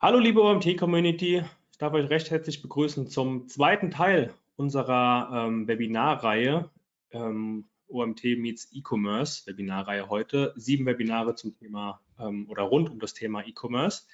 Hallo 0.00 0.20
liebe 0.20 0.40
OMT-Community, 0.40 1.42
ich 1.72 1.78
darf 1.78 1.92
euch 1.92 2.08
recht 2.08 2.30
herzlich 2.30 2.62
begrüßen 2.62 3.08
zum 3.08 3.48
zweiten 3.48 3.90
Teil 3.90 4.32
unserer 4.54 5.28
ähm, 5.48 5.66
Webinarreihe 5.66 6.70
ähm, 7.10 7.64
OMT 7.88 8.22
Meets 8.38 8.68
E-Commerce 8.72 9.44
Webinarreihe 9.48 10.08
heute. 10.08 10.54
Sieben 10.54 10.86
Webinare 10.86 11.34
zum 11.34 11.58
Thema 11.58 12.00
ähm, 12.16 12.48
oder 12.48 12.62
rund 12.62 12.90
um 12.90 13.00
das 13.00 13.12
Thema 13.12 13.44
E-Commerce. 13.44 14.04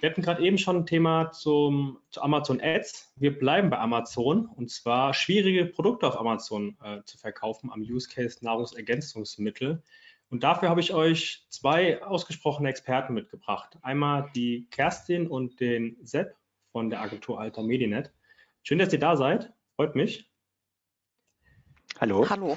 Wir 0.00 0.10
hatten 0.10 0.22
gerade 0.22 0.42
eben 0.42 0.58
schon 0.58 0.78
ein 0.78 0.86
Thema 0.86 1.30
zum, 1.30 2.00
zu 2.10 2.20
Amazon 2.20 2.60
Ads. 2.60 3.12
Wir 3.14 3.38
bleiben 3.38 3.70
bei 3.70 3.78
Amazon 3.78 4.46
und 4.46 4.72
zwar 4.72 5.14
schwierige 5.14 5.66
Produkte 5.66 6.08
auf 6.08 6.18
Amazon 6.18 6.76
äh, 6.82 7.00
zu 7.04 7.16
verkaufen 7.16 7.70
am 7.70 7.82
Use 7.82 8.08
Case 8.12 8.44
Nahrungsergänzungsmittel. 8.44 9.84
Und 10.32 10.44
dafür 10.44 10.70
habe 10.70 10.80
ich 10.80 10.94
euch 10.94 11.44
zwei 11.50 12.02
ausgesprochene 12.02 12.70
Experten 12.70 13.12
mitgebracht. 13.12 13.76
Einmal 13.82 14.30
die 14.34 14.66
Kerstin 14.70 15.26
und 15.26 15.60
den 15.60 15.98
Sepp 16.00 16.34
von 16.70 16.88
der 16.88 17.02
Agentur 17.02 17.38
Alter 17.38 17.62
Medinet. 17.62 18.10
Schön, 18.62 18.78
dass 18.78 18.94
ihr 18.94 18.98
da 18.98 19.14
seid. 19.14 19.52
Freut 19.76 19.94
mich. 19.94 20.32
Hallo. 22.00 22.26
Hallo. 22.30 22.56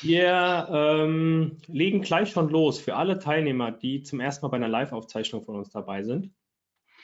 Wir 0.00 0.68
ähm, 0.68 1.58
legen 1.68 2.02
gleich 2.02 2.32
schon 2.32 2.48
los 2.48 2.80
für 2.80 2.96
alle 2.96 3.20
Teilnehmer, 3.20 3.70
die 3.70 4.02
zum 4.02 4.18
ersten 4.18 4.44
Mal 4.44 4.50
bei 4.50 4.56
einer 4.56 4.66
Live-Aufzeichnung 4.66 5.44
von 5.44 5.54
uns 5.54 5.70
dabei 5.70 6.02
sind. 6.02 6.32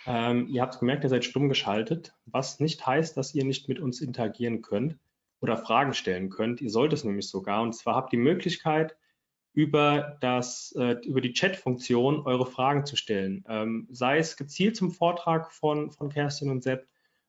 Ähm, 0.05 0.49
ihr 0.49 0.63
habt 0.63 0.81
gemerkt, 0.81 1.05
ihr 1.05 1.11
seid 1.11 1.25
stumm 1.25 1.49
geschaltet, 1.49 2.13
was 2.27 2.59
nicht 2.59 2.85
heißt, 2.85 3.17
dass 3.17 3.37
ihr 3.37 3.45
nicht 3.45 3.69
mit 3.69 3.79
uns 3.79 4.01
interagieren 4.01 4.63
könnt 4.63 4.99
oder 5.41 5.57
Fragen 5.57 5.95
stellen 5.95 6.29
könnt. 6.29 6.61
Ihr 6.61 6.71
sollt 6.71 6.93
es 6.93 7.05
nämlich 7.05 7.29
sogar. 7.29 7.63
Und 7.63 7.73
zwar 7.77 7.95
habt 7.95 8.13
ihr 8.13 8.19
die 8.19 8.25
Möglichkeit, 8.25 8.97
über, 9.55 10.19
das, 10.21 10.75
äh, 10.77 10.97
über 11.07 11.21
die 11.21 11.33
Chat-Funktion 11.33 12.27
eure 12.27 12.45
Fragen 12.45 12.85
zu 12.85 12.97
stellen. 12.97 13.45
Ähm, 13.49 13.87
sei 13.91 14.19
es 14.19 14.37
gezielt 14.37 14.77
zum 14.77 14.91
Vortrag 14.91 15.53
von, 15.53 15.93
von 15.93 16.11
Kerstin 16.11 16.51
und 16.51 16.63
Sepp 16.63 16.87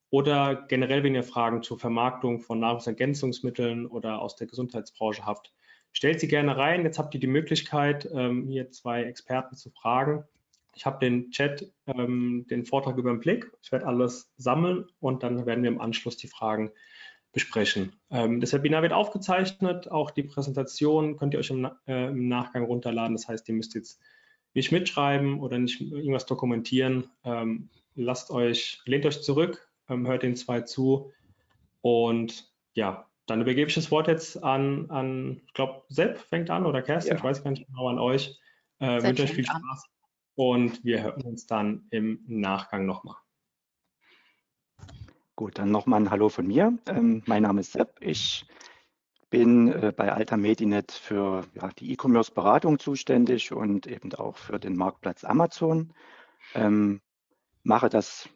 oder 0.09 0.65
generell, 0.67 1.03
wenn 1.03 1.15
ihr 1.15 1.23
Fragen 1.23 1.61
zur 1.61 1.79
Vermarktung 1.79 2.41
von 2.41 2.59
Nahrungsergänzungsmitteln 2.59 3.85
oder 3.85 4.21
aus 4.21 4.35
der 4.35 4.47
Gesundheitsbranche 4.47 5.25
habt. 5.25 5.53
Stellt 5.91 6.19
sie 6.19 6.27
gerne 6.27 6.57
rein. 6.57 6.83
Jetzt 6.83 6.99
habt 6.99 7.13
ihr 7.13 7.19
die 7.19 7.27
Möglichkeit, 7.27 8.09
ähm, 8.11 8.47
hier 8.47 8.71
zwei 8.71 9.03
Experten 9.03 9.55
zu 9.55 9.69
fragen. 9.69 10.25
Ich 10.73 10.85
habe 10.85 10.99
den 10.99 11.31
Chat, 11.31 11.71
ähm, 11.85 12.45
den 12.49 12.65
Vortrag 12.65 12.97
über 12.97 13.11
den 13.11 13.19
Blick. 13.19 13.51
Ich 13.61 13.71
werde 13.71 13.85
alles 13.85 14.33
sammeln 14.35 14.87
und 14.99 15.23
dann 15.23 15.45
werden 15.45 15.63
wir 15.63 15.71
im 15.71 15.79
Anschluss 15.79 16.17
die 16.17 16.27
Fragen 16.27 16.71
besprechen. 17.35 17.91
Ähm, 18.09 18.39
das 18.39 18.53
Webinar 18.53 18.81
wird 18.81 18.93
aufgezeichnet, 18.93 19.91
auch 19.91 20.09
die 20.09 20.23
Präsentation 20.23 21.17
könnt 21.17 21.33
ihr 21.33 21.39
euch 21.39 21.49
im, 21.51 21.69
äh, 21.85 22.07
im, 22.07 22.29
Nachgang 22.29 22.63
runterladen. 22.63 23.15
Das 23.15 23.27
heißt, 23.27 23.47
ihr 23.49 23.55
müsst 23.55 23.75
jetzt 23.75 24.01
nicht 24.53 24.71
mitschreiben 24.71 25.41
oder 25.41 25.59
nicht 25.59 25.81
irgendwas 25.81 26.25
dokumentieren. 26.25 27.11
Ähm, 27.25 27.69
lasst 27.93 28.31
euch, 28.31 28.79
lehnt 28.85 29.05
euch 29.05 29.21
zurück, 29.21 29.69
ähm, 29.89 30.07
hört 30.07 30.23
den 30.23 30.37
zwei 30.37 30.61
zu 30.61 31.11
und 31.81 32.49
ja, 32.73 33.05
dann 33.25 33.41
übergebe 33.41 33.67
ich 33.67 33.75
das 33.75 33.91
Wort 33.91 34.07
jetzt 34.07 34.41
an, 34.41 34.89
an 34.89 35.41
ich 35.45 35.53
glaube, 35.53 35.83
Sepp 35.89 36.17
fängt 36.17 36.49
an 36.49 36.65
oder 36.65 36.81
Kerstin, 36.81 37.11
ja. 37.11 37.17
ich 37.17 37.23
weiß 37.23 37.43
gar 37.43 37.51
nicht 37.51 37.67
genau 37.67 37.89
an 37.89 37.99
euch. 37.99 38.39
Äh, 38.79 39.03
wünsche 39.03 39.23
euch 39.23 39.33
viel 39.33 39.45
Spaß 39.45 39.59
an. 39.61 39.89
und 40.35 40.85
wir 40.85 41.03
hören 41.03 41.21
uns 41.23 41.47
dann 41.47 41.85
im 41.89 42.23
Nachgang 42.27 42.85
nochmal. 42.85 43.17
Gut, 45.37 45.57
dann 45.59 45.69
nochmal 45.69 45.99
ein 45.99 46.11
Hallo 46.11 46.29
von 46.29 46.47
mir. 46.47 46.77
Ähm, 46.87 47.21
mein 47.25 47.43
Name 47.43 47.59
ist 47.59 47.73
Sepp. 47.73 47.97
Ich 47.99 48.45
bin 49.29 49.67
äh, 49.67 49.91
bei 49.93 50.13
Alta 50.13 50.37
Medinet 50.37 50.93
für 50.93 51.43
ja, 51.55 51.67
die 51.77 51.91
E-Commerce-Beratung 51.91 52.79
zuständig 52.79 53.51
und 53.51 53.85
eben 53.85 54.13
auch 54.13 54.37
für 54.37 54.59
den 54.59 54.77
Marktplatz 54.77 55.25
Amazon. 55.25 55.91
Ähm, 56.53 57.01
mache 57.63 57.89
das 57.89 58.29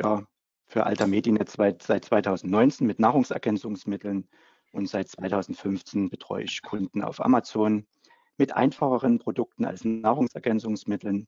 ja, 0.00 0.26
für 0.64 0.86
Alta 0.86 1.06
Medinet 1.06 1.50
seit, 1.50 1.82
seit 1.82 2.06
2019 2.06 2.86
mit 2.86 3.00
Nahrungsergänzungsmitteln 3.00 4.26
und 4.72 4.88
seit 4.88 5.08
2015 5.08 6.08
betreue 6.08 6.44
ich 6.44 6.62
Kunden 6.62 7.02
auf 7.02 7.22
Amazon 7.22 7.86
mit 8.38 8.56
einfacheren 8.56 9.18
Produkten 9.18 9.66
als 9.66 9.84
Nahrungsergänzungsmitteln 9.84 11.26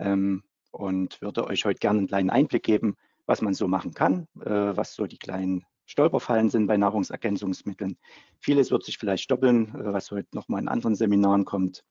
ähm, 0.00 0.42
und 0.72 1.22
würde 1.22 1.46
euch 1.46 1.64
heute 1.64 1.78
gerne 1.78 1.98
einen 1.98 2.08
kleinen 2.08 2.30
Einblick 2.30 2.64
geben, 2.64 2.96
was 3.26 3.42
man 3.42 3.54
so 3.54 3.68
machen 3.68 3.94
kann, 3.94 4.26
äh, 4.40 4.76
was 4.76 4.94
so 4.94 5.06
die 5.06 5.18
kleinen 5.18 5.64
Stolperfallen 5.86 6.50
sind 6.50 6.66
bei 6.66 6.76
Nahrungsergänzungsmitteln. 6.76 7.98
Vieles 8.40 8.70
wird 8.70 8.84
sich 8.84 8.98
vielleicht 8.98 9.30
doppeln, 9.30 9.74
äh, 9.74 9.92
was 9.92 10.10
heute 10.10 10.34
nochmal 10.34 10.60
in 10.60 10.68
anderen 10.68 10.94
Seminaren 10.94 11.44
kommt. 11.44 11.84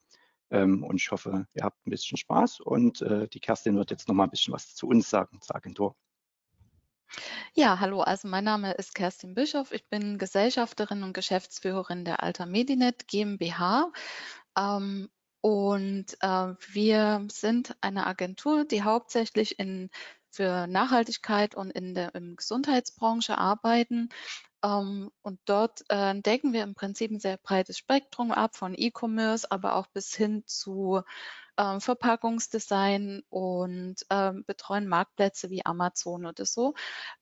Ähm, 0.50 0.84
und 0.84 0.98
ich 0.98 1.12
hoffe, 1.12 1.48
ihr 1.54 1.64
habt 1.64 1.86
ein 1.86 1.92
bisschen 1.92 2.18
Spaß 2.18 2.60
und 2.60 3.02
äh, 3.02 3.28
die 3.28 3.40
Kerstin 3.40 3.76
wird 3.76 3.92
jetzt 3.92 4.08
nochmal 4.08 4.28
ein 4.28 4.32
bisschen 4.32 4.54
was 4.54 4.76
zu 4.76 4.88
uns 4.88 5.10
sagen, 5.10 5.40
zur 5.42 5.56
Agentur. 5.56 5.96
Ja, 7.54 7.80
hallo, 7.80 8.02
also 8.02 8.28
mein 8.28 8.44
Name 8.44 8.74
ist 8.74 8.96
Kerstin 8.96 9.36
Bischof. 9.36 9.72
Ich 9.72 9.88
bin 9.88 10.18
Gesellschafterin 10.18 11.04
und 11.04 11.14
Geschäftsführerin 11.14 12.06
der 12.06 12.24
Alta 12.24 12.48
Medinet 12.48 13.08
GmbH. 13.08 13.92
Ähm, 14.58 15.10
und 15.44 16.06
äh, 16.22 16.56
wir 16.72 17.28
sind 17.30 17.76
eine 17.82 18.08
Agentur, 18.08 18.64
die 18.64 18.84
hauptsächlich 18.84 19.60
in 19.60 19.90
für 20.30 20.68
Nachhaltigkeit 20.68 21.54
und 21.54 21.70
in 21.72 21.94
der 21.94 22.16
im 22.16 22.38
Gesundheitsbranche 22.38 23.38
arbeiten. 23.38 24.08
Ähm, 24.64 25.12
und 25.22 25.42
dort 25.44 25.84
äh, 25.90 26.18
decken 26.22 26.54
wir 26.54 26.64
im 26.64 26.76
Prinzip 26.76 27.12
ein 27.12 27.20
sehr 27.20 27.36
breites 27.36 27.78
Spektrum 27.78 28.32
ab, 28.32 28.56
von 28.56 28.74
E-Commerce, 28.74 29.52
aber 29.52 29.76
auch 29.76 29.88
bis 29.88 30.16
hin 30.16 30.44
zu 30.46 31.02
ähm, 31.58 31.82
Verpackungsdesign 31.82 33.24
und 33.30 33.98
ähm, 34.10 34.46
betreuen 34.46 34.88
Marktplätze 34.88 35.50
wie 35.50 35.66
Amazon 35.66 36.26
oder 36.26 36.46
so, 36.46 36.74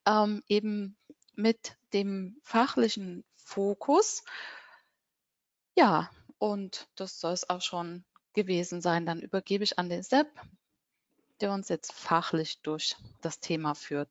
ähm, 0.06 0.44
eben 0.48 0.96
mit 1.34 1.76
dem 1.92 2.40
fachlichen 2.44 3.26
Fokus. 3.36 4.24
Ja, 5.76 6.12
und 6.38 6.88
das 6.96 7.20
soll 7.20 7.34
es 7.34 7.50
auch 7.50 7.62
schon 7.62 8.06
gewesen 8.34 8.82
sein. 8.82 9.06
Dann 9.06 9.20
übergebe 9.20 9.64
ich 9.64 9.80
an 9.80 9.90
den 9.90 10.04
Sepp 10.04 10.28
der 11.42 11.52
uns 11.52 11.70
jetzt 11.70 11.94
fachlich 11.94 12.62
durch 12.62 12.96
das 13.22 13.40
Thema 13.40 13.74
führt. 13.74 14.10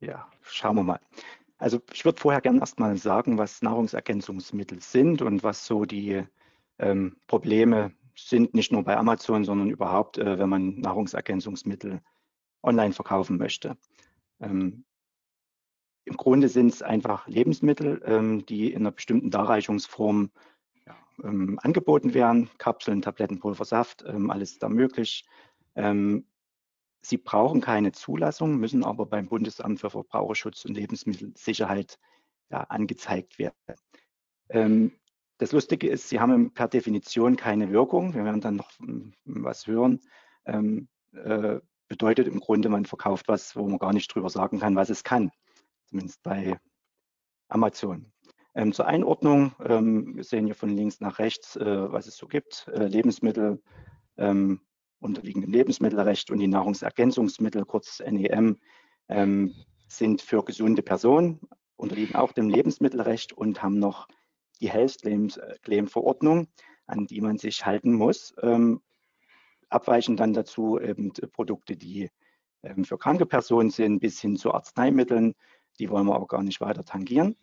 Ja, 0.00 0.30
schauen 0.42 0.76
wir 0.76 0.82
mal. 0.82 1.00
Also 1.58 1.80
ich 1.92 2.04
würde 2.04 2.20
vorher 2.20 2.40
gerne 2.40 2.60
erstmal 2.60 2.96
sagen, 2.96 3.38
was 3.38 3.62
Nahrungsergänzungsmittel 3.62 4.80
sind 4.80 5.22
und 5.22 5.42
was 5.42 5.66
so 5.66 5.84
die 5.84 6.24
ähm, 6.78 7.16
Probleme 7.26 7.92
sind, 8.16 8.54
nicht 8.54 8.70
nur 8.70 8.84
bei 8.84 8.96
Amazon, 8.96 9.44
sondern 9.44 9.70
überhaupt, 9.70 10.18
äh, 10.18 10.38
wenn 10.38 10.48
man 10.48 10.74
Nahrungsergänzungsmittel 10.80 12.00
online 12.62 12.92
verkaufen 12.92 13.38
möchte. 13.38 13.76
Ähm, 14.40 14.84
Im 16.04 16.16
Grunde 16.16 16.48
sind 16.48 16.68
es 16.72 16.82
einfach 16.82 17.26
Lebensmittel, 17.26 18.02
ähm, 18.04 18.46
die 18.46 18.72
in 18.72 18.82
einer 18.82 18.92
bestimmten 18.92 19.30
Darreichungsform 19.30 20.30
ähm, 21.22 21.58
angeboten 21.62 22.14
werden. 22.14 22.50
Kapseln, 22.58 23.02
Tabletten, 23.02 23.38
Pulver, 23.38 23.64
Saft, 23.64 24.04
ähm, 24.06 24.30
alles 24.30 24.58
da 24.58 24.68
möglich. 24.68 25.26
Ähm, 25.74 26.24
Sie 27.00 27.16
brauchen 27.16 27.60
keine 27.60 27.92
Zulassung, 27.92 28.58
müssen 28.58 28.84
aber 28.84 29.06
beim 29.06 29.28
Bundesamt 29.28 29.80
für 29.80 29.90
Verbraucherschutz 29.90 30.64
und 30.64 30.74
Lebensmittelsicherheit 30.74 31.98
ja, 32.50 32.62
angezeigt 32.62 33.38
werden. 33.38 33.54
Ähm, 34.48 34.92
das 35.38 35.52
Lustige 35.52 35.88
ist, 35.88 36.08
sie 36.08 36.18
haben 36.18 36.52
per 36.52 36.68
Definition 36.68 37.36
keine 37.36 37.70
Wirkung. 37.70 38.14
Wir 38.14 38.24
werden 38.24 38.40
dann 38.40 38.56
noch 38.56 38.70
hm, 38.78 39.12
was 39.24 39.66
hören. 39.66 40.00
Ähm, 40.44 40.88
äh, 41.12 41.60
bedeutet 41.86 42.26
im 42.26 42.40
Grunde, 42.40 42.68
man 42.68 42.84
verkauft 42.84 43.28
was, 43.28 43.54
wo 43.54 43.66
man 43.66 43.78
gar 43.78 43.92
nicht 43.92 44.12
drüber 44.12 44.28
sagen 44.28 44.58
kann, 44.58 44.76
was 44.76 44.90
es 44.90 45.04
kann. 45.04 45.30
Zumindest 45.86 46.22
bei 46.22 46.58
Amazon. 47.48 48.12
Ähm, 48.58 48.72
zur 48.72 48.88
Einordnung, 48.88 49.52
ähm, 49.64 50.16
wir 50.16 50.24
sehen 50.24 50.46
hier 50.46 50.56
von 50.56 50.70
links 50.70 50.98
nach 50.98 51.20
rechts, 51.20 51.54
äh, 51.54 51.92
was 51.92 52.08
es 52.08 52.16
so 52.16 52.26
gibt. 52.26 52.66
Äh, 52.74 52.88
Lebensmittel, 52.88 53.62
ähm, 54.16 54.60
unterliegen 54.98 55.42
dem 55.42 55.52
Lebensmittelrecht 55.52 56.32
und 56.32 56.40
die 56.40 56.48
Nahrungsergänzungsmittel, 56.48 57.64
kurz 57.64 58.00
NEM, 58.00 58.58
ähm, 59.08 59.54
sind 59.86 60.22
für 60.22 60.42
gesunde 60.42 60.82
Personen, 60.82 61.38
unterliegen 61.76 62.16
auch 62.16 62.32
dem 62.32 62.48
Lebensmittelrecht 62.48 63.32
und 63.32 63.62
haben 63.62 63.78
noch 63.78 64.08
die 64.60 64.68
Health 64.68 65.02
Claim 65.62 65.86
Verordnung, 65.86 66.48
an 66.86 67.06
die 67.06 67.20
man 67.20 67.38
sich 67.38 67.64
halten 67.64 67.92
muss. 67.92 68.34
Ähm, 68.42 68.82
abweichend 69.68 70.18
dann 70.18 70.32
dazu 70.32 70.80
eben 70.80 71.12
Produkte, 71.12 71.76
die 71.76 72.10
ähm, 72.64 72.84
für 72.84 72.98
kranke 72.98 73.24
Personen 73.24 73.70
sind, 73.70 74.00
bis 74.00 74.20
hin 74.20 74.34
zu 74.34 74.52
Arzneimitteln. 74.52 75.36
Die 75.78 75.90
wollen 75.90 76.08
wir 76.08 76.16
aber 76.16 76.26
gar 76.26 76.42
nicht 76.42 76.60
weiter 76.60 76.84
tangieren. 76.84 77.36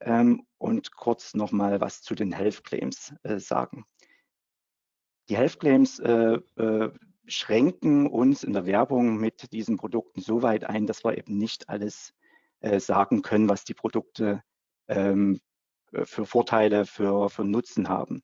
Ähm, 0.00 0.46
und 0.58 0.94
kurz 0.94 1.34
nochmal 1.34 1.80
was 1.80 2.02
zu 2.02 2.14
den 2.14 2.32
Health 2.32 2.64
Claims 2.64 3.14
äh, 3.22 3.38
sagen. 3.38 3.84
Die 5.28 5.36
Health 5.36 5.60
Claims 5.60 5.98
äh, 6.00 6.38
äh, 6.56 6.90
schränken 7.26 8.06
uns 8.06 8.44
in 8.44 8.52
der 8.52 8.66
Werbung 8.66 9.16
mit 9.16 9.52
diesen 9.52 9.76
Produkten 9.76 10.20
so 10.20 10.42
weit 10.42 10.64
ein, 10.64 10.86
dass 10.86 11.04
wir 11.04 11.16
eben 11.16 11.38
nicht 11.38 11.68
alles 11.68 12.12
äh, 12.60 12.80
sagen 12.80 13.22
können, 13.22 13.48
was 13.48 13.64
die 13.64 13.74
Produkte 13.74 14.42
ähm, 14.88 15.40
für 16.04 16.26
Vorteile, 16.26 16.84
für, 16.84 17.30
für 17.30 17.44
Nutzen 17.44 17.88
haben. 17.88 18.22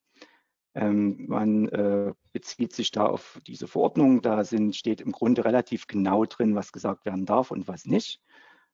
Ähm, 0.75 1.27
man 1.27 1.69
äh, 1.69 2.13
bezieht 2.33 2.73
sich 2.73 2.91
da 2.91 3.07
auf 3.07 3.41
diese 3.47 3.67
Verordnung. 3.67 4.23
Da 4.23 4.45
sind, 4.45 4.77
steht 4.77 5.01
im 5.01 5.13
Grunde 5.13 5.45
relativ 5.45 5.87
genau 5.87 6.25
drin, 6.25 6.55
was 6.55 6.73
gesagt 6.73 7.05
werden 7.07 7.27
darf 7.27 7.51
und 7.51 7.67
was 7.67 7.87
nicht. 7.87 8.21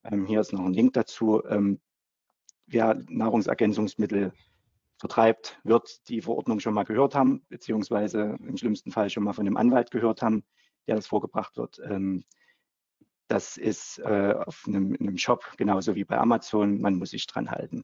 Ähm, 0.03 0.25
hier 0.25 0.41
ist 0.41 0.53
noch 0.53 0.65
ein 0.65 0.73
Link 0.73 0.93
dazu. 0.93 1.43
Ähm, 1.45 1.79
wer 2.67 3.01
Nahrungsergänzungsmittel 3.09 4.33
vertreibt, 4.97 5.59
wird 5.63 6.07
die 6.09 6.21
Verordnung 6.21 6.59
schon 6.59 6.73
mal 6.73 6.83
gehört 6.83 7.15
haben, 7.15 7.43
beziehungsweise 7.49 8.37
im 8.39 8.57
schlimmsten 8.57 8.91
Fall 8.91 9.09
schon 9.09 9.23
mal 9.23 9.33
von 9.33 9.45
dem 9.45 9.57
Anwalt 9.57 9.91
gehört 9.91 10.21
haben, 10.21 10.43
der 10.87 10.95
das 10.95 11.07
vorgebracht 11.07 11.57
wird. 11.57 11.79
Ähm, 11.83 12.23
das 13.27 13.57
ist 13.57 13.99
äh, 13.99 14.33
auf 14.45 14.63
einem, 14.67 14.95
einem, 14.99 15.17
Shop 15.17 15.43
genauso 15.57 15.95
wie 15.95 16.05
bei 16.05 16.17
Amazon. 16.17 16.79
Man 16.79 16.95
muss 16.95 17.09
sich 17.09 17.27
dran 17.27 17.51
halten. 17.51 17.83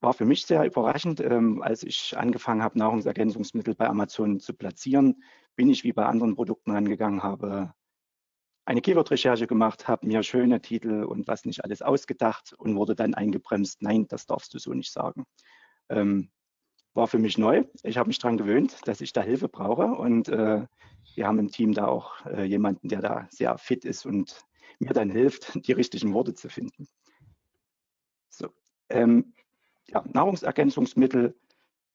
War 0.00 0.12
für 0.12 0.24
mich 0.24 0.46
sehr 0.46 0.64
überraschend, 0.64 1.20
ähm, 1.20 1.62
als 1.62 1.82
ich 1.82 2.16
angefangen 2.16 2.62
habe, 2.62 2.78
Nahrungsergänzungsmittel 2.78 3.74
bei 3.74 3.88
Amazon 3.88 4.38
zu 4.38 4.54
platzieren, 4.54 5.22
bin 5.56 5.68
ich 5.68 5.84
wie 5.84 5.92
bei 5.92 6.06
anderen 6.06 6.36
Produkten 6.36 6.70
angegangen, 6.70 7.22
habe 7.22 7.74
eine 8.66 8.82
Keyword-Recherche 8.82 9.46
gemacht, 9.46 9.88
habe 9.88 10.06
mir 10.06 10.22
schöne 10.22 10.60
Titel 10.60 11.04
und 11.04 11.28
was 11.28 11.44
nicht 11.44 11.64
alles 11.64 11.82
ausgedacht 11.82 12.52
und 12.58 12.74
wurde 12.76 12.94
dann 12.94 13.14
eingebremst. 13.14 13.80
Nein, 13.80 14.06
das 14.08 14.26
darfst 14.26 14.52
du 14.52 14.58
so 14.58 14.74
nicht 14.74 14.92
sagen. 14.92 15.24
Ähm, 15.88 16.30
war 16.92 17.06
für 17.06 17.18
mich 17.18 17.38
neu. 17.38 17.64
Ich 17.82 17.96
habe 17.96 18.08
mich 18.08 18.18
daran 18.18 18.38
gewöhnt, 18.38 18.76
dass 18.86 19.00
ich 19.00 19.12
da 19.12 19.22
Hilfe 19.22 19.48
brauche 19.48 19.86
und 19.86 20.28
äh, 20.28 20.66
wir 21.14 21.26
haben 21.26 21.38
im 21.38 21.50
Team 21.50 21.74
da 21.74 21.86
auch 21.86 22.26
äh, 22.26 22.42
jemanden, 22.42 22.88
der 22.88 23.00
da 23.00 23.28
sehr 23.30 23.56
fit 23.56 23.84
ist 23.84 24.04
und 24.04 24.44
mir 24.80 24.92
dann 24.92 25.10
hilft, 25.10 25.66
die 25.66 25.72
richtigen 25.72 26.12
Worte 26.12 26.34
zu 26.34 26.48
finden. 26.48 26.88
So, 28.28 28.48
ähm, 28.88 29.32
ja, 29.86 30.04
Nahrungsergänzungsmittel 30.12 31.36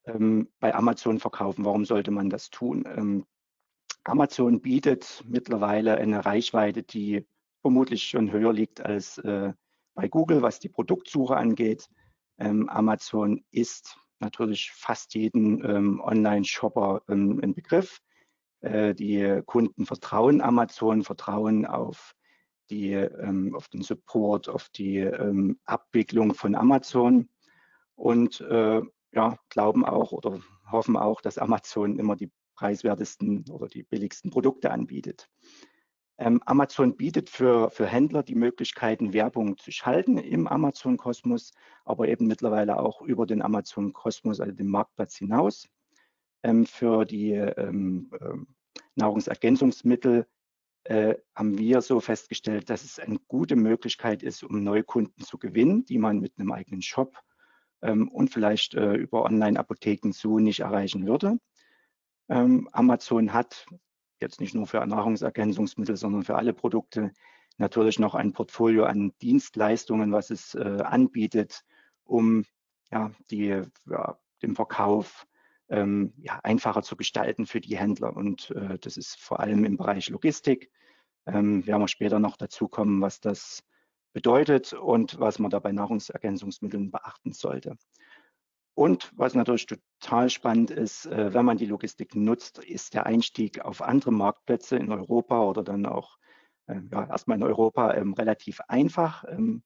ähm, 0.05 0.47
bei 0.59 0.73
Amazon 0.73 1.19
verkaufen. 1.19 1.65
Warum 1.65 1.83
sollte 1.83 2.11
man 2.11 2.29
das 2.29 2.49
tun? 2.49 2.85
Ähm, 2.87 3.25
Amazon 4.03 4.61
bietet 4.61 5.23
mittlerweile 5.27 5.97
eine 5.97 6.25
Reichweite, 6.25 6.83
die 6.83 7.25
vermutlich 7.61 8.03
schon 8.03 8.31
höher 8.31 8.53
liegt 8.53 8.81
als 8.81 9.17
äh, 9.19 9.53
bei 9.93 10.07
Google, 10.07 10.41
was 10.41 10.59
die 10.59 10.69
Produktsuche 10.69 11.37
angeht. 11.37 11.89
Ähm, 12.37 12.67
Amazon 12.69 13.43
ist 13.51 13.97
natürlich 14.19 14.71
fast 14.71 15.13
jeden 15.13 15.63
ähm, 15.63 16.01
Online-Shopper 16.01 17.01
ähm, 17.09 17.39
ein 17.43 17.53
Begriff. 17.53 18.01
Äh, 18.61 18.95
die 18.95 19.41
Kunden 19.45 19.85
vertrauen 19.85 20.41
Amazon, 20.41 21.03
vertrauen 21.03 21.65
auf, 21.65 22.15
die, 22.69 22.93
ähm, 22.93 23.53
auf 23.55 23.67
den 23.67 23.83
Support, 23.83 24.49
auf 24.49 24.69
die 24.69 24.97
ähm, 24.97 25.59
Abwicklung 25.65 26.33
von 26.33 26.55
Amazon 26.55 27.29
und 27.95 28.41
äh, 28.41 28.81
ja, 29.13 29.37
glauben 29.49 29.85
auch 29.85 30.11
oder 30.11 30.39
hoffen 30.71 30.95
auch, 30.95 31.21
dass 31.21 31.37
Amazon 31.37 31.99
immer 31.99 32.15
die 32.15 32.31
preiswertesten 32.61 33.45
oder 33.49 33.67
die 33.67 33.81
billigsten 33.81 34.29
Produkte 34.29 34.69
anbietet. 34.69 35.27
Ähm, 36.19 36.43
Amazon 36.45 36.95
bietet 36.95 37.27
für, 37.31 37.71
für 37.71 37.87
Händler 37.87 38.21
die 38.21 38.35
Möglichkeiten, 38.35 39.13
Werbung 39.13 39.57
zu 39.57 39.71
schalten 39.71 40.19
im 40.19 40.45
Amazon-Kosmos, 40.47 41.53
aber 41.85 42.07
eben 42.07 42.27
mittlerweile 42.27 42.77
auch 42.77 43.01
über 43.01 43.25
den 43.25 43.41
Amazon-Kosmos, 43.41 44.39
also 44.39 44.53
den 44.53 44.67
Marktplatz 44.67 45.15
hinaus 45.15 45.67
ähm, 46.43 46.67
für 46.67 47.05
die 47.05 47.31
ähm, 47.31 48.11
ähm, 48.21 48.47
Nahrungsergänzungsmittel 48.93 50.27
äh, 50.83 51.15
haben 51.35 51.57
wir 51.57 51.81
so 51.81 51.99
festgestellt, 51.99 52.69
dass 52.69 52.83
es 52.83 52.99
eine 52.99 53.17
gute 53.27 53.55
Möglichkeit 53.55 54.21
ist, 54.21 54.43
um 54.43 54.63
Neukunden 54.63 55.23
zu 55.25 55.39
gewinnen, 55.39 55.85
die 55.85 55.97
man 55.97 56.19
mit 56.19 56.37
einem 56.37 56.51
eigenen 56.51 56.83
Shop 56.83 57.17
ähm, 57.81 58.07
und 58.09 58.29
vielleicht 58.29 58.75
äh, 58.75 58.93
über 58.93 59.23
Online-Apotheken 59.23 60.11
so 60.11 60.37
nicht 60.37 60.59
erreichen 60.59 61.07
würde. 61.07 61.39
Ähm, 62.31 62.69
Amazon 62.71 63.33
hat 63.33 63.65
jetzt 64.21 64.39
nicht 64.39 64.55
nur 64.55 64.65
für 64.65 64.85
Nahrungsergänzungsmittel, 64.85 65.97
sondern 65.97 66.23
für 66.23 66.37
alle 66.37 66.53
Produkte 66.53 67.11
natürlich 67.57 67.99
noch 67.99 68.15
ein 68.15 68.31
Portfolio 68.31 68.85
an 68.85 69.11
Dienstleistungen, 69.21 70.13
was 70.13 70.29
es 70.29 70.55
äh, 70.55 70.81
anbietet, 70.81 71.65
um 72.05 72.45
ja, 72.89 73.11
die, 73.29 73.61
ja, 73.85 74.17
den 74.41 74.55
Verkauf 74.55 75.27
ähm, 75.67 76.13
ja, 76.17 76.39
einfacher 76.43 76.83
zu 76.83 76.95
gestalten 76.95 77.45
für 77.45 77.59
die 77.59 77.77
Händler. 77.77 78.15
Und 78.15 78.51
äh, 78.51 78.79
das 78.79 78.95
ist 78.95 79.19
vor 79.19 79.41
allem 79.41 79.65
im 79.65 79.75
Bereich 79.75 80.09
Logistik. 80.09 80.71
Ähm, 81.25 81.67
werden 81.67 81.81
wir 81.81 81.87
später 81.89 82.19
noch 82.19 82.37
dazu 82.37 82.69
kommen, 82.69 83.01
was 83.01 83.19
das 83.19 83.61
bedeutet 84.13 84.71
und 84.71 85.19
was 85.19 85.37
man 85.37 85.51
da 85.51 85.59
bei 85.59 85.73
Nahrungsergänzungsmitteln 85.73 86.91
beachten 86.91 87.33
sollte. 87.33 87.75
Und 88.73 89.11
was 89.15 89.33
natürlich 89.35 89.67
total 89.67 90.29
spannend 90.29 90.71
ist, 90.71 91.05
äh, 91.05 91.33
wenn 91.33 91.45
man 91.45 91.57
die 91.57 91.65
Logistik 91.65 92.15
nutzt, 92.15 92.59
ist 92.59 92.93
der 92.93 93.05
Einstieg 93.05 93.61
auf 93.61 93.81
andere 93.81 94.11
Marktplätze 94.11 94.77
in 94.77 94.91
Europa 94.91 95.43
oder 95.43 95.63
dann 95.63 95.85
auch 95.85 96.17
äh, 96.67 96.79
ja, 96.91 97.05
erstmal 97.07 97.37
in 97.37 97.43
Europa 97.43 97.93
ähm, 97.93 98.13
relativ 98.13 98.61
einfach. 98.67 99.23
Ähm, 99.27 99.63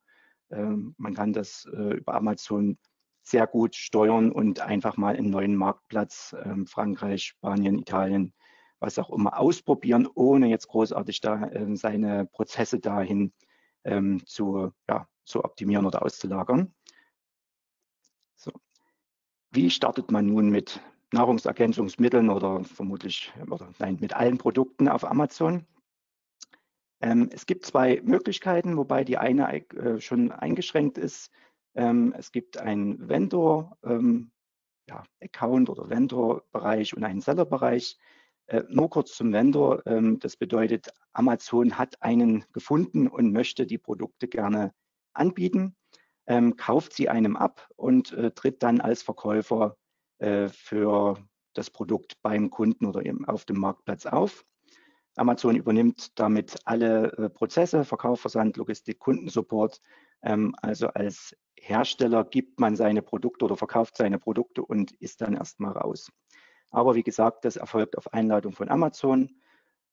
ähm, 0.52 0.96
man 0.98 1.13
kann 1.13 1.34
das 1.34 1.68
äh, 1.72 1.96
über 1.96 2.16
Amazon 2.16 2.78
sehr 3.24 3.48
gut 3.48 3.75
steuern 3.75 4.31
und 4.31 4.60
einfach 4.60 4.98
mal 4.98 5.16
einen 5.16 5.31
neuen 5.31 5.56
Marktplatz, 5.56 6.36
ähm, 6.44 6.68
Frankreich, 6.68 7.24
Spanien, 7.24 7.80
Italien, 7.80 8.34
was 8.80 9.00
auch 9.00 9.10
immer, 9.10 9.40
ausprobieren, 9.40 10.07
ohne 10.13 10.48
jetzt 10.48 10.68
großartig 10.68 11.22
da 11.22 11.50
ähm, 11.52 11.75
seine 11.75 12.25
Prozesse 12.28 12.80
dahin 12.80 13.34
ähm, 13.84 14.24
zu, 14.28 14.72
ja, 14.88 15.07
zu 15.24 15.44
optimieren 15.44 15.88
oder 15.88 16.04
auszulagern. 16.04 16.75
Wie 19.56 19.69
startet 19.69 20.12
man 20.12 20.25
nun 20.25 20.50
mit 20.50 20.81
Nahrungsergänzungsmitteln 21.13 22.30
oder 22.30 22.66
vermutlich 22.66 23.31
oder 23.50 23.69
nein, 23.80 23.98
mit 24.02 24.13
allen 24.13 24.38
Produkten 24.38 24.90
auf 24.90 25.06
Amazon? 25.06 25.66
Ähm, 27.00 27.30
es 27.31 27.46
gibt 27.46 27.66
zwei 27.66 28.02
Möglichkeiten, 28.04 28.75
wobei 28.75 29.06
die 29.06 29.18
eine 29.18 29.50
äh, 29.54 30.02
schon 30.02 30.34
eingeschränkt 30.34 30.98
ist. 30.98 31.31
Ähm, 31.74 32.13
es 32.18 32.34
gibt 32.34 32.57
einen 32.57 33.07
Vendor, 33.07 33.78
ähm, 33.86 34.31
ja, 34.90 35.06
oder 35.42 35.90
Vendor-Bereich 35.90 36.94
und 36.94 37.06
einen 37.06 37.22
Seller-Bereich. 37.22 37.98
Äh, 38.48 38.63
nur 38.68 38.90
kurz 38.90 39.16
zum 39.16 39.31
Vendor. 39.31 39.88
Ähm, 39.88 40.19
das 40.19 40.36
bedeutet, 40.36 40.92
Amazon 41.13 41.78
hat 41.78 42.02
einen 42.02 42.44
gefunden 42.52 43.07
und 43.07 43.31
möchte 43.31 43.66
die 43.66 43.78
Produkte 43.78 44.28
gerne 44.28 44.74
anbieten, 45.14 45.78
ähm, 46.28 46.56
kauft 46.56 46.94
sie 46.94 47.10
einem 47.10 47.36
ab 47.36 47.68
und 47.76 48.12
äh, 48.14 48.32
tritt 48.32 48.64
dann 48.64 48.82
als 48.82 49.04
Verkäufer 49.04 49.78
äh, 50.20 50.50
für 50.50 51.18
das 51.54 51.70
Produkt 51.70 52.22
beim 52.22 52.50
Kunden 52.50 52.86
oder 52.86 53.06
eben 53.06 53.26
auf 53.26 53.46
dem 53.46 53.60
Marktplatz 53.60 54.06
auf. 54.06 54.46
Amazon 55.16 55.56
übernimmt 55.56 56.20
damit 56.20 56.58
alle 56.66 57.12
äh, 57.14 57.30
Prozesse, 57.30 57.86
Verkauf, 57.86 58.20
Versand, 58.22 58.58
Logistik, 58.58 59.00
Kundensupport. 59.00 59.80
Ähm, 60.24 60.56
also 60.62 60.88
als 60.88 61.36
Hersteller 61.58 62.26
gibt 62.26 62.60
man 62.60 62.76
seine 62.76 63.02
Produkte 63.02 63.46
oder 63.46 63.56
verkauft 63.56 63.96
seine 63.98 64.20
Produkte 64.20 64.64
und 64.64 64.92
ist 64.94 65.22
dann 65.22 65.36
erstmal 65.36 65.72
raus. 65.72 66.12
Aber 66.70 66.96
wie 66.96 67.04
gesagt, 67.04 67.46
das 67.46 67.56
erfolgt 67.56 67.98
auf 67.98 68.14
Einladung 68.14 68.52
von 68.52 68.70
Amazon. 68.70 69.42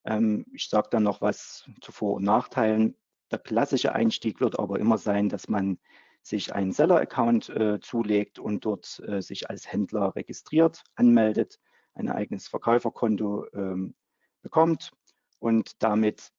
Ähm, 0.04 0.44
ich 0.52 0.68
sage 0.68 0.88
dann 0.90 1.04
noch 1.04 1.20
was 1.20 1.64
zu 1.80 1.92
Vor- 1.92 2.14
und 2.14 2.24
Nachteilen. 2.24 2.96
Der 3.30 3.38
klassische 3.38 3.94
Einstieg 3.94 4.40
wird 4.40 4.58
aber 4.58 4.80
immer 4.80 4.98
sein, 4.98 5.28
dass 5.28 5.48
man 5.48 5.78
sich 6.22 6.54
einen 6.54 6.72
Seller-Account 6.72 7.48
äh, 7.50 7.80
zulegt 7.80 8.38
und 8.38 8.64
dort 8.64 9.00
äh, 9.06 9.20
sich 9.20 9.50
als 9.50 9.70
Händler 9.70 10.14
registriert, 10.14 10.84
anmeldet, 10.94 11.58
ein 11.94 12.08
eigenes 12.08 12.48
Verkäuferkonto 12.48 13.46
ähm, 13.52 13.94
bekommt 14.40 14.92
und 15.40 15.82
damit 15.82 16.32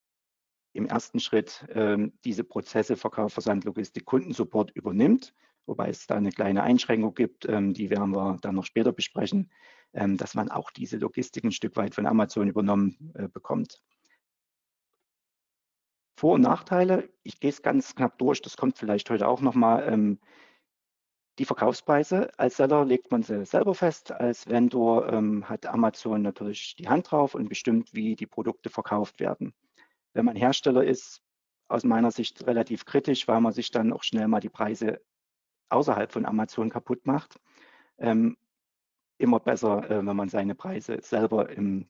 im 0.74 0.88
ersten 0.88 1.20
Schritt 1.20 1.66
ähm, 1.70 2.14
diese 2.24 2.44
Prozesse 2.44 2.96
Verkauf, 2.96 3.34
Versand, 3.34 3.66
Logistik, 3.66 4.06
Kundensupport 4.06 4.72
übernimmt, 4.72 5.34
wobei 5.66 5.90
es 5.90 6.08
da 6.08 6.16
eine 6.16 6.32
kleine 6.32 6.64
Einschränkung 6.64 7.14
gibt, 7.14 7.48
ähm, 7.48 7.74
die 7.74 7.90
werden 7.90 8.12
wir 8.12 8.38
dann 8.42 8.56
noch 8.56 8.66
später 8.66 8.92
besprechen, 8.92 9.52
ähm, 9.94 10.18
dass 10.18 10.34
man 10.34 10.50
auch 10.50 10.72
diese 10.72 10.98
Logistik 10.98 11.44
ein 11.44 11.52
Stück 11.52 11.76
weit 11.76 11.94
von 11.94 12.08
Amazon 12.08 12.48
übernommen 12.48 13.12
äh, 13.14 13.28
bekommt. 13.28 13.82
Vor- 16.24 16.36
und 16.36 16.42
Nachteile, 16.42 17.10
ich 17.24 17.40
gehe 17.42 17.50
es 17.50 17.62
ganz 17.62 17.96
knapp 17.96 18.18
durch, 18.18 18.42
das 18.42 18.56
kommt 18.56 18.78
vielleicht 18.78 19.10
heute 19.10 19.28
auch 19.28 19.42
nochmal. 19.42 19.92
Ähm, 19.92 20.20
die 21.38 21.46
Verkaufspreise 21.46 22.32
als 22.40 22.58
Seller 22.58 22.86
legt 22.86 23.12
man 23.12 23.24
sie 23.24 23.46
selber 23.46 23.76
fest. 23.76 24.12
Als 24.12 24.48
Vendor 24.48 25.12
ähm, 25.12 25.50
hat 25.50 25.66
Amazon 25.66 26.22
natürlich 26.22 26.76
die 26.78 26.88
Hand 26.88 27.12
drauf 27.12 27.36
und 27.36 27.50
bestimmt, 27.50 27.94
wie 27.94 28.16
die 28.16 28.28
Produkte 28.28 28.70
verkauft 28.70 29.20
werden 29.20 29.54
wenn 30.14 30.26
man 30.26 30.36
Hersteller 30.36 30.84
ist, 30.84 31.22
aus 31.68 31.84
meiner 31.84 32.12
Sicht 32.12 32.46
relativ 32.46 32.86
kritisch, 32.86 33.28
weil 33.28 33.42
man 33.42 33.54
sich 33.54 33.72
dann 33.72 33.94
auch 33.94 34.04
schnell 34.04 34.28
mal 34.28 34.40
die 34.40 34.50
Preise 34.50 35.02
außerhalb 35.70 36.12
von 36.12 36.26
Amazon 36.26 36.70
kaputt 36.70 37.06
macht. 37.06 37.40
Ähm, 37.98 38.38
immer 39.18 39.40
besser, 39.40 39.90
äh, 39.90 40.06
wenn 40.06 40.16
man 40.16 40.30
seine 40.30 40.56
Preise 40.56 41.00
selber 41.02 41.50
im, 41.50 41.90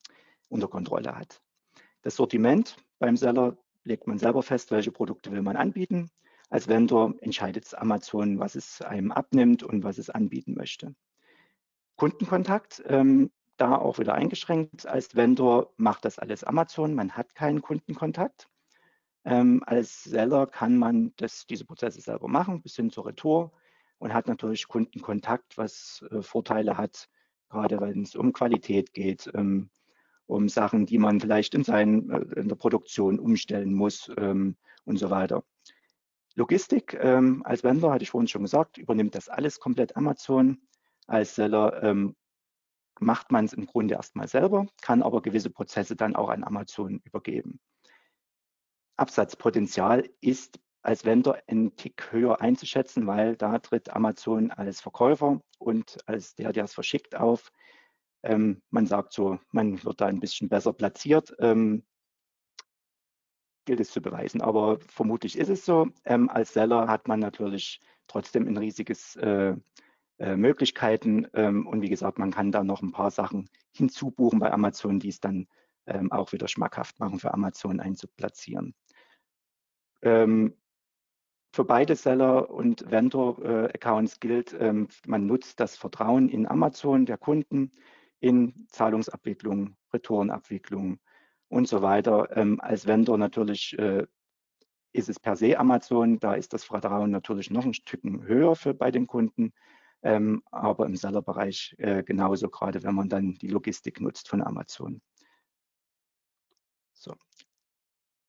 unter 0.49 0.67
Kontrolle 0.67 1.15
hat. 1.15 1.41
Das 2.01 2.15
Sortiment 2.15 2.77
beim 2.99 3.17
Seller 3.17 3.57
legt 3.83 4.07
man 4.07 4.17
selber 4.17 4.43
fest, 4.43 4.71
welche 4.71 4.91
Produkte 4.91 5.31
will 5.31 5.41
man 5.41 5.55
anbieten. 5.55 6.09
Als 6.49 6.67
Vendor 6.67 7.15
entscheidet 7.21 7.73
Amazon, 7.75 8.39
was 8.39 8.55
es 8.55 8.81
einem 8.81 9.11
abnimmt 9.11 9.63
und 9.63 9.83
was 9.83 9.97
es 9.97 10.09
anbieten 10.09 10.53
möchte. 10.55 10.95
Kundenkontakt. 11.95 12.83
Ähm, 12.87 13.31
da 13.57 13.77
auch 13.77 13.99
wieder 13.99 14.15
eingeschränkt. 14.15 14.87
Als 14.87 15.15
Vendor 15.15 15.73
macht 15.77 16.05
das 16.05 16.19
alles 16.19 16.43
Amazon. 16.43 16.95
Man 16.95 17.11
hat 17.11 17.35
keinen 17.35 17.61
Kundenkontakt. 17.61 18.49
Ähm, 19.25 19.63
als 19.65 20.03
Seller 20.03 20.47
kann 20.47 20.77
man 20.77 21.13
das, 21.17 21.45
diese 21.45 21.65
Prozesse 21.65 22.01
selber 22.01 22.27
machen, 22.27 22.61
bis 22.61 22.75
hin 22.75 22.89
zur 22.89 23.05
Retour 23.05 23.53
und 23.99 24.13
hat 24.13 24.27
natürlich 24.27 24.67
Kundenkontakt, 24.67 25.57
was 25.57 26.03
äh, 26.11 26.21
Vorteile 26.21 26.77
hat, 26.77 27.09
gerade 27.49 27.79
wenn 27.79 28.01
es 28.01 28.15
um 28.15 28.33
Qualität 28.33 28.93
geht, 28.93 29.31
ähm, 29.33 29.69
um 30.27 30.49
Sachen, 30.49 30.85
die 30.85 30.97
man 30.97 31.19
vielleicht 31.19 31.53
in, 31.55 31.63
seinen, 31.63 32.09
äh, 32.09 32.39
in 32.39 32.47
der 32.47 32.55
Produktion 32.55 33.19
umstellen 33.19 33.73
muss 33.73 34.11
ähm, 34.17 34.55
und 34.85 34.97
so 34.97 35.09
weiter. 35.09 35.43
Logistik 36.35 36.97
ähm, 36.99 37.43
als 37.45 37.63
Vendor, 37.63 37.93
hatte 37.93 38.03
ich 38.03 38.09
vorhin 38.09 38.27
schon 38.27 38.41
gesagt, 38.41 38.77
übernimmt 38.77 39.15
das 39.15 39.29
alles 39.29 39.59
komplett 39.59 39.95
Amazon. 39.95 40.57
Als 41.05 41.35
Seller 41.35 41.83
ähm, 41.83 42.15
macht 42.99 43.31
man 43.31 43.45
es 43.45 43.53
im 43.53 43.65
Grunde 43.65 43.95
erstmal 43.95 44.27
selber, 44.27 44.65
kann 44.81 45.03
aber 45.03 45.21
gewisse 45.21 45.49
Prozesse 45.49 45.95
dann 45.95 46.15
auch 46.15 46.29
an 46.29 46.43
Amazon 46.43 47.01
übergeben. 47.03 47.59
Absatzpotenzial 48.95 50.09
ist 50.21 50.59
als 50.81 51.05
Vendor 51.05 51.37
ein 51.47 51.75
Tick 51.75 52.11
höher 52.11 52.41
einzuschätzen, 52.41 53.07
weil 53.07 53.35
da 53.35 53.59
tritt 53.59 53.95
Amazon 53.95 54.51
als 54.51 54.81
Verkäufer 54.81 55.41
und 55.57 55.97
als 56.07 56.35
der, 56.35 56.51
der 56.51 56.65
es 56.65 56.73
verschickt, 56.73 57.15
auf. 57.15 57.51
Ähm, 58.23 58.61
man 58.69 58.85
sagt 58.87 59.13
so, 59.13 59.39
man 59.51 59.83
wird 59.83 60.01
da 60.01 60.07
ein 60.07 60.19
bisschen 60.19 60.49
besser 60.49 60.73
platziert. 60.73 61.33
Ähm, 61.39 61.83
gilt 63.65 63.79
es 63.79 63.91
zu 63.91 64.01
beweisen, 64.01 64.41
aber 64.41 64.79
vermutlich 64.79 65.37
ist 65.37 65.49
es 65.49 65.65
so. 65.65 65.87
Ähm, 66.05 66.29
als 66.29 66.53
Seller 66.53 66.87
hat 66.87 67.07
man 67.07 67.19
natürlich 67.19 67.79
trotzdem 68.07 68.47
ein 68.47 68.57
riesiges 68.57 69.15
äh, 69.15 69.55
äh, 70.19 70.35
Möglichkeiten 70.35 71.27
ähm, 71.33 71.65
und 71.67 71.81
wie 71.81 71.89
gesagt, 71.89 72.19
man 72.19 72.31
kann 72.31 72.51
da 72.51 72.63
noch 72.63 72.81
ein 72.81 72.91
paar 72.91 73.11
Sachen 73.11 73.49
hinzubuchen 73.71 74.39
bei 74.39 74.51
Amazon, 74.51 74.99
die 74.99 75.09
es 75.09 75.19
dann 75.19 75.47
ähm, 75.85 76.11
auch 76.11 76.31
wieder 76.31 76.47
schmackhaft 76.47 76.99
machen 76.99 77.19
für 77.19 77.33
Amazon 77.33 77.79
einzuplatzieren. 77.79 78.75
Ähm, 80.01 80.55
für 81.55 81.65
beide 81.65 81.95
Seller 81.95 82.49
und 82.49 82.89
Vendor-Accounts 82.89 84.19
gilt, 84.19 84.55
ähm, 84.59 84.87
man 85.05 85.27
nutzt 85.27 85.59
das 85.59 85.75
Vertrauen 85.75 86.27
in 86.27 86.47
Amazon 86.47 87.05
der 87.05 87.17
Kunden 87.17 87.71
in 88.23 88.67
Zahlungsabwicklung, 88.69 89.75
Retourenabwicklung 89.91 90.99
und 91.49 91.67
so 91.67 91.81
weiter. 91.81 92.29
Ähm, 92.37 92.61
als 92.61 92.87
Vendor 92.87 93.17
natürlich 93.17 93.77
äh, 93.77 94.07
ist 94.93 95.09
es 95.09 95.19
per 95.19 95.35
se 95.35 95.59
Amazon, 95.59 96.19
da 96.19 96.33
ist 96.33 96.53
das 96.53 96.63
Vertrauen 96.63 97.11
natürlich 97.11 97.51
noch 97.51 97.65
ein 97.65 97.73
Stück 97.73 98.01
höher 98.03 98.55
für 98.55 98.73
bei 98.73 98.91
den 98.91 99.07
Kunden, 99.07 99.51
ähm, 100.03 100.41
aber 100.51 100.85
im 100.85 100.95
Sellerbereich 100.95 101.75
äh, 101.79 102.01
genauso, 102.03 102.49
gerade 102.49 102.81
wenn 102.83 102.95
man 102.95 103.09
dann 103.09 103.33
die 103.33 103.49
Logistik 103.49 103.99
nutzt 103.99 104.29
von 104.29 104.41
Amazon. 104.41 105.01
So. 106.93 107.13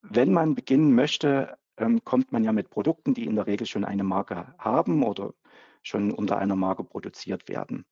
Wenn 0.03 0.33
man 0.33 0.57
beginnen 0.57 0.93
möchte, 0.93 1.57
ähm, 1.77 2.03
kommt 2.05 2.33
man 2.33 2.43
ja 2.43 2.51
mit 2.51 2.69
Produkten, 2.69 3.15
die 3.15 3.27
in 3.27 3.37
der 3.37 3.47
Regel 3.47 3.69
schon 3.69 3.85
eine 3.85 4.03
Marke 4.03 4.57
haben 4.59 5.05
oder 5.05 5.35
schon 5.85 6.11
unter 6.11 6.39
einer 6.39 6.57
Marke 6.57 6.83
produziert 6.83 7.49
werden. 7.49 7.87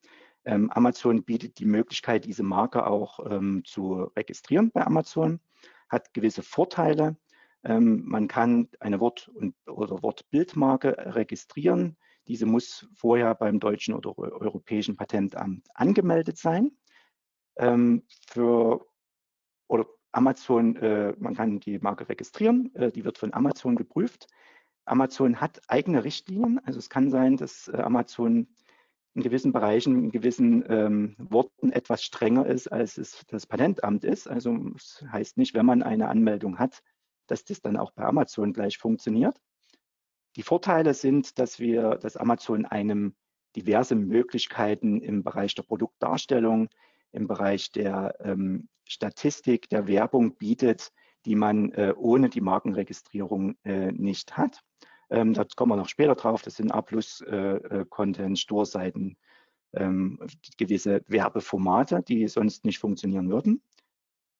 Ähm, 0.44 0.70
Amazon 0.70 1.22
bietet 1.25 1.58
die 1.58 1.64
Möglichkeit, 1.64 2.25
diese 2.25 2.42
Marke 2.42 2.87
auch 2.87 3.20
ähm, 3.30 3.62
zu 3.64 4.11
registrieren 4.16 4.70
bei 4.72 4.84
Amazon, 4.84 5.40
hat 5.88 6.12
gewisse 6.14 6.42
Vorteile. 6.42 7.16
Ähm, 7.64 8.02
man 8.04 8.28
kann 8.28 8.68
eine 8.80 8.99
Wort- 9.00 9.28
und, 9.28 9.54
oder 9.66 10.02
Wortbildmarke 10.02 10.96
registrieren. 11.14 11.96
Diese 12.26 12.46
muss 12.46 12.88
vorher 12.94 13.34
beim 13.34 13.61
deutschen 13.61 13.94
oder 13.94 14.16
europäischen 14.18 14.96
Patentamt 14.96 15.68
angemeldet 15.75 16.38
sein. 16.38 16.72
Ähm, 17.56 18.04
für 18.28 18.87
oder 19.68 19.87
Amazon, 20.12 20.76
äh, 20.76 21.14
man 21.18 21.34
kann 21.34 21.61
die 21.61 21.78
Marke 21.78 22.08
registrieren, 22.08 22.75
äh, 22.75 22.90
die 22.90 23.04
wird 23.04 23.18
von 23.18 23.32
Amazon 23.32 23.76
geprüft. 23.76 24.26
Amazon 24.84 25.40
hat 25.40 25.61
eigene 25.68 26.04
Richtlinien, 26.04 26.61
also 26.64 26.78
es 26.78 26.90
kann 26.90 27.11
sein, 27.11 27.37
dass 27.37 27.68
äh, 27.68 27.76
Amazon 27.76 28.49
in 29.14 29.23
gewissen 29.23 29.52
Bereichen, 29.52 30.04
in 30.04 30.11
gewissen 30.11 30.64
ähm, 30.69 31.16
Worten 31.19 31.71
etwas 31.71 32.02
strenger 32.02 32.47
ist, 32.47 32.69
als 32.69 32.97
es 32.97 33.25
das 33.28 33.47
Patentamt 33.47 34.04
ist. 34.04 34.28
Also 34.28 34.57
es 34.75 35.04
heißt 35.11 35.37
nicht, 35.37 35.54
wenn 35.54 35.66
man 35.66 35.83
eine 35.83 36.09
Anmeldung 36.09 36.59
hat, 36.59 36.83
dass 37.26 37.45
das 37.45 37.61
dann 37.61 37.76
auch 37.76 37.92
bei 37.92 38.04
Amazon 38.04 38.52
gleich 38.52 38.78
funktioniert. 38.78 39.38
Die 40.37 40.42
Vorteile 40.42 40.95
sind, 40.95 41.38
dass 41.38 41.59
wir, 41.59 41.97
dass 41.97 42.16
Amazon 42.16 42.64
einem 42.64 43.14
diverse 43.54 43.95
Möglichkeiten 43.95 45.00
im 45.00 45.23
Bereich 45.23 45.54
der 45.54 45.62
Produktdarstellung, 45.62 46.71
im 47.12 47.26
Bereich 47.26 47.71
der 47.71 48.16
ähm, 48.21 48.69
Statistik, 48.88 49.69
der 49.69 49.87
Werbung 49.87 50.37
bietet, 50.37 50.90
die 51.26 51.37
man 51.37 51.71
äh, 51.73 51.95
ohne 51.97 52.31
die 52.31 52.40
Markenregistrierung 52.40 53.57
äh, 53.64 53.92
nicht 53.92 54.37
hat. 54.38 54.62
Ähm, 55.12 55.35
da 55.35 55.45
kommen 55.57 55.73
wir 55.73 55.76
noch 55.76 55.90
später 55.90 56.14
drauf. 56.14 56.42
Das 56.42 56.57
sind 56.57 56.73
A-Plus-Content, 56.73 58.19
äh, 58.19 58.33
äh 58.33 58.37
Store-Seiten, 58.37 59.19
ähm, 59.75 60.19
gewisse 60.57 61.02
Werbeformate, 61.07 62.02
die 62.02 62.26
sonst 62.28 62.64
nicht 62.64 62.78
funktionieren 62.78 63.31
würden. 63.31 63.62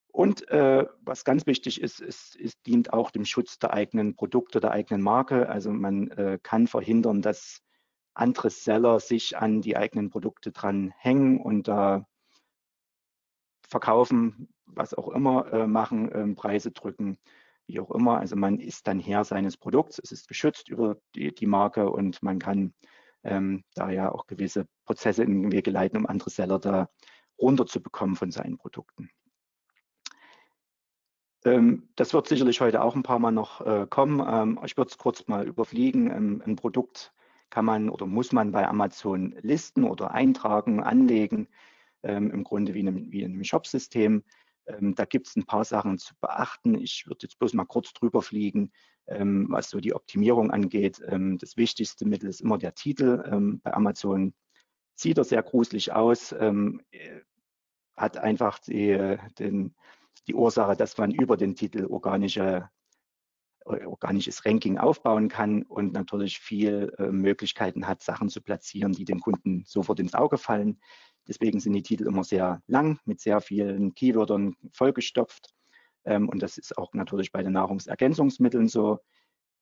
Und 0.09 0.49
äh, 0.49 0.87
was 1.03 1.25
ganz 1.25 1.47
wichtig 1.47 1.81
ist, 1.81 2.01
ist, 2.01 2.37
es 2.37 2.61
dient 2.63 2.93
auch 2.93 3.11
dem 3.11 3.25
Schutz 3.25 3.59
der 3.59 3.73
eigenen 3.73 4.17
Produkte, 4.17 4.61
der 4.61 4.71
eigenen 4.71 5.03
Marke. 5.03 5.49
Also 5.49 5.71
man 5.71 6.11
äh, 6.13 6.39
kann 6.43 6.67
verhindern, 6.67 7.23
dass 7.23 7.63
andere 8.15 8.51
Seller 8.51 9.01
sich 9.01 9.37
an 9.37 9.61
die 9.61 9.77
eigenen 9.77 10.11
Produkte 10.11 10.53
dran 10.53 10.93
hängen 10.99 11.39
und 11.41 11.69
da 11.69 12.07
verkaufen, 13.69 14.49
was 14.67 14.95
auch 14.95 15.09
immer 15.09 15.51
äh, 15.53 15.67
machen, 15.67 16.11
ähm, 16.15 16.35
Preise 16.35 16.73
drücken, 16.73 17.19
wie 17.67 17.81
auch 17.81 17.91
immer. 17.91 18.19
Also 18.19 18.37
man 18.37 18.59
ist 18.59 18.87
dann 18.87 19.01
Herr 19.01 19.25
seines 19.25 19.57
Produkts, 19.57 20.01
es 20.03 20.13
ist 20.13 20.29
geschützt 20.29 20.69
über 20.69 20.97
die, 21.15 21.35
die 21.35 21.47
Marke 21.47 21.91
und 21.91 22.23
man 22.23 22.39
kann 22.39 22.75
ähm, 23.25 23.65
da 23.75 23.91
ja 23.91 24.11
auch 24.11 24.27
gewisse 24.27 24.67
Prozesse 24.85 25.23
in 25.23 25.43
den 25.43 25.53
Wege 25.53 25.71
leiten, 25.71 25.99
um 25.99 26.07
andere 26.07 26.31
Seller 26.31 26.59
da 26.59 26.89
runterzubekommen 27.39 28.17
von 28.17 28.31
seinen 28.31 28.59
Produkten. 28.59 29.11
Ähm, 31.45 31.89
das 31.97 32.15
wird 32.15 32.29
sicherlich 32.29 32.61
heute 32.61 32.83
auch 32.83 32.95
ein 32.95 33.03
paar 33.03 33.19
Mal 33.19 33.33
noch 33.33 33.61
äh, 33.61 33.87
kommen. 33.89 34.25
Ähm, 34.27 34.61
ich 34.65 34.77
würde 34.77 34.91
es 34.91 34.99
kurz 34.99 35.27
mal 35.27 35.47
überfliegen. 35.47 36.11
Ähm, 36.11 36.43
ein 36.45 36.57
Produkt 36.57 37.13
kann 37.51 37.65
man 37.65 37.91
oder 37.91 38.07
muss 38.07 38.33
man 38.33 38.53
bei 38.53 38.67
Amazon 38.67 39.35
listen 39.41 39.85
oder 39.85 40.13
eintragen, 40.13 40.83
anlegen 40.83 41.49
ähm, 42.03 42.31
im 42.31 42.45
Grunde 42.45 42.75
wie 42.75 42.81
in 42.81 42.89
einem, 42.89 43.13
wie 43.13 43.23
in 43.23 43.33
einem 43.33 43.45
Shop-System. 43.45 44.23
Ähm, 44.67 44.95
da 44.95 45.05
gibt 45.05 45.29
es 45.29 45.37
ein 45.37 45.45
paar 45.45 45.65
Sachen 45.65 45.99
zu 45.99 46.15
beachten. 46.21 46.75
Ich 46.75 47.07
würde 47.07 47.21
jetzt 47.23 47.39
bloß 47.39 47.55
mal 47.55 47.65
kurz 47.65 47.93
drüber 47.93 48.23
fliegen, 48.23 48.73
ähm, 49.07 49.47
was 49.51 49.71
so 49.71 49.81
die 49.81 49.95
Optimierung 49.95 50.51
angeht. 50.51 51.01
Ähm, 51.07 51.39
das 51.39 51.57
wichtigste 51.57 52.07
Mittel 52.07 52.29
ist 52.29 52.41
immer 52.41 52.59
der 52.59 52.75
Titel. 52.75 53.23
Ähm, 53.27 53.61
bei 53.63 53.75
Amazon 53.75 54.35
sieht 54.95 55.19
er 55.19 55.25
sehr 55.25 55.43
gruselig 55.43 55.93
aus, 55.93 56.35
ähm, 56.39 56.83
hat 57.97 58.19
einfach 58.19 58.59
die, 58.59 59.17
den, 59.39 59.75
die 60.27 60.35
Ursache, 60.35 60.77
dass 60.77 60.99
man 60.99 61.11
über 61.11 61.37
den 61.37 61.57
Titel 61.57 61.87
organische 61.87 62.69
äh, 63.67 63.85
organisches 63.87 64.45
Ranking 64.45 64.79
aufbauen 64.79 65.29
kann 65.29 65.63
und 65.63 65.93
natürlich 65.93 66.39
viel 66.41 66.93
äh, 66.99 67.13
Möglichkeiten 67.13 67.87
hat, 67.87 68.03
Sachen 68.03 68.29
zu 68.29 68.41
platzieren, 68.41 68.93
die 68.93 69.05
dem 69.05 69.21
Kunden 69.21 69.65
sofort 69.67 70.01
ins 70.01 70.15
Auge 70.15 70.39
fallen. 70.39 70.81
Deswegen 71.29 71.61
sind 71.61 71.73
die 71.75 71.83
Titel 71.83 72.07
immer 72.07 72.25
sehr 72.25 72.63
lang, 72.67 72.99
mit 73.05 73.21
sehr 73.21 73.41
vielen 73.41 73.95
Keywörtern 73.95 74.57
vollgestopft. 74.73 75.55
Ähm, 76.05 76.29
und 76.29 76.43
das 76.43 76.59
ist 76.59 76.77
auch 76.77 76.93
natürlich 76.95 77.33
bei 77.33 77.43
den 77.43 77.53
Nahrungsergänzungsmitteln 77.53 78.69
so. 78.69 78.99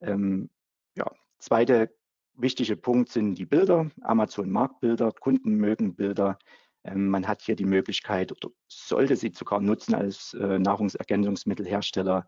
Ähm, 0.00 0.50
ja, 0.96 1.10
zweite 1.38 1.94
wichtige 2.34 2.76
Punkt 2.76 3.10
sind 3.10 3.34
die 3.34 3.46
Bilder. 3.46 3.90
Amazon 4.02 4.50
mag 4.50 4.80
Bilder, 4.80 5.12
Kunden 5.12 5.54
mögen 5.54 5.94
Bilder. 5.94 6.38
Ähm, 6.84 7.08
man 7.08 7.28
hat 7.28 7.42
hier 7.42 7.56
die 7.56 7.66
Möglichkeit 7.66 8.32
oder 8.32 8.50
sollte 8.68 9.16
sie 9.16 9.32
sogar 9.34 9.60
nutzen 9.60 9.94
als 9.94 10.34
äh, 10.34 10.58
Nahrungsergänzungsmittelhersteller, 10.58 12.26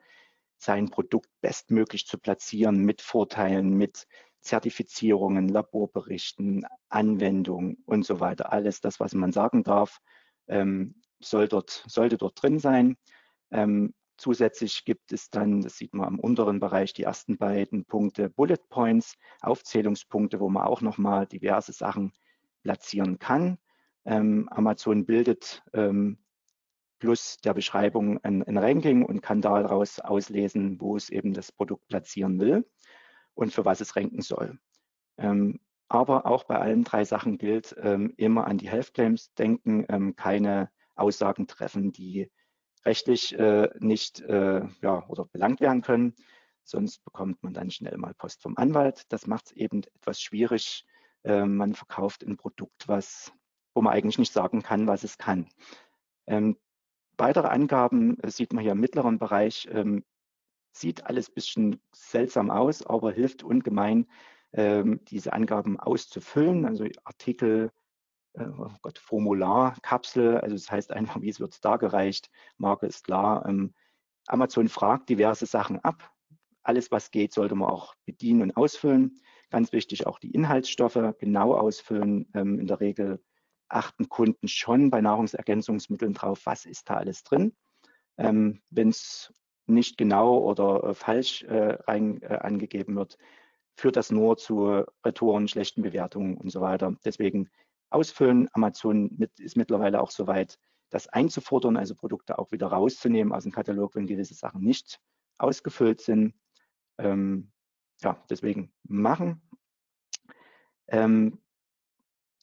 sein 0.58 0.90
Produkt 0.90 1.28
bestmöglich 1.40 2.06
zu 2.06 2.18
platzieren 2.18 2.84
mit 2.84 3.00
Vorteilen, 3.02 3.74
mit 3.74 4.06
Zertifizierungen, 4.42 5.48
Laborberichten, 5.48 6.66
Anwendungen 6.88 7.82
und 7.86 8.04
so 8.04 8.20
weiter. 8.20 8.52
Alles 8.52 8.80
das, 8.80 9.00
was 9.00 9.14
man 9.14 9.32
sagen 9.32 9.62
darf, 9.62 9.98
ähm, 10.48 11.00
soll 11.20 11.48
dort, 11.48 11.84
sollte 11.86 12.18
dort 12.18 12.42
drin 12.42 12.58
sein. 12.58 12.96
Ähm, 13.52 13.94
zusätzlich 14.16 14.84
gibt 14.84 15.12
es 15.12 15.30
dann, 15.30 15.60
das 15.62 15.76
sieht 15.76 15.94
man 15.94 16.06
am 16.06 16.18
unteren 16.18 16.58
Bereich, 16.58 16.92
die 16.92 17.04
ersten 17.04 17.38
beiden 17.38 17.84
Punkte 17.84 18.30
Bullet 18.30 18.58
Points, 18.68 19.16
Aufzählungspunkte, 19.40 20.40
wo 20.40 20.48
man 20.48 20.64
auch 20.64 20.80
nochmal 20.80 21.26
diverse 21.26 21.72
Sachen 21.72 22.12
platzieren 22.62 23.18
kann. 23.18 23.58
Ähm, 24.04 24.48
Amazon 24.50 25.06
bildet 25.06 25.62
plus 26.98 27.36
der 27.38 27.54
Beschreibung 27.54 28.18
ein, 28.22 28.44
ein 28.44 28.58
Ranking 28.58 29.04
und 29.04 29.22
kann 29.22 29.40
daraus 29.40 29.98
auslesen, 29.98 30.80
wo 30.80 30.96
es 30.96 31.10
eben 31.10 31.32
das 31.32 31.50
Produkt 31.50 31.88
platzieren 31.88 32.38
will 32.38 32.64
und 33.34 33.52
für 33.52 33.64
was 33.64 33.80
es 33.80 33.96
ranken 33.96 34.22
soll. 34.22 34.58
Ähm, 35.18 35.60
Aber 35.88 36.26
auch 36.26 36.44
bei 36.44 36.58
allen 36.58 36.84
drei 36.84 37.04
Sachen 37.04 37.36
gilt, 37.38 37.74
ähm, 37.78 38.14
immer 38.16 38.46
an 38.46 38.58
die 38.58 38.68
Health 38.68 38.94
Claims 38.94 39.34
denken, 39.34 39.84
ähm, 39.88 40.16
keine 40.16 40.70
Aussagen 40.94 41.46
treffen, 41.46 41.92
die 41.92 42.30
rechtlich 42.84 43.38
äh, 43.38 43.68
nicht 43.78 44.20
äh, 44.20 44.62
ja, 44.80 45.06
oder 45.08 45.26
belangt 45.26 45.60
werden 45.60 45.82
können. 45.82 46.14
Sonst 46.64 47.04
bekommt 47.04 47.42
man 47.42 47.52
dann 47.54 47.70
schnell 47.70 47.96
mal 47.98 48.14
Post 48.14 48.42
vom 48.42 48.56
Anwalt. 48.56 49.04
Das 49.10 49.26
macht 49.26 49.46
es 49.46 49.52
eben 49.52 49.82
etwas 49.94 50.20
schwierig. 50.20 50.86
Äh, 51.24 51.44
man 51.44 51.74
verkauft 51.74 52.24
ein 52.24 52.36
Produkt, 52.36 52.88
was, 52.88 53.32
wo 53.74 53.82
man 53.82 53.92
eigentlich 53.92 54.18
nicht 54.18 54.32
sagen 54.32 54.62
kann, 54.62 54.86
was 54.86 55.04
es 55.04 55.18
kann. 55.18 55.48
Ähm, 56.26 56.56
weitere 57.18 57.48
Angaben 57.48 58.18
äh, 58.20 58.30
sieht 58.30 58.52
man 58.52 58.62
hier 58.62 58.72
im 58.72 58.80
mittleren 58.80 59.18
Bereich. 59.18 59.68
Sieht 60.72 61.06
alles 61.06 61.28
ein 61.28 61.34
bisschen 61.34 61.80
seltsam 61.92 62.50
aus, 62.50 62.84
aber 62.84 63.12
hilft 63.12 63.42
ungemein, 63.42 64.06
ähm, 64.52 65.00
diese 65.04 65.32
Angaben 65.32 65.78
auszufüllen. 65.78 66.64
Also 66.64 66.86
Artikel, 67.04 67.70
äh, 68.34 68.46
oh 68.46 68.70
Gott, 68.82 68.98
Formular, 68.98 69.76
Kapsel, 69.82 70.38
also 70.38 70.54
das 70.54 70.70
heißt 70.70 70.92
einfach, 70.92 71.20
wie 71.20 71.28
es 71.28 71.40
wird 71.40 71.64
dargereicht, 71.64 72.30
Marke 72.56 72.86
ist 72.86 73.04
klar. 73.04 73.46
Ähm, 73.46 73.74
Amazon 74.26 74.68
fragt 74.68 75.08
diverse 75.08 75.46
Sachen 75.46 75.78
ab. 75.80 76.10
Alles, 76.62 76.90
was 76.90 77.10
geht, 77.10 77.32
sollte 77.32 77.54
man 77.54 77.70
auch 77.70 77.94
bedienen 78.04 78.42
und 78.42 78.56
ausfüllen. 78.56 79.20
Ganz 79.50 79.72
wichtig 79.72 80.06
auch 80.06 80.18
die 80.18 80.30
Inhaltsstoffe 80.30 81.14
genau 81.18 81.54
ausfüllen. 81.54 82.30
Ähm, 82.34 82.60
in 82.60 82.66
der 82.66 82.80
Regel 82.80 83.22
achten 83.68 84.08
Kunden 84.08 84.48
schon 84.48 84.90
bei 84.90 85.00
Nahrungsergänzungsmitteln 85.00 86.14
drauf, 86.14 86.42
was 86.44 86.64
ist 86.64 86.88
da 86.88 86.94
alles 86.94 87.24
drin. 87.24 87.54
Ähm, 88.18 88.62
Wenn 88.70 88.90
es 88.90 89.32
nicht 89.66 89.96
genau 89.98 90.38
oder 90.38 90.84
äh, 90.84 90.94
falsch 90.94 91.42
äh, 91.44 91.78
rein, 91.86 92.20
äh, 92.22 92.38
angegeben 92.40 92.96
wird, 92.96 93.18
führt 93.76 93.96
das 93.96 94.10
nur 94.10 94.36
zu 94.36 94.84
Retouren, 95.04 95.48
schlechten 95.48 95.82
Bewertungen 95.82 96.36
und 96.36 96.50
so 96.50 96.60
weiter. 96.60 96.94
Deswegen 97.04 97.48
ausfüllen. 97.90 98.48
Amazon 98.52 99.10
mit, 99.16 99.38
ist 99.38 99.56
mittlerweile 99.56 100.00
auch 100.00 100.10
soweit, 100.10 100.58
das 100.90 101.08
einzufordern, 101.08 101.78
also 101.78 101.94
Produkte 101.94 102.38
auch 102.38 102.52
wieder 102.52 102.66
rauszunehmen 102.66 103.32
aus 103.32 103.44
dem 103.44 103.52
Katalog, 103.52 103.94
wenn 103.94 104.06
gewisse 104.06 104.34
Sachen 104.34 104.62
nicht 104.62 105.00
ausgefüllt 105.38 106.02
sind. 106.02 106.34
Ähm, 106.98 107.50
ja, 108.02 108.22
deswegen 108.28 108.72
machen. 108.84 109.40
Ähm, 110.88 111.38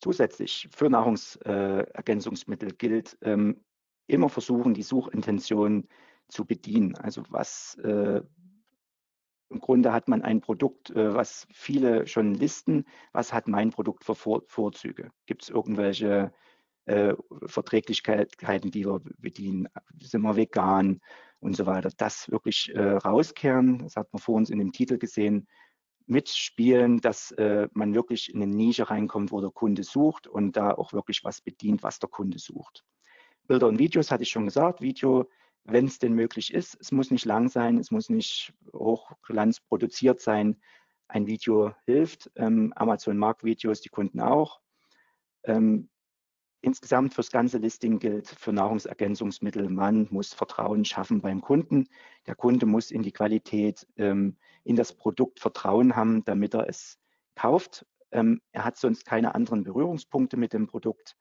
zusätzlich 0.02 0.68
für 0.72 0.90
Nahrungsergänzungsmittel 0.90 2.74
gilt, 2.74 3.18
ähm, 3.22 3.64
immer 4.08 4.30
versuchen, 4.30 4.74
die 4.74 4.82
Suchintention 4.82 5.88
zu 6.30 6.46
bedienen. 6.46 6.96
Also 6.96 7.24
was 7.30 7.76
äh, 7.84 8.22
im 9.50 9.60
Grunde 9.60 9.92
hat 9.92 10.08
man 10.08 10.22
ein 10.22 10.42
Produkt, 10.42 10.92
äh, 10.92 11.14
was 11.14 11.48
viele 11.52 12.08
schon 12.08 12.34
listen. 12.36 12.86
Was 13.12 13.34
hat 13.34 13.48
mein 13.48 13.72
Produkt 13.72 14.04
für 14.04 14.16
Vor 14.16 14.44
Vorzüge? 14.48 15.12
Gibt 15.26 15.44
es 15.44 15.50
irgendwelche 15.50 16.32
äh, 16.86 17.16
Verträglichkeiten, 17.46 18.72
die 18.72 18.86
wir 18.86 19.02
bedienen? 19.18 19.68
Sind 20.00 20.22
wir 20.22 20.36
vegan 20.36 21.02
und 21.40 21.56
so 21.56 21.66
weiter? 21.66 21.90
Das 21.98 22.30
wirklich 22.30 22.74
äh, 22.76 22.92
rauskehren, 22.98 23.80
das 23.80 23.96
hat 23.96 24.14
man 24.14 24.22
vor 24.22 24.36
uns 24.36 24.50
in 24.50 24.60
dem 24.60 24.72
Titel 24.72 24.98
gesehen, 24.98 25.48
mitspielen, 26.06 27.02
dass 27.02 27.32
äh, 27.32 27.68
man 27.74 27.94
wirklich 27.94 28.34
in 28.34 28.42
eine 28.42 28.56
Nische 28.56 28.90
reinkommt, 28.90 29.32
wo 29.32 29.42
der 29.42 29.52
Kunde 29.52 29.84
sucht 29.84 30.28
und 30.28 30.58
da 30.58 30.72
auch 30.72 30.92
wirklich 30.94 31.24
was 31.24 31.42
bedient, 31.42 31.84
was 31.84 32.00
der 32.00 32.10
Kunde 32.10 32.40
sucht. 32.40 32.84
Bilder 33.48 33.68
und 33.68 33.80
Videos 33.80 34.12
hatte 34.12 34.24
ich 34.24 34.30
schon 34.30 34.46
gesagt. 34.46 34.82
Video 34.82 35.30
wenn 35.64 35.86
es 35.86 36.00
denn 36.00 36.14
möglich 36.14 36.54
ist. 36.54 36.78
Es 36.80 36.92
muss 36.92 37.12
nicht 37.12 37.26
lang 37.26 37.50
sein, 37.50 37.78
es 37.78 37.92
muss 37.92 38.10
nicht 38.10 38.54
hochglanz 38.74 39.60
produziert 39.60 40.22
sein. 40.22 40.62
Ein 41.08 41.28
Video 41.28 41.74
hilft. 41.86 42.32
Ähm, 42.36 42.74
Amazon 42.76 43.18
mag 43.18 43.44
Videos, 43.44 43.82
die 43.82 43.90
Kunden 43.90 44.20
auch. 44.20 44.60
Ähm, 45.44 45.90
insgesamt 46.62 47.14
fürs 47.14 47.32
ganze 47.32 47.58
Listing 47.58 48.00
gilt 48.00 48.28
für 48.28 48.52
Nahrungsergänzungsmittel, 48.52 49.70
man 49.70 50.08
muss 50.12 50.34
Vertrauen 50.34 50.86
schaffen 50.86 51.22
beim 51.22 51.42
Kunden. 51.42 51.88
Der 52.28 52.36
Kunde 52.36 52.66
muss 52.66 52.92
in 52.92 53.02
die 53.02 53.12
Qualität, 53.12 53.88
ähm, 53.96 54.38
in 54.64 54.76
das 54.76 54.94
Produkt 54.94 55.40
Vertrauen 55.40 55.96
haben, 55.96 56.24
damit 56.26 56.54
er 56.54 56.68
es 56.68 57.00
kauft. 57.36 57.86
Ähm, 58.12 58.42
er 58.52 58.66
hat 58.66 58.78
sonst 58.78 59.06
keine 59.06 59.36
anderen 59.36 59.64
Berührungspunkte 59.64 60.38
mit 60.38 60.54
dem 60.54 60.68
Produkt. 60.68 61.16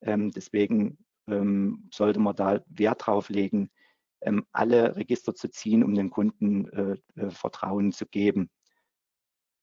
Ähm, 0.00 0.30
deswegen 0.30 0.98
ähm, 1.26 1.88
sollte 1.92 2.20
man 2.20 2.36
da 2.36 2.60
Wert 2.66 3.06
drauf 3.06 3.28
legen, 3.28 3.70
ähm, 4.24 4.46
alle 4.52 4.96
Register 4.96 5.34
zu 5.34 5.48
ziehen, 5.48 5.84
um 5.84 5.94
den 5.94 6.10
Kunden 6.10 6.68
äh, 6.68 6.96
äh, 7.20 7.30
Vertrauen 7.30 7.92
zu 7.92 8.06
geben. 8.06 8.50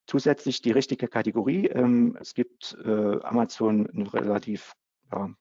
Zusätzlich 0.08 0.62
die 0.62 0.72
richtige 0.72 1.08
Kategorie. 1.08 1.68
Ähm, 1.68 2.18
es 2.20 2.34
gibt 2.34 2.78
äh, 2.84 3.20
Amazon 3.22 3.88
ein 3.94 4.08
relativ 4.08 4.74
ja, 5.12 5.34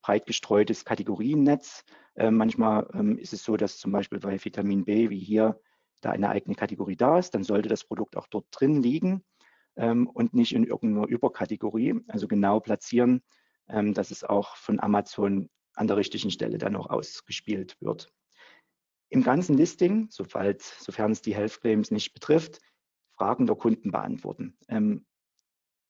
breit 0.00 0.26
gestreutes 0.26 0.84
Kategoriennetz. 0.84 1.84
manchmal 2.16 2.88
ähm, 2.92 3.18
ist 3.18 3.32
es 3.32 3.44
so, 3.44 3.56
dass 3.56 3.78
zum 3.78 3.92
Beispiel 3.92 4.18
bei 4.18 4.42
Vitamin 4.44 4.84
B, 4.84 5.10
wie 5.10 5.20
hier, 5.20 5.60
da 6.00 6.10
eine 6.10 6.30
eigene 6.30 6.56
Kategorie 6.56 6.96
da 6.96 7.18
ist. 7.18 7.30
Dann 7.34 7.44
sollte 7.44 7.68
das 7.68 7.84
Produkt 7.84 8.16
auch 8.16 8.26
dort 8.26 8.46
drin 8.50 8.82
liegen 8.82 9.22
und 9.76 10.34
nicht 10.34 10.52
in 10.52 10.64
irgendeiner 10.64 11.06
Überkategorie. 11.06 12.00
Also 12.08 12.26
genau 12.26 12.58
platzieren, 12.58 13.22
dass 13.68 14.10
es 14.10 14.24
auch 14.24 14.56
von 14.56 14.80
Amazon 14.80 15.48
an 15.74 15.86
der 15.86 15.96
richtigen 15.96 16.32
Stelle 16.32 16.58
dann 16.58 16.74
auch 16.74 16.90
ausgespielt 16.90 17.76
wird. 17.80 18.12
Im 19.12 19.22
ganzen 19.22 19.58
Listing, 19.58 20.08
sobald, 20.10 20.62
sofern 20.62 21.12
es 21.12 21.20
die 21.20 21.34
Health 21.34 21.60
Claims 21.60 21.90
nicht 21.90 22.14
betrifft, 22.14 22.60
Fragen 23.14 23.46
der 23.46 23.56
Kunden 23.56 23.90
beantworten. 23.90 24.56
Ähm, 24.68 25.04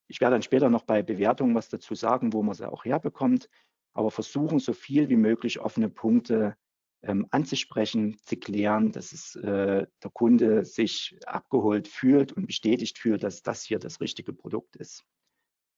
ich 0.09 0.21
werde 0.21 0.35
dann 0.35 0.43
später 0.43 0.69
noch 0.69 0.83
bei 0.83 1.05
Bewertungen 1.05 1.55
was 1.55 1.69
dazu 1.69 1.95
sagen, 1.95 2.33
wo 2.33 2.43
man 2.43 2.57
sie 2.57 2.69
auch 2.69 2.85
herbekommt, 2.85 3.49
aber 3.95 4.11
versuchen, 4.11 4.59
so 4.59 4.73
viel 4.73 5.09
wie 5.09 5.17
möglich 5.17 5.61
offene 5.61 5.89
Punkte 5.89 6.57
ähm, 7.05 7.29
anzusprechen, 7.31 8.19
zu 8.25 8.37
klären, 8.39 8.91
dass 8.91 9.13
es, 9.13 9.37
äh, 9.37 9.87
der 10.03 10.11
Kunde 10.13 10.65
sich 10.65 11.17
abgeholt 11.25 11.87
fühlt 11.87 12.33
und 12.33 12.49
bestätigt 12.49 12.99
fühlt, 12.99 13.23
dass 13.23 13.45
das 13.45 13.63
hier 13.63 13.79
das 13.79 14.01
richtige 14.01 14.33
Produkt 14.33 14.75
ist. 14.75 15.05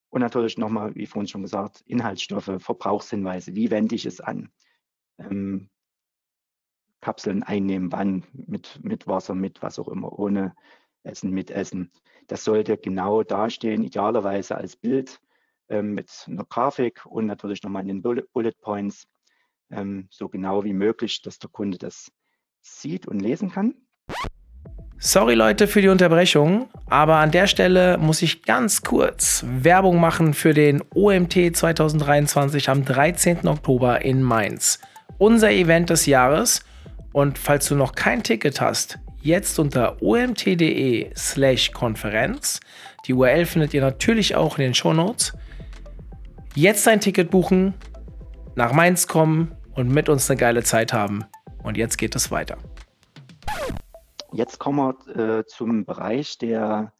Und 0.09 0.23
natürlich 0.23 0.57
nochmal, 0.57 0.95
wie 0.95 1.05
vorhin 1.05 1.29
schon 1.29 1.43
gesagt, 1.43 1.83
Inhaltsstoffe, 1.83 2.57
Verbrauchshinweise, 2.59 3.55
wie 3.55 3.71
wende 3.71 3.97
ich 3.97 4.07
es 4.07 4.23
an? 4.23 4.51
Ähm, 5.19 5.69
Kapseln 7.05 7.43
einnehmen, 7.43 7.93
wann, 7.93 8.25
mit, 8.33 8.81
mit 8.83 9.07
Wasser, 9.07 9.35
mit 9.35 9.61
was 9.61 9.79
auch 9.79 9.89
immer, 9.89 10.19
ohne 10.19 10.55
Essen, 11.03 11.31
mit 11.31 11.51
Essen. 11.51 11.91
Das 12.29 12.45
sollte 12.45 12.79
genau 12.79 13.23
dastehen, 13.23 13.83
idealerweise 13.83 14.57
als 14.57 14.75
Bild 14.75 15.21
ähm, 15.69 15.93
mit 15.93 16.11
einer 16.27 16.47
Grafik 16.47 17.05
und 17.05 17.27
natürlich 17.27 17.63
nochmal 17.63 17.83
in 17.83 18.01
den 18.01 18.03
Bullet, 18.03 18.55
Points, 18.63 19.07
ähm, 19.71 20.09
so 20.11 20.31
genau 20.31 20.65
wie 20.65 20.73
möglich, 20.73 21.21
dass 21.21 21.39
der 21.39 21.51
Kunde 21.51 21.77
das 21.77 22.11
sieht 22.63 23.07
und 23.07 23.21
lesen 23.21 23.51
kann. 23.51 23.75
Sorry 24.97 25.35
Leute 25.35 25.67
für 25.67 25.83
die 25.83 25.89
Unterbrechung, 25.89 26.71
aber 26.89 27.17
an 27.17 27.31
der 27.31 27.47
Stelle 27.47 27.99
muss 27.99 28.23
ich 28.23 28.45
ganz 28.45 28.81
kurz 28.81 29.45
Werbung 29.47 30.01
machen 30.01 30.33
für 30.33 30.55
den 30.55 30.83
OMT 30.95 31.55
2023 31.55 32.71
am 32.71 32.87
13. 32.87 33.47
Oktober 33.47 34.03
in 34.03 34.23
Mainz. 34.23 34.81
Unser 35.19 35.51
Event 35.51 35.91
des 35.91 36.07
Jahres 36.07 36.65
und 37.15 37.39
falls 37.39 37.69
du 37.69 37.77
noch 37.77 37.95
kein 37.95 38.25
Ticket 38.25 38.61
hast, 38.61 38.99
jetzt 39.23 39.61
unter 39.61 40.03
omt.de 40.03 41.13
slash 41.17 41.71
Konferenz. 41.71 42.59
Die 43.07 43.15
URL 43.15 43.47
findet 43.47 43.73
ihr 43.73 43.83
natürlich 43.83 44.35
auch 44.35 44.59
in 44.59 44.65
den 44.65 44.75
Show 44.75 44.93
Notes. 44.93 45.33
Jetzt 46.57 46.89
ein 46.89 47.01
Ticket 47.01 47.31
buchen, 47.31 47.73
nach 48.57 48.73
Mainz 48.73 49.07
kommen 49.07 49.55
und 49.77 49.91
mit 49.91 50.09
uns 50.09 50.29
eine 50.29 50.39
geile 50.39 50.65
Zeit 50.65 50.93
haben. 50.93 51.25
Und 51.63 51.77
jetzt 51.77 51.99
geht 51.99 52.17
es 52.17 52.33
weiter. 52.33 52.59
Jetzt 54.33 54.59
kommen 54.59 54.79
wir 55.15 55.39
äh, 55.39 55.45
zum 55.47 55.85
Bereich, 55.85 56.39
der 56.39 56.93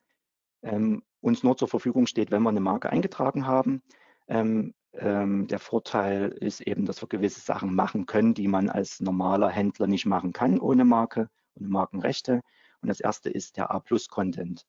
ähm, 0.63 1.03
uns 1.23 1.43
nur 1.43 1.57
zur 1.57 1.67
Verfügung 1.67 2.07
steht, 2.07 2.31
wenn 2.31 2.43
wir 2.45 2.51
eine 2.51 2.61
Marke 2.61 2.89
eingetragen 2.89 3.49
haben. 3.49 3.83
Ähm, 4.29 4.75
ähm, 4.99 5.47
der 5.49 5.59
Vorteil 5.59 6.29
ist 6.29 6.61
eben, 6.61 6.87
dass 6.87 7.03
wir 7.03 7.09
gewisse 7.09 7.41
Sachen 7.41 7.75
machen 7.75 8.07
können, 8.07 8.35
die 8.35 8.49
man 8.49 8.69
als 8.69 9.01
normaler 9.01 9.51
Händler 9.51 9.87
nicht 9.87 10.07
machen 10.07 10.33
kann 10.33 10.59
ohne 10.59 10.85
Marke 10.85 11.29
und 11.55 11.69
Markenrechte. 11.69 12.41
Und 12.81 12.89
das 12.89 13.01
erste 13.01 13.31
ist 13.31 13.57
der 13.57 13.71
A-Plus-Content. 13.71 14.65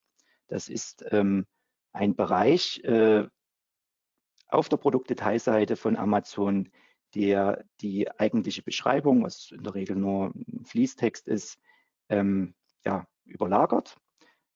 Das 0.47 0.69
ist 0.69 1.05
ähm, 1.11 1.45
ein 1.91 2.15
Bereich 2.15 2.83
äh, 2.83 3.27
auf 4.47 4.69
der 4.69 4.77
Produktdetailseite 4.77 5.75
von 5.75 5.95
Amazon, 5.95 6.69
der 7.13 7.65
die 7.81 8.09
eigentliche 8.19 8.61
Beschreibung, 8.61 9.23
was 9.23 9.51
in 9.51 9.63
der 9.63 9.75
Regel 9.75 9.95
nur 9.95 10.33
ein 10.35 10.65
Fließtext 10.65 11.27
ist, 11.27 11.57
ähm, 12.09 12.53
ja, 12.85 13.07
überlagert. 13.25 13.97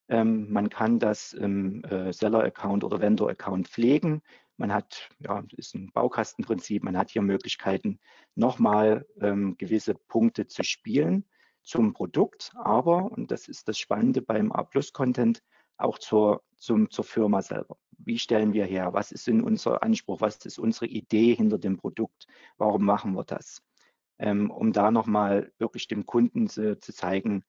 Ähm, 0.10 0.52
man 0.52 0.70
kann 0.70 1.00
das 1.00 1.34
im 1.34 1.84
äh, 1.84 2.12
Seller-Account 2.12 2.84
oder 2.84 3.00
Vendor-Account 3.00 3.68
pflegen. 3.68 4.22
Man 4.60 4.74
hat, 4.74 5.10
ja, 5.20 5.44
ist 5.56 5.74
ein 5.74 5.92
Baukastenprinzip, 5.94 6.84
man 6.84 6.98
hat 6.98 7.12
hier 7.12 7.22
Möglichkeiten, 7.22 8.00
nochmal 8.36 9.06
ähm, 9.22 9.56
gewisse 9.58 9.96
Punkte 9.96 10.48
zu 10.48 10.64
spielen 10.64 11.26
zum 11.64 11.94
Produkt, 11.94 12.52
aber, 12.56 13.12
und 13.12 13.32
das 13.32 13.48
ist 13.48 13.68
das 13.68 13.78
Spannende 13.78 14.22
beim 14.22 14.52
A-Plus-Content, 14.52 15.42
auch 15.78 15.98
zur, 15.98 16.44
zum, 16.58 16.90
zur 16.90 17.06
Firma 17.06 17.42
selber. 17.42 17.78
wie 18.00 18.20
stellen 18.20 18.54
wir 18.54 18.66
her, 18.66 18.94
was 18.94 19.12
ist 19.12 19.28
in 19.28 19.42
unser 19.42 19.82
Anspruch, 19.82 20.20
was 20.20 20.46
ist 20.46 20.60
unsere 20.60 20.88
Idee 20.88 21.36
hinter 21.36 21.58
dem 21.58 21.78
Produkt, 21.78 22.28
warum 22.58 22.84
machen 22.84 23.14
wir 23.14 23.24
das, 23.24 23.62
ähm, 24.18 24.52
um 24.52 24.74
da 24.74 24.92
nochmal 24.92 25.54
wirklich 25.58 25.88
dem 25.88 26.06
Kunden 26.06 26.48
zu, 26.48 26.78
zu 26.80 26.94
zeigen, 26.94 27.46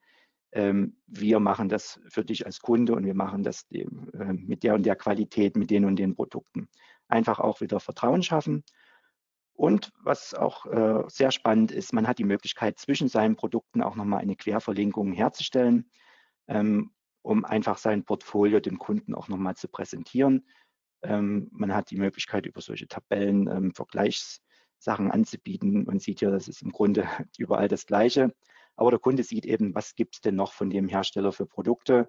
ähm, 0.53 0.97
wir 1.07 1.39
machen 1.41 1.69
das 1.69 2.01
für 2.09 2.25
dich 2.25 2.45
als 2.47 2.61
Kunde 2.61 2.95
und 2.95 3.05
wir 3.05 3.15
machen 3.15 3.43
das 3.43 3.67
äh, 3.71 3.87
mit 4.33 4.63
der 4.63 4.75
und 4.75 4.85
der 4.85 4.97
Qualität, 4.97 5.57
mit 5.57 5.71
den 5.71 5.85
und 5.85 5.97
den 5.97 6.15
Produkten. 6.15 6.69
Einfach 7.11 7.41
auch 7.41 7.61
wieder 7.61 7.81
Vertrauen 7.81 8.23
schaffen. 8.23 8.65
Und 9.53 9.93
was 10.03 10.33
auch 10.33 10.65
äh, 10.67 11.03
sehr 11.09 11.31
spannend 11.33 11.71
ist, 11.71 11.93
man 11.93 12.09
hat 12.09 12.19
die 12.19 12.25
Möglichkeit, 12.25 12.79
zwischen 12.79 13.09
seinen 13.09 13.37
Produkten 13.37 13.83
auch 13.83 13.95
nochmal 13.95 14.21
eine 14.21 14.37
Querverlinkung 14.37 15.13
herzustellen, 15.13 15.91
ähm, 16.49 16.93
um 17.21 17.45
einfach 17.45 17.77
sein 17.77 18.05
Portfolio 18.05 18.61
dem 18.61 18.79
Kunden 18.79 19.15
auch 19.15 19.29
nochmal 19.29 19.57
zu 19.57 19.69
präsentieren. 19.69 20.47
Ähm, 21.03 21.49
man 21.53 21.75
hat 21.75 21.91
die 21.91 21.99
Möglichkeit, 21.99 22.47
über 22.47 22.63
solche 22.63 22.89
Tabellen 22.89 23.49
ähm, 23.49 23.75
Vergleichssachen 23.75 25.11
anzubieten. 25.11 25.85
Man 25.85 25.99
sieht 25.99 26.23
ja, 26.23 26.31
das 26.31 26.49
ist 26.49 26.63
im 26.63 26.73
Grunde 26.73 27.07
überall 27.37 27.69
das 27.69 27.85
Gleiche. 27.85 28.35
Aber 28.77 28.91
der 28.91 29.01
Kunde 29.01 29.25
sieht 29.25 29.45
eben, 29.45 29.75
was 29.75 29.95
gibt 29.95 30.15
es 30.15 30.21
denn 30.23 30.37
noch 30.37 30.53
von 30.55 30.71
dem 30.71 30.89
Hersteller 30.89 31.33
für 31.33 31.45
Produkte 31.45 32.09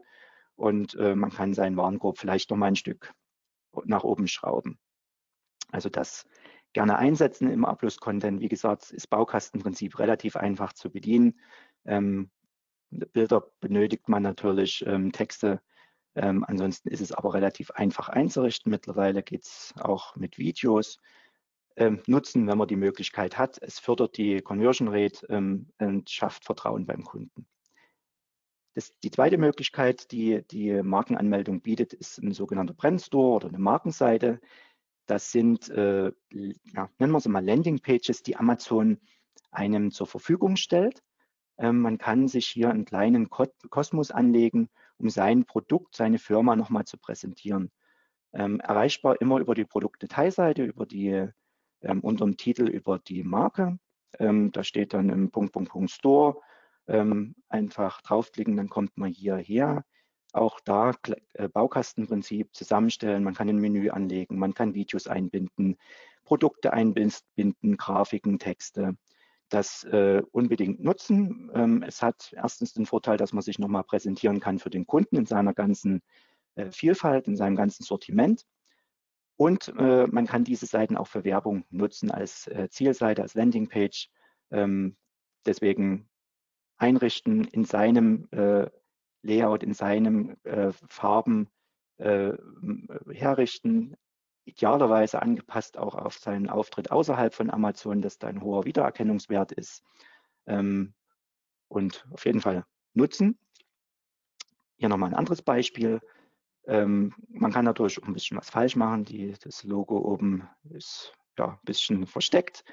und 0.56 0.96
äh, 0.96 1.16
man 1.16 1.32
kann 1.32 1.54
seinen 1.54 1.76
Warenkorb 1.76 2.18
vielleicht 2.18 2.50
noch 2.50 2.58
mal 2.58 2.68
ein 2.68 2.76
Stück 2.76 3.14
nach 3.84 4.04
oben 4.04 4.28
schrauben. 4.28 4.80
Also 5.71 5.89
das 5.89 6.27
gerne 6.73 6.97
einsetzen 6.97 7.49
im 7.51 7.65
Upload-Content. 7.65 8.39
Wie 8.41 8.47
gesagt, 8.47 8.91
ist 8.91 9.10
Baukastenprinzip 9.10 9.99
relativ 9.99 10.36
einfach 10.36 10.73
zu 10.73 10.89
bedienen. 10.89 11.39
Ähm, 11.86 12.29
Bilder 12.89 13.43
benötigt 13.60 14.10
man 14.10 14.23
natürlich, 14.23 14.86
ähm, 14.86 15.12
Texte. 15.12 15.62
Ähm, 16.15 16.43
ansonsten 16.45 16.89
ist 16.89 17.01
es 17.01 17.12
aber 17.12 17.34
relativ 17.34 17.71
einfach 17.71 18.10
einzurichten. 18.10 18.69
Mittlerweile 18.69 19.23
geht 19.23 19.43
es 19.43 19.73
auch 19.79 20.15
mit 20.15 20.38
Videos 20.38 20.99
ähm, 21.77 22.01
nutzen, 22.05 22.47
wenn 22.47 22.57
man 22.57 22.67
die 22.67 22.75
Möglichkeit 22.75 23.38
hat. 23.38 23.57
Es 23.62 23.79
fördert 23.79 24.17
die 24.17 24.41
Conversion 24.41 24.89
Rate 24.89 25.25
ähm, 25.29 25.69
und 25.79 26.10
schafft 26.10 26.45
Vertrauen 26.45 26.86
beim 26.86 27.03
Kunden. 27.03 27.47
Das, 28.73 28.97
die 29.03 29.12
zweite 29.12 29.38
Möglichkeit, 29.38 30.12
die 30.12 30.43
die 30.49 30.81
Markenanmeldung 30.81 31.62
bietet, 31.62 31.93
ist 31.93 32.19
ein 32.19 32.31
sogenannter 32.31 32.73
Brandstore 32.73 33.36
oder 33.36 33.47
eine 33.49 33.60
Markenseite. 33.60 34.39
Das 35.06 35.32
sind, 35.32 35.70
äh, 35.70 36.12
ja, 36.30 36.90
nennen 37.00 37.12
wir 37.12 37.20
sie 37.20 37.30
mal 37.30 37.46
Landingpages, 37.46 38.24
die 38.24 38.38
Amazon 38.38 39.00
einem 39.52 39.92
zur 39.92 40.08
Verfügung 40.08 40.56
stellt. 40.56 41.04
Ähm, 41.58 41.80
man 41.80 41.98
kann 41.98 42.28
sich 42.28 42.48
hier 42.48 42.70
einen 42.70 42.86
kleinen 42.86 43.30
Kosmos 43.30 44.12
anlegen, 44.12 44.70
um 44.98 45.10
sein 45.10 45.46
Produkt, 45.46 45.96
seine 45.96 46.18
Firma 46.18 46.56
nochmal 46.56 46.86
zu 46.86 46.98
präsentieren. 46.98 47.72
Ähm, 48.34 48.60
erreichbar 48.62 49.20
immer 49.20 49.40
über 49.40 49.56
die 49.56 49.66
Produktdetailseite, 49.66 50.64
über 50.64 50.86
die 50.86 51.28
ähm, 51.82 52.00
unter 52.02 52.26
dem 52.26 52.38
Titel 52.38 52.68
über 52.68 53.00
die 53.00 53.24
Marke. 53.24 53.78
Ähm, 54.20 54.52
da 54.52 54.64
steht 54.64 54.94
dann 54.94 55.10
im 55.10 55.32
Punkt, 55.32 55.54
Punkt, 55.54 55.72
Punkt 55.72 55.92
Store. 55.92 56.40
Ähm, 56.88 57.36
einfach 57.50 58.02
draufklicken, 58.02 58.58
dann 58.58 58.70
kommt 58.70 58.98
man 58.98 59.12
hierher. 59.12 59.86
Auch 60.34 60.60
da 60.62 60.94
äh, 61.34 61.48
Baukastenprinzip 61.50 62.56
zusammenstellen. 62.56 63.24
Man 63.24 63.34
kann 63.34 63.50
ein 63.50 63.58
Menü 63.58 63.89
anlegen, 63.89 64.39
man 64.39 64.54
kann 64.54 64.74
Videos 64.74 65.08
einbinden, 65.08 65.78
Produkte 66.24 66.74
einbinden, 66.74 67.78
Grafiken, 67.78 68.39
Texte. 68.39 68.96
Das 69.50 69.84
äh, 69.84 70.22
unbedingt 70.32 70.82
nutzen. 70.82 71.52
Ähm, 71.54 71.84
es 71.84 72.02
hat 72.02 72.32
erstens 72.34 72.74
den 72.74 72.86
Vorteil, 72.86 73.17
dass 73.17 73.34
man 73.34 73.41
sich 73.41 73.60
nochmal 73.60 73.84
präsentieren 73.84 74.39
kann 74.39 74.60
für 74.60 74.70
den 74.70 74.88
Kunden 74.88 75.17
in 75.17 75.26
seiner 75.26 75.54
ganzen 75.54 76.02
äh, 76.56 76.72
Vielfalt, 76.72 77.28
in 77.28 77.36
seinem 77.36 77.58
ganzen 77.58 77.84
Sortiment. 77.84 78.46
Und 79.36 79.74
äh, 79.78 80.08
man 80.08 80.28
kann 80.28 80.44
diese 80.44 80.67
Seiten 80.67 80.96
auch 80.96 81.08
für 81.08 81.26
Werbung 81.26 81.65
nutzen 81.70 82.12
als 82.12 82.48
äh, 82.48 82.70
Zielseite, 82.70 83.24
als 83.24 83.34
Landingpage. 83.34 84.10
Ähm, 84.52 84.96
deswegen 85.46 86.08
einrichten 86.78 87.46
in 87.46 87.65
seinem 87.65 88.28
äh, 88.32 88.70
Layout, 89.23 89.63
in 89.63 89.73
seinen 89.73 90.43
äh, 90.45 90.71
Farben 90.88 91.49
äh, 91.97 92.34
herrichten, 93.12 93.95
idealerweise 94.45 95.21
angepasst 95.21 95.77
auch 95.77 95.95
auf 95.95 96.17
seinen 96.17 96.49
Auftritt 96.49 96.91
außerhalb 96.91 97.34
von 97.34 97.49
Amazon, 97.51 98.01
dass 98.01 98.17
da 98.17 98.27
ein 98.27 98.41
hoher 98.41 98.65
Wiedererkennungswert 98.65 99.51
ist. 99.51 99.84
Ähm, 100.47 100.93
und 101.67 102.05
auf 102.12 102.25
jeden 102.25 102.41
Fall 102.41 102.65
nutzen. 102.93 103.39
Hier 104.77 104.89
nochmal 104.89 105.10
ein 105.10 105.15
anderes 105.15 105.41
Beispiel. 105.41 106.01
Ähm, 106.65 107.13
man 107.29 107.51
kann 107.51 107.65
natürlich 107.65 108.01
auch 108.01 108.07
ein 108.07 108.13
bisschen 108.13 108.38
was 108.38 108.49
falsch 108.49 108.75
machen. 108.75 109.05
Die, 109.05 109.34
das 109.41 109.63
Logo 109.63 109.97
oben 109.97 110.49
ist 110.69 111.13
ja 111.38 111.49
ein 111.49 111.60
bisschen 111.63 112.07
versteckt. 112.07 112.63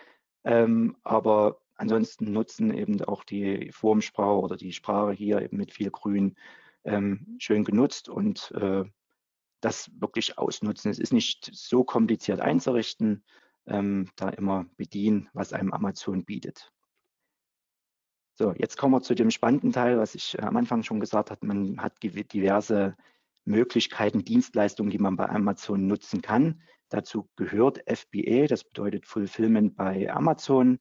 Ähm, 0.44 0.96
aber 1.04 1.61
ansonsten 1.79 2.33
nutzen 2.33 2.73
eben 2.73 3.03
auch 3.05 3.25
die 3.25 3.71
Formsprache 3.73 4.41
oder 4.41 4.57
die 4.57 4.73
Sprache 4.73 5.12
hier 5.12 5.41
eben 5.43 5.57
mit 5.57 5.73
viel 5.73 5.91
Grün 5.91 6.37
ähm, 6.85 7.37
schön 7.38 7.64
genutzt 7.64 8.09
und 8.09 8.51
äh, 8.53 8.85
das 9.61 9.91
wirklich 10.01 10.38
ausnutzen. 10.38 10.91
Es 10.91 10.99
ist 10.99 11.12
nicht 11.12 11.51
so 11.53 11.85
kompliziert 11.85 12.41
einzurichten, 12.41 13.25
ähm, 13.67 14.11
da 14.17 14.29
immer 14.29 14.67
bedienen, 14.77 15.29
was 15.33 15.53
einem 15.53 15.73
Amazon 15.73 16.25
bietet. 16.25 16.73
So, 18.35 18.53
jetzt 18.57 18.77
kommen 18.77 18.95
wir 18.95 19.03
zu 19.03 19.14
dem 19.14 19.33
spannenden 19.33 19.73
Teil, 19.73 19.99
was 19.99 20.14
ich 20.14 20.41
am 20.41 20.57
Anfang 20.57 20.85
schon 20.85 21.01
gesagt 21.01 21.31
habe. 21.31 21.45
Man 21.45 21.83
hat 21.83 22.01
diverse 22.03 22.97
Möglichkeiten, 23.45 24.25
Dienstleistungen, 24.25 24.91
die 24.91 24.99
man 24.99 25.17
bei 25.17 25.29
Amazon 25.29 25.87
nutzen 25.88 26.23
kann. 26.23 26.62
Dazu 26.88 27.29
gehört 27.37 27.83
FBA, 27.87 28.47
das 28.47 28.62
bedeutet 28.64 29.07
Fulfillment 29.07 29.77
bei 29.77 30.11
Amazon. 30.12 30.79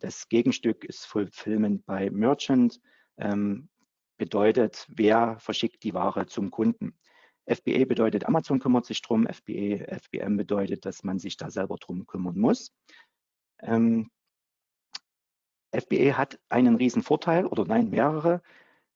Das 0.00 0.28
Gegenstück 0.28 0.84
ist 0.84 1.06
Fulfillment 1.06 1.84
bei 1.86 2.10
Merchant, 2.10 2.80
ähm, 3.18 3.68
bedeutet, 4.16 4.86
wer 4.88 5.38
verschickt 5.38 5.82
die 5.84 5.94
Ware 5.94 6.26
zum 6.26 6.50
Kunden. 6.50 6.98
FBA 7.46 7.84
bedeutet, 7.84 8.26
Amazon 8.26 8.60
kümmert 8.60 8.86
sich 8.86 9.02
drum. 9.02 9.26
FBA, 9.26 9.84
FBM 9.98 10.36
bedeutet, 10.36 10.86
dass 10.86 11.04
man 11.04 11.18
sich 11.18 11.36
da 11.36 11.50
selber 11.50 11.76
drum 11.76 12.06
kümmern 12.06 12.38
muss. 12.38 12.72
Ähm, 13.60 14.10
FBA 15.72 16.16
hat 16.16 16.38
einen 16.48 16.76
riesen 16.76 17.02
Vorteil 17.02 17.46
oder 17.46 17.64
nein, 17.64 17.90
mehrere. 17.90 18.42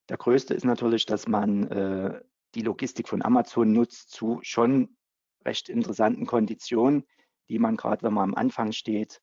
Der 0.09 0.17
größte 0.17 0.55
ist 0.55 0.65
natürlich, 0.65 1.07
dass 1.07 1.29
man 1.29 1.69
äh, 1.69 2.21
die 2.55 2.63
Logistik 2.63 3.09
von 3.09 3.23
Amazon 3.23 3.73
nutzt 3.73 4.11
zu 4.11 4.41
schon 4.43 4.97
recht 5.45 5.69
interessanten 5.69 6.27
Konditionen, 6.27 7.05
die 7.49 7.59
man 7.59 7.77
gerade, 7.77 8.03
wenn 8.03 8.15
man 8.15 8.31
am 8.31 8.35
Anfang 8.35 8.73
steht, 8.73 9.21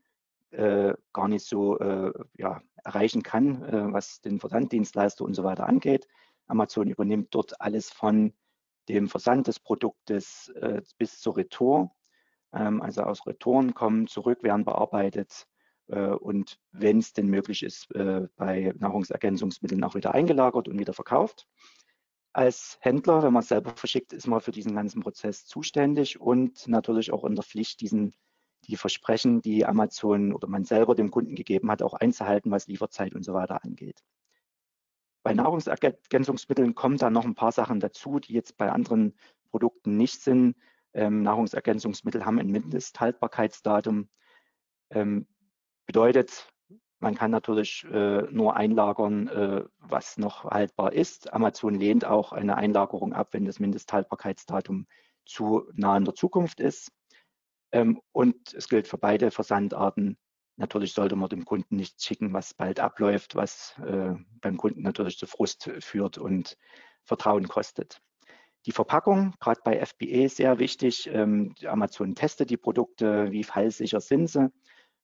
äh, 0.51 0.93
gar 1.13 1.27
nicht 1.27 1.45
so 1.45 1.77
äh, 1.79 2.11
ja, 2.37 2.61
erreichen 2.83 3.23
kann, 3.23 3.63
äh, 3.63 3.93
was 3.93 4.21
den 4.21 4.39
Versanddienstleister 4.39 5.23
und 5.23 5.33
so 5.33 5.43
weiter 5.43 5.67
angeht. 5.67 6.07
Amazon 6.47 6.89
übernimmt 6.89 7.33
dort 7.33 7.59
alles 7.61 7.89
von 7.89 8.33
dem 8.89 9.07
Versand 9.07 9.47
des 9.47 9.59
Produktes 9.59 10.49
äh, 10.55 10.81
bis 10.97 11.19
zur 11.19 11.37
Retour. 11.37 11.91
Ähm, 12.53 12.81
also 12.81 13.03
aus 13.03 13.25
Retouren 13.25 13.73
kommen 13.73 14.07
zurück, 14.07 14.43
werden 14.43 14.65
bearbeitet 14.65 15.47
äh, 15.87 16.09
und 16.09 16.59
wenn 16.71 16.99
es 16.99 17.13
denn 17.13 17.27
möglich 17.27 17.63
ist, 17.63 17.93
äh, 17.95 18.27
bei 18.35 18.73
Nahrungsergänzungsmitteln 18.77 19.83
auch 19.83 19.95
wieder 19.95 20.13
eingelagert 20.13 20.67
und 20.67 20.79
wieder 20.79 20.93
verkauft 20.93 21.47
als 22.33 22.77
Händler, 22.81 23.23
wenn 23.23 23.33
man 23.33 23.41
es 23.41 23.49
selber 23.49 23.75
verschickt, 23.75 24.13
ist 24.13 24.27
man 24.27 24.41
für 24.41 24.51
diesen 24.51 24.75
ganzen 24.75 25.01
Prozess 25.01 25.45
zuständig 25.45 26.19
und 26.19 26.67
natürlich 26.67 27.11
auch 27.11 27.25
in 27.25 27.35
der 27.35 27.43
Pflicht, 27.43 27.81
diesen, 27.81 28.13
die 28.67 28.76
Versprechen, 28.78 29.41
die 29.41 29.65
Amazon 29.65 30.34
oder 30.34 30.47
man 30.47 30.63
selber 30.63 30.95
dem 30.95 31.12
Kunden 31.12 31.36
gegeben 31.36 31.71
hat, 31.71 31.82
auch 31.82 31.93
einzuhalten, 31.93 32.52
was 32.52 32.67
Lieferzeit 32.67 33.15
und 33.15 33.24
so 33.24 33.34
weiter 33.34 33.63
angeht. 33.63 34.04
Bei 35.24 35.34
Nahrungsergänzungsmitteln 35.34 36.74
kommen 36.74 36.97
da 36.97 37.10
noch 37.10 37.26
ein 37.26 37.36
paar 37.36 37.52
Sachen 37.52 37.80
dazu, 37.80 38.19
die 38.19 38.34
jetzt 38.34 38.58
bei 38.58 38.71
anderen 38.71 39.15
Produkten 39.52 39.97
nicht 39.97 40.21
sind. 40.21 40.56
Ähm, 40.93 41.21
Nahrungsergänzungsmittel 41.21 42.26
haben 42.26 42.39
ein 42.39 42.50
Mindesthaltbarkeitsdatum. 42.50 44.10
Ähm, 44.89 45.28
bedeutet, 45.86 46.52
man 47.00 47.15
kann 47.15 47.32
natürlich 47.32 47.84
äh, 47.91 48.24
nur 48.32 48.56
einlagern, 48.56 49.28
äh, 49.28 49.63
was 49.80 50.17
noch 50.17 50.45
haltbar 50.45 50.93
ist. 50.93 51.34
Amazon 51.34 51.76
lehnt 51.76 52.06
auch 52.06 52.32
eine 52.32 52.58
Einlagerung 52.58 53.13
ab, 53.13 53.30
wenn 53.32 53.45
das 53.45 53.60
Mindesthaltbarkeitsdatum 53.60 54.88
zu 55.26 55.63
nah 55.74 55.97
in 55.97 56.06
der 56.06 56.13
Zukunft 56.13 56.60
ist. 56.60 56.91
Ähm, 57.71 58.01
und 58.12 58.53
es 58.53 58.67
gilt 58.67 58.88
für 58.88 58.97
beide 58.97 59.31
Versandarten. 59.31 60.17
Natürlich 60.57 60.93
sollte 60.93 61.15
man 61.15 61.29
dem 61.29 61.45
Kunden 61.45 61.75
nichts 61.77 62.05
schicken, 62.05 62.34
was 62.34 62.53
bald 62.53 62.79
abläuft, 62.79 63.36
was 63.36 63.75
äh, 63.86 64.13
beim 64.41 64.57
Kunden 64.57 64.81
natürlich 64.81 65.17
zu 65.17 65.25
Frust 65.25 65.71
führt 65.79 66.17
und 66.17 66.57
Vertrauen 67.03 67.47
kostet. 67.47 68.01
Die 68.67 68.71
Verpackung, 68.71 69.34
gerade 69.39 69.62
bei 69.63 69.84
FBA, 69.84 70.29
sehr 70.29 70.60
wichtig. 70.60 71.10
Ähm, 71.12 71.55
Amazon 71.65 72.13
testet 72.13 72.51
die 72.51 72.57
Produkte, 72.57 73.31
wie 73.31 73.43
fallsicher 73.43 74.01
sind 74.01 74.27
sie. 74.27 74.51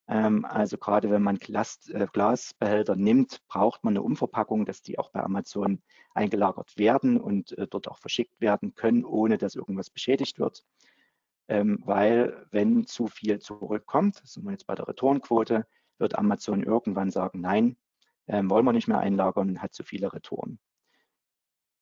Ähm, 0.08 0.46
also 0.46 0.78
gerade 0.78 1.10
wenn 1.10 1.24
man 1.24 1.38
Glas, 1.38 1.90
äh, 1.90 2.08
Glasbehälter 2.12 2.96
nimmt, 2.96 3.40
braucht 3.48 3.84
man 3.84 3.94
eine 3.94 4.04
Umverpackung, 4.04 4.66
dass 4.66 4.82
die 4.82 5.00
auch 5.00 5.10
bei 5.10 5.22
Amazon 5.22 5.82
eingelagert 6.14 6.78
werden 6.78 7.20
und 7.20 7.58
äh, 7.58 7.68
dort 7.68 7.88
auch 7.88 7.98
verschickt 7.98 8.40
werden 8.40 8.76
können, 8.76 9.04
ohne 9.04 9.38
dass 9.38 9.56
irgendwas 9.56 9.90
beschädigt 9.90 10.40
wird. 10.40 10.64
Ähm, 11.48 11.80
weil 11.86 12.46
wenn 12.52 12.86
zu 12.86 13.08
viel 13.08 13.40
zurückkommt, 13.40 14.22
sind 14.26 14.44
wir 14.44 14.52
jetzt 14.52 14.68
bei 14.68 14.76
der 14.76 14.88
Retourenquote, 14.88 15.66
wird 15.98 16.18
Amazon 16.18 16.64
irgendwann 16.64 17.10
sagen, 17.10 17.42
nein, 17.42 17.78
ähm, 18.28 18.50
wollen 18.50 18.66
wir 18.66 18.74
nicht 18.74 18.88
mehr 18.88 19.00
einlagern, 19.00 19.62
hat 19.62 19.74
zu 19.74 19.84
viele 19.84 20.12
Retouren. 20.14 20.60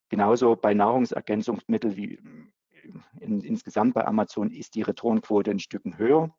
Genauso 0.09 0.55
bei 0.55 0.73
Nahrungsergänzungsmitteln 0.73 1.97
wie 1.97 2.19
in, 3.19 3.41
insgesamt 3.41 3.93
bei 3.95 4.05
Amazon 4.05 4.51
ist 4.51 4.75
die 4.75 4.83
Retourenquote 4.83 5.51
ein 5.51 5.59
Stück 5.59 5.83
höher. 5.97 6.35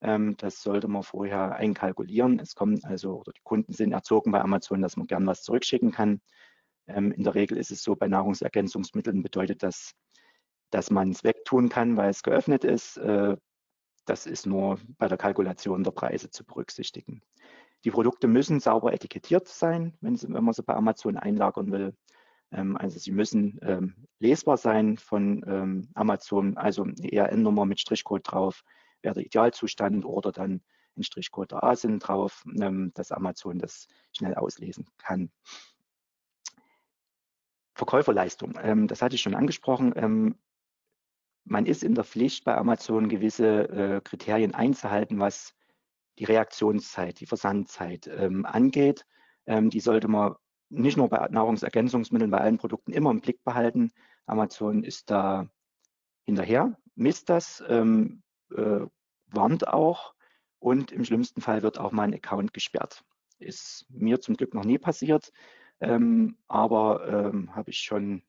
Ähm, 0.00 0.36
das 0.36 0.62
sollte 0.62 0.86
man 0.86 1.02
vorher 1.02 1.56
einkalkulieren. 1.56 2.38
Es 2.38 2.54
kommen 2.54 2.82
also, 2.84 3.20
oder 3.20 3.32
die 3.32 3.42
Kunden 3.42 3.72
sind 3.72 3.92
erzogen 3.92 4.30
bei 4.30 4.40
Amazon, 4.40 4.80
dass 4.80 4.96
man 4.96 5.08
gern 5.08 5.26
was 5.26 5.42
zurückschicken 5.42 5.90
kann. 5.90 6.20
Ähm, 6.86 7.12
in 7.12 7.24
der 7.24 7.34
Regel 7.34 7.58
ist 7.58 7.72
es 7.72 7.82
so, 7.82 7.96
bei 7.96 8.06
Nahrungsergänzungsmitteln 8.06 9.22
bedeutet 9.22 9.62
das, 9.62 9.94
dass 10.70 10.90
man 10.90 11.10
es 11.10 11.24
wegtun 11.24 11.68
kann, 11.68 11.96
weil 11.96 12.10
es 12.10 12.22
geöffnet 12.22 12.64
ist. 12.64 12.96
Äh, 12.98 13.36
das 14.04 14.26
ist 14.26 14.46
nur 14.46 14.78
bei 14.96 15.08
der 15.08 15.18
Kalkulation 15.18 15.84
der 15.84 15.90
Preise 15.90 16.30
zu 16.30 16.44
berücksichtigen. 16.44 17.22
Die 17.84 17.90
Produkte 17.90 18.26
müssen 18.26 18.60
sauber 18.60 18.92
etikettiert 18.92 19.48
sein, 19.48 19.96
wenn, 20.00 20.18
man 20.28 20.52
sie 20.52 20.62
bei 20.62 20.74
Amazon 20.74 21.16
einlagern 21.16 21.70
will. 21.70 21.94
Ähm, 22.50 22.76
also 22.76 22.98
sie 22.98 23.12
müssen 23.12 23.58
ähm, 23.62 23.94
lesbar 24.18 24.56
sein 24.56 24.96
von 24.96 25.44
ähm, 25.46 25.88
Amazon, 25.94 26.56
also 26.56 26.82
eine 26.82 27.12
ERN-Nummer 27.12 27.66
mit 27.66 27.80
Strichcode 27.80 28.22
drauf 28.24 28.64
wäre 29.02 29.14
der 29.14 29.24
Idealzustand 29.24 30.04
oder 30.04 30.32
dann 30.32 30.60
ein 30.96 31.02
Strichcode 31.02 31.52
der 31.52 31.62
ASIN 31.62 32.00
drauf, 32.00 32.42
dass 32.46 33.12
Amazon 33.12 33.60
das 33.60 33.86
schnell 34.12 34.34
auslesen 34.34 34.86
kann. 34.98 35.30
Verkäuferleistung, 37.74 38.54
das 38.88 39.00
hatte 39.00 39.14
ich 39.14 39.22
schon 39.22 39.36
angesprochen. 39.36 40.40
Man 41.48 41.66
ist 41.66 41.82
in 41.82 41.94
der 41.94 42.04
Pflicht, 42.04 42.44
bei 42.44 42.56
Amazon 42.56 43.08
gewisse 43.08 43.68
äh, 43.68 44.00
Kriterien 44.02 44.54
einzuhalten, 44.54 45.18
was 45.18 45.54
die 46.18 46.24
Reaktionszeit, 46.24 47.20
die 47.20 47.26
Versandzeit 47.26 48.06
ähm, 48.06 48.44
angeht. 48.44 49.06
Ähm, 49.46 49.70
die 49.70 49.80
sollte 49.80 50.08
man 50.08 50.34
nicht 50.68 50.98
nur 50.98 51.08
bei 51.08 51.26
Nahrungsergänzungsmitteln, 51.30 52.30
bei 52.30 52.38
allen 52.38 52.58
Produkten 52.58 52.92
immer 52.92 53.10
im 53.10 53.20
Blick 53.20 53.42
behalten. 53.44 53.92
Amazon 54.26 54.84
ist 54.84 55.10
da 55.10 55.48
hinterher, 56.24 56.76
misst 56.94 57.30
das, 57.30 57.64
ähm, 57.66 58.22
äh, 58.54 58.80
warnt 59.28 59.66
auch 59.68 60.14
und 60.58 60.92
im 60.92 61.04
schlimmsten 61.04 61.40
Fall 61.40 61.62
wird 61.62 61.78
auch 61.78 61.92
mal 61.92 62.02
ein 62.02 62.14
Account 62.14 62.52
gesperrt. 62.52 63.04
Ist 63.38 63.86
mir 63.88 64.20
zum 64.20 64.36
Glück 64.36 64.52
noch 64.52 64.64
nie 64.64 64.78
passiert, 64.78 65.32
ähm, 65.80 66.36
aber 66.48 67.08
ähm, 67.08 67.54
habe 67.54 67.70
ich 67.70 67.78
schon 67.78 68.22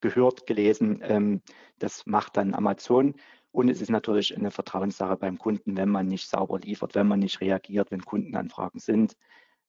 gehört, 0.00 0.46
gelesen. 0.46 1.00
Ähm, 1.02 1.42
das 1.78 2.06
macht 2.06 2.36
dann 2.36 2.54
Amazon. 2.54 3.14
Und 3.50 3.68
es 3.68 3.80
ist 3.80 3.90
natürlich 3.90 4.36
eine 4.36 4.50
Vertrauenssache 4.50 5.16
beim 5.16 5.38
Kunden, 5.38 5.76
wenn 5.76 5.88
man 5.88 6.06
nicht 6.06 6.28
sauber 6.28 6.58
liefert, 6.60 6.94
wenn 6.94 7.08
man 7.08 7.20
nicht 7.20 7.40
reagiert, 7.40 7.90
wenn 7.90 8.04
Kundenanfragen 8.04 8.80
sind. 8.80 9.16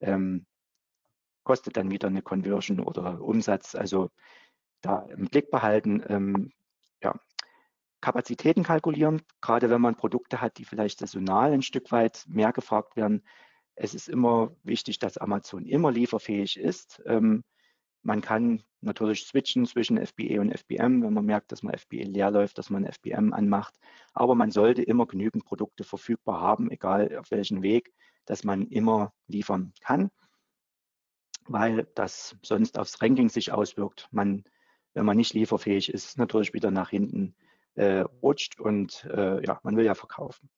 Ähm, 0.01 0.45
kostet 1.43 1.77
dann 1.77 1.89
wieder 1.89 2.07
eine 2.07 2.21
Conversion 2.21 2.79
oder 2.79 3.21
Umsatz. 3.21 3.75
Also 3.75 4.09
da 4.81 4.99
im 5.09 5.27
Blick 5.27 5.49
behalten. 5.49 6.03
Ähm, 6.07 6.51
ja. 7.01 7.15
Kapazitäten 8.01 8.63
kalkulieren, 8.63 9.21
gerade 9.41 9.69
wenn 9.69 9.81
man 9.81 9.95
Produkte 9.95 10.39
hat, 10.39 10.57
die 10.57 10.65
vielleicht 10.65 10.99
saisonal 10.99 11.51
ein 11.51 11.61
Stück 11.61 11.91
weit 11.91 12.23
mehr 12.27 12.53
gefragt 12.53 12.95
werden. 12.95 13.23
Es 13.75 13.93
ist 13.93 14.07
immer 14.07 14.55
wichtig, 14.63 14.99
dass 14.99 15.17
Amazon 15.17 15.65
immer 15.65 15.91
lieferfähig 15.91 16.57
ist. 16.57 17.01
Ähm, 17.05 17.43
man 18.03 18.21
kann 18.21 18.63
natürlich 18.81 19.25
switchen 19.25 19.65
zwischen 19.65 19.97
FBA 20.05 20.39
und 20.39 20.51
FBM, 20.51 21.03
wenn 21.03 21.13
man 21.13 21.25
merkt, 21.25 21.51
dass 21.51 21.63
man 21.63 21.77
FBA 21.77 22.03
leer 22.03 22.31
läuft, 22.31 22.57
dass 22.57 22.69
man 22.69 22.85
FBM 22.85 23.33
anmacht. 23.33 23.75
Aber 24.13 24.35
man 24.35 24.51
sollte 24.51 24.83
immer 24.83 25.05
genügend 25.05 25.45
Produkte 25.45 25.83
verfügbar 25.83 26.41
haben, 26.41 26.71
egal 26.71 27.17
auf 27.17 27.31
welchen 27.31 27.61
Weg, 27.61 27.93
dass 28.25 28.43
man 28.43 28.67
immer 28.67 29.13
liefern 29.27 29.73
kann, 29.81 30.11
weil 31.47 31.87
das 31.95 32.37
sonst 32.43 32.77
aufs 32.77 33.01
Ranking 33.01 33.29
sich 33.29 33.51
auswirkt. 33.51 34.07
Man, 34.11 34.43
wenn 34.93 35.05
man 35.05 35.17
nicht 35.17 35.33
lieferfähig 35.33 35.89
ist, 35.93 36.17
natürlich 36.17 36.53
wieder 36.53 36.71
nach 36.71 36.89
hinten 36.89 37.35
äh, 37.75 38.01
rutscht 38.21 38.59
und 38.59 39.05
äh, 39.05 39.43
ja, 39.45 39.59
man 39.63 39.77
will 39.77 39.85
ja 39.85 39.95
verkaufen. 39.95 40.49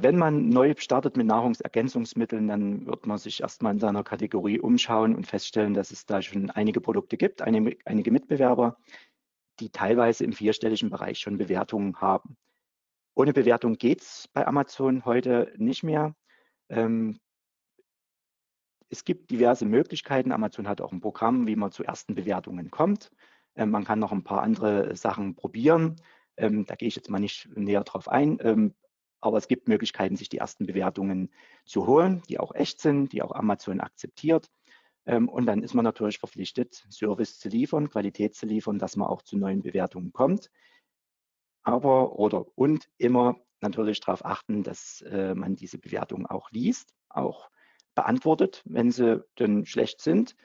Wenn 0.00 0.16
man 0.16 0.48
neu 0.48 0.74
startet 0.78 1.16
mit 1.16 1.26
Nahrungsergänzungsmitteln, 1.26 2.46
dann 2.46 2.86
wird 2.86 3.04
man 3.04 3.18
sich 3.18 3.40
erstmal 3.40 3.72
in 3.72 3.80
seiner 3.80 4.04
Kategorie 4.04 4.60
umschauen 4.60 5.16
und 5.16 5.26
feststellen, 5.26 5.74
dass 5.74 5.90
es 5.90 6.06
da 6.06 6.22
schon 6.22 6.50
einige 6.50 6.80
Produkte 6.80 7.16
gibt, 7.16 7.42
einige, 7.42 7.76
einige 7.84 8.12
Mitbewerber, 8.12 8.76
die 9.58 9.70
teilweise 9.70 10.22
im 10.22 10.32
vierstelligen 10.32 10.88
Bereich 10.90 11.18
schon 11.18 11.36
Bewertungen 11.36 12.00
haben. 12.00 12.36
Ohne 13.16 13.32
Bewertung 13.32 13.74
geht 13.74 14.02
es 14.02 14.28
bei 14.32 14.46
Amazon 14.46 15.04
heute 15.04 15.52
nicht 15.56 15.82
mehr. 15.82 16.14
Ähm, 16.68 17.18
es 18.90 19.04
gibt 19.04 19.32
diverse 19.32 19.64
Möglichkeiten. 19.64 20.30
Amazon 20.30 20.68
hat 20.68 20.80
auch 20.80 20.92
ein 20.92 21.00
Programm, 21.00 21.48
wie 21.48 21.56
man 21.56 21.72
zu 21.72 21.82
ersten 21.82 22.14
Bewertungen 22.14 22.70
kommt. 22.70 23.10
Ähm, 23.56 23.72
man 23.72 23.82
kann 23.82 23.98
noch 23.98 24.12
ein 24.12 24.22
paar 24.22 24.42
andere 24.42 24.94
Sachen 24.94 25.34
probieren. 25.34 25.96
Ähm, 26.36 26.66
da 26.66 26.76
gehe 26.76 26.86
ich 26.86 26.94
jetzt 26.94 27.10
mal 27.10 27.18
nicht 27.18 27.48
näher 27.56 27.82
drauf 27.82 28.08
ein. 28.08 28.74
Aber 29.20 29.38
es 29.38 29.48
gibt 29.48 29.68
Möglichkeiten, 29.68 30.16
sich 30.16 30.28
die 30.28 30.38
ersten 30.38 30.66
Bewertungen 30.66 31.30
zu 31.64 31.86
holen, 31.86 32.22
die 32.28 32.38
auch 32.38 32.54
echt 32.54 32.80
sind, 32.80 33.12
die 33.12 33.22
auch 33.22 33.32
Amazon 33.32 33.80
akzeptiert. 33.80 34.50
Ähm, 35.06 35.28
und 35.28 35.46
dann 35.46 35.62
ist 35.62 35.74
man 35.74 35.84
natürlich 35.84 36.18
verpflichtet, 36.18 36.86
Service 36.90 37.38
zu 37.38 37.48
liefern, 37.48 37.90
Qualität 37.90 38.34
zu 38.34 38.46
liefern, 38.46 38.78
dass 38.78 38.96
man 38.96 39.08
auch 39.08 39.22
zu 39.22 39.36
neuen 39.36 39.62
Bewertungen 39.62 40.12
kommt. 40.12 40.50
Aber 41.62 42.18
oder 42.18 42.46
und 42.56 42.88
immer 42.98 43.36
natürlich 43.60 44.00
darauf 44.00 44.24
achten, 44.24 44.62
dass 44.62 45.02
äh, 45.02 45.34
man 45.34 45.56
diese 45.56 45.78
Bewertungen 45.78 46.26
auch 46.26 46.50
liest, 46.50 46.94
auch 47.08 47.50
beantwortet, 47.94 48.62
wenn 48.64 48.90
sie 48.90 49.24
denn 49.38 49.66
schlecht 49.66 50.00
sind. 50.00 50.36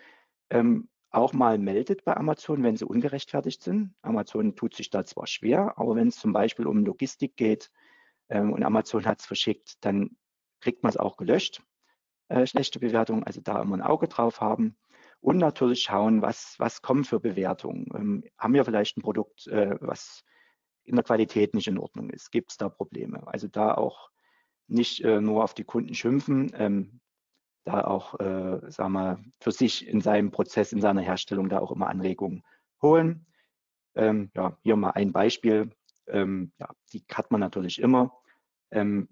Ähm, 0.49 0.89
auch 1.11 1.31
mal 1.33 1.59
meldet 1.59 2.05
bei 2.05 2.17
Amazon, 2.17 2.63
wenn 2.63 2.75
sie 2.75 2.85
ungerechtfertigt 2.85 3.61
sind. 3.61 3.93
Amazon 4.01 4.55
tut 4.55 4.75
sich 4.75 4.89
da 4.89 5.05
zwar 5.05 5.27
schwer, 5.27 5.77
aber 5.77 5.95
wenn 5.95 6.07
es 6.07 6.17
zum 6.17 6.33
Beispiel 6.33 6.65
um 6.65 6.83
Logistik 6.85 7.37
geht, 7.37 7.69
ähm, 8.29 8.53
und 8.53 8.63
Amazon 8.63 9.05
hat 9.05 9.19
es 9.19 9.25
verschickt, 9.25 9.75
dann 9.81 10.17
kriegt 10.61 10.83
man 10.83 10.89
es 10.89 10.97
auch 10.97 11.17
gelöscht, 11.17 11.61
äh, 12.29 12.45
schlechte 12.45 12.79
Bewertungen, 12.79 13.23
also 13.23 13.41
da 13.41 13.61
immer 13.61 13.77
ein 13.77 13.81
Auge 13.81 14.07
drauf 14.07 14.41
haben 14.41 14.77
und 15.19 15.37
natürlich 15.37 15.83
schauen, 15.83 16.21
was, 16.21 16.55
was 16.57 16.81
kommen 16.81 17.03
für 17.03 17.19
Bewertungen. 17.19 17.87
Ähm, 17.95 18.23
haben 18.37 18.53
wir 18.53 18.65
vielleicht 18.65 18.97
ein 18.97 19.01
Produkt, 19.01 19.47
äh, 19.47 19.77
was 19.79 20.23
in 20.85 20.95
der 20.95 21.03
Qualität 21.03 21.53
nicht 21.53 21.67
in 21.67 21.77
Ordnung 21.77 22.09
ist? 22.09 22.31
Gibt 22.31 22.51
es 22.51 22.57
da 22.57 22.69
Probleme? 22.69 23.25
Also 23.27 23.47
da 23.47 23.73
auch 23.73 24.09
nicht 24.67 25.03
äh, 25.03 25.21
nur 25.21 25.43
auf 25.43 25.53
die 25.53 25.63
Kunden 25.63 25.93
schimpfen, 25.93 26.51
ähm, 26.55 26.99
da 27.65 27.85
auch, 27.85 28.19
äh, 28.19 28.59
sagen 28.69 28.93
wir, 28.93 29.23
für 29.39 29.51
sich 29.51 29.87
in 29.87 30.01
seinem 30.01 30.31
Prozess, 30.31 30.73
in 30.73 30.81
seiner 30.81 31.01
Herstellung 31.01 31.47
da 31.47 31.59
auch 31.59 31.71
immer 31.71 31.87
Anregungen 31.87 32.43
holen. 32.81 33.25
Ähm, 33.95 34.31
ja, 34.35 34.57
hier 34.63 34.75
mal 34.75 34.91
ein 34.91 35.13
Beispiel 35.13 35.71
ähm, 36.07 36.51
ja, 36.59 36.69
die 36.91 37.03
hat 37.11 37.31
man 37.31 37.41
natürlich 37.41 37.79
immer. 37.79 38.19
Ähm, 38.71 39.09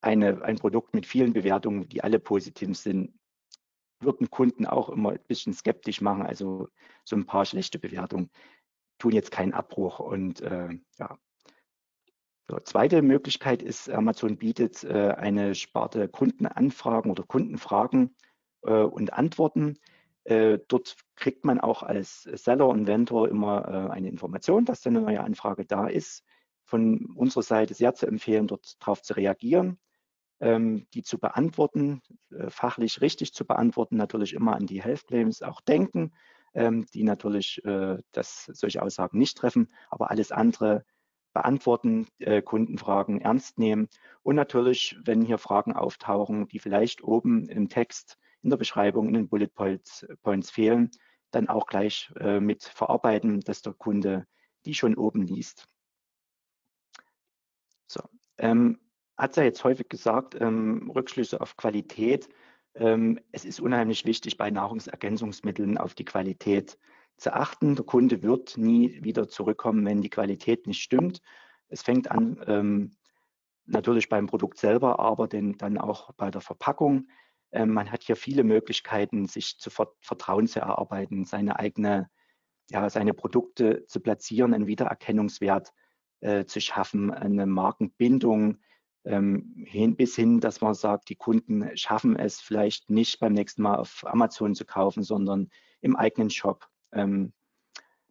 eine, 0.00 0.42
ein 0.42 0.56
Produkt 0.56 0.94
mit 0.94 1.06
vielen 1.06 1.32
Bewertungen, 1.32 1.88
die 1.88 2.02
alle 2.02 2.20
positiv 2.20 2.76
sind, 2.76 3.18
würden 4.00 4.30
Kunden 4.30 4.66
auch 4.66 4.88
immer 4.88 5.10
ein 5.10 5.24
bisschen 5.26 5.52
skeptisch 5.52 6.00
machen. 6.00 6.22
Also 6.22 6.68
so 7.04 7.16
ein 7.16 7.26
paar 7.26 7.44
schlechte 7.44 7.78
Bewertungen 7.78 8.30
tun 8.98 9.12
jetzt 9.12 9.30
keinen 9.30 9.54
Abbruch. 9.54 9.98
Und 9.98 10.40
äh, 10.42 10.68
ja. 10.98 11.18
So, 12.48 12.60
zweite 12.60 13.02
Möglichkeit 13.02 13.62
ist, 13.62 13.90
Amazon 13.90 14.36
bietet 14.36 14.84
äh, 14.84 15.14
eine 15.16 15.54
Sparte 15.54 16.08
Kundenanfragen 16.08 17.10
oder 17.10 17.24
Kundenfragen 17.24 18.14
äh, 18.62 18.82
und 18.82 19.12
Antworten. 19.12 19.78
Äh, 20.24 20.58
dort 20.68 20.96
kriegt 21.16 21.44
man 21.44 21.60
auch 21.60 21.82
als 21.82 22.22
Seller 22.22 22.68
und 22.68 22.86
Vendor 22.86 23.28
immer 23.28 23.66
äh, 23.68 23.92
eine 23.92 24.08
Information, 24.08 24.64
dass 24.64 24.86
eine 24.86 25.00
neue 25.00 25.20
Anfrage 25.20 25.64
da 25.64 25.88
ist. 25.88 26.22
Von 26.64 27.06
unserer 27.14 27.42
Seite 27.42 27.74
sehr 27.74 27.94
zu 27.94 28.06
empfehlen, 28.06 28.46
dort 28.46 28.76
darauf 28.80 29.02
zu 29.02 29.14
reagieren, 29.14 29.78
ähm, 30.40 30.86
die 30.92 31.02
zu 31.02 31.18
beantworten, 31.18 32.02
äh, 32.30 32.50
fachlich 32.50 33.00
richtig 33.00 33.32
zu 33.32 33.46
beantworten, 33.46 33.96
natürlich 33.96 34.34
immer 34.34 34.54
an 34.54 34.66
die 34.66 34.82
Health 34.82 35.06
Claims 35.06 35.42
auch 35.42 35.60
denken, 35.60 36.12
ähm, 36.54 36.86
die 36.92 37.04
natürlich 37.04 37.64
äh, 37.64 37.98
das, 38.12 38.44
solche 38.52 38.82
Aussagen 38.82 39.18
nicht 39.18 39.38
treffen, 39.38 39.72
aber 39.90 40.10
alles 40.10 40.32
andere 40.32 40.84
beantworten, 41.32 42.06
Kundenfragen 42.46 43.20
ernst 43.20 43.58
nehmen 43.58 43.90
und 44.22 44.36
natürlich, 44.36 44.96
wenn 45.04 45.20
hier 45.20 45.36
Fragen 45.36 45.74
auftauchen, 45.74 46.48
die 46.48 46.58
vielleicht 46.58 47.04
oben 47.04 47.46
im 47.50 47.68
Text 47.68 48.16
in 48.42 48.50
der 48.50 48.56
Beschreibung 48.56 49.08
in 49.08 49.14
den 49.14 49.28
Bullet 49.28 49.48
Points, 49.48 50.06
Points 50.22 50.50
fehlen, 50.50 50.90
dann 51.30 51.48
auch 51.48 51.66
gleich 51.66 52.12
äh, 52.20 52.40
mit 52.40 52.64
verarbeiten, 52.64 53.40
dass 53.40 53.62
der 53.62 53.72
Kunde 53.72 54.26
die 54.64 54.74
schon 54.74 54.96
oben 54.96 55.22
liest. 55.22 55.66
So, 57.86 58.00
ähm, 58.38 58.80
hat 59.16 59.36
ja 59.36 59.44
jetzt 59.44 59.64
häufig 59.64 59.88
gesagt, 59.88 60.36
ähm, 60.40 60.90
Rückschlüsse 60.94 61.40
auf 61.40 61.56
Qualität. 61.56 62.28
Ähm, 62.74 63.18
es 63.32 63.44
ist 63.44 63.60
unheimlich 63.60 64.04
wichtig, 64.04 64.36
bei 64.36 64.50
Nahrungsergänzungsmitteln 64.50 65.78
auf 65.78 65.94
die 65.94 66.04
Qualität 66.04 66.78
zu 67.16 67.32
achten. 67.32 67.76
Der 67.76 67.84
Kunde 67.84 68.22
wird 68.22 68.58
nie 68.58 69.02
wieder 69.02 69.28
zurückkommen, 69.28 69.86
wenn 69.86 70.02
die 70.02 70.10
Qualität 70.10 70.66
nicht 70.66 70.82
stimmt. 70.82 71.22
Es 71.68 71.82
fängt 71.82 72.10
an 72.10 72.42
ähm, 72.46 72.96
natürlich 73.64 74.08
beim 74.08 74.26
Produkt 74.26 74.58
selber, 74.58 74.98
aber 74.98 75.28
den, 75.28 75.56
dann 75.56 75.78
auch 75.78 76.12
bei 76.14 76.30
der 76.30 76.40
Verpackung. 76.40 77.08
Ähm, 77.52 77.72
man 77.72 77.90
hat 77.90 78.02
hier 78.02 78.16
viele 78.16 78.44
Möglichkeiten, 78.44 79.26
sich 79.26 79.58
zu 79.58 79.70
Vertrauen 79.70 80.46
zu 80.46 80.60
erarbeiten, 80.60 81.24
seine 81.24 81.58
eigene, 81.58 82.10
ja, 82.70 82.88
seine 82.90 83.14
Produkte 83.14 83.86
zu 83.86 84.00
platzieren, 84.00 84.54
einen 84.54 84.66
Wiedererkennungswert 84.66 85.72
äh, 86.20 86.44
zu 86.44 86.60
schaffen, 86.60 87.10
eine 87.12 87.46
Markenbindung 87.46 88.58
ähm, 89.04 89.64
hin, 89.66 89.96
bis 89.96 90.16
hin, 90.16 90.40
dass 90.40 90.60
man 90.60 90.74
sagt, 90.74 91.08
die 91.08 91.16
Kunden 91.16 91.76
schaffen 91.76 92.16
es 92.16 92.40
vielleicht 92.40 92.90
nicht 92.90 93.20
beim 93.20 93.32
nächsten 93.32 93.62
Mal 93.62 93.76
auf 93.76 94.04
Amazon 94.04 94.54
zu 94.54 94.64
kaufen, 94.64 95.02
sondern 95.02 95.48
im 95.80 95.94
eigenen 95.96 96.30
Shop. 96.30 96.66
Ähm, 96.92 97.32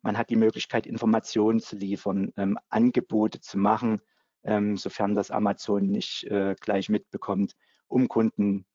man 0.02 0.17
hat 0.17 0.30
die 0.30 0.36
Möglichkeit, 0.36 0.88
Informationen 0.88 1.60
zu 1.60 1.76
liefern, 1.76 2.32
ähm, 2.38 2.58
Angebote 2.69 3.41
zu 3.41 3.58
machen, 3.58 4.02
ähm, 4.43 4.78
sofern 4.78 5.15
das 5.15 5.32
Amazon 5.32 5.88
nicht 5.88 6.24
äh, 6.26 6.56
gleich 6.62 6.89
mitbekommt, 6.89 7.56
um 7.88 8.08
Kunden 8.08 8.65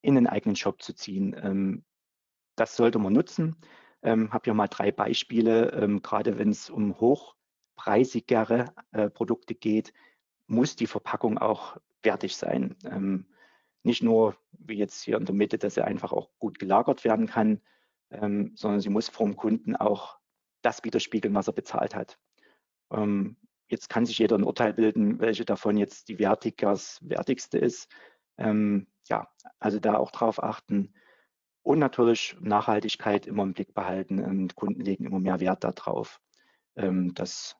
in 0.00 0.14
den 0.14 0.26
eigenen 0.26 0.56
Shop 0.56 0.82
zu 0.82 0.94
ziehen. 0.94 1.36
Ähm, 1.42 1.84
das 2.56 2.76
sollte 2.76 2.98
man 2.98 3.12
nutzen. 3.12 3.56
Ähm, 4.02 4.32
habe 4.32 4.44
hier 4.44 4.54
mal 4.54 4.68
drei 4.68 4.92
Beispiele, 4.92 5.72
ähm, 5.72 6.02
gerade 6.02 6.38
wenn 6.38 6.50
es 6.50 6.70
um 6.70 6.98
hochpreisigere 7.00 8.72
äh, 8.92 9.10
Produkte 9.10 9.54
geht, 9.54 9.92
muss 10.46 10.76
die 10.76 10.86
Verpackung 10.86 11.38
auch 11.38 11.76
wertig 12.02 12.36
sein. 12.36 12.76
Ähm, 12.84 13.26
nicht 13.82 14.02
nur 14.02 14.36
wie 14.52 14.76
jetzt 14.76 15.02
hier 15.02 15.16
in 15.16 15.24
der 15.24 15.34
Mitte, 15.34 15.58
dass 15.58 15.74
sie 15.74 15.84
einfach 15.84 16.12
auch 16.12 16.30
gut 16.38 16.58
gelagert 16.58 17.04
werden 17.04 17.26
kann, 17.26 17.60
sondern 18.10 18.80
sie 18.80 18.88
muss 18.88 19.08
vom 19.08 19.36
Kunden 19.36 19.76
auch 19.76 20.18
das 20.62 20.82
widerspiegeln, 20.82 21.34
was 21.34 21.46
er 21.46 21.52
bezahlt 21.52 21.94
hat. 21.94 22.18
Jetzt 23.68 23.88
kann 23.88 24.06
sich 24.06 24.18
jeder 24.18 24.36
ein 24.36 24.44
Urteil 24.44 24.72
bilden, 24.72 25.20
welche 25.20 25.44
davon 25.44 25.76
jetzt 25.76 26.08
die 26.08 26.18
wertigste 26.18 27.58
ist. 27.58 27.88
Ähm, 28.38 28.86
ja, 29.08 29.28
also 29.58 29.78
da 29.80 29.96
auch 29.96 30.10
drauf 30.10 30.42
achten. 30.42 30.94
Und 31.62 31.78
natürlich 31.78 32.36
Nachhaltigkeit 32.40 33.26
immer 33.26 33.42
im 33.42 33.52
Blick 33.52 33.74
behalten. 33.74 34.18
Ähm, 34.18 34.48
Kunden 34.54 34.80
legen 34.80 35.04
immer 35.04 35.20
mehr 35.20 35.40
Wert 35.40 35.64
darauf, 35.64 36.20
ähm, 36.76 37.14
dass 37.14 37.56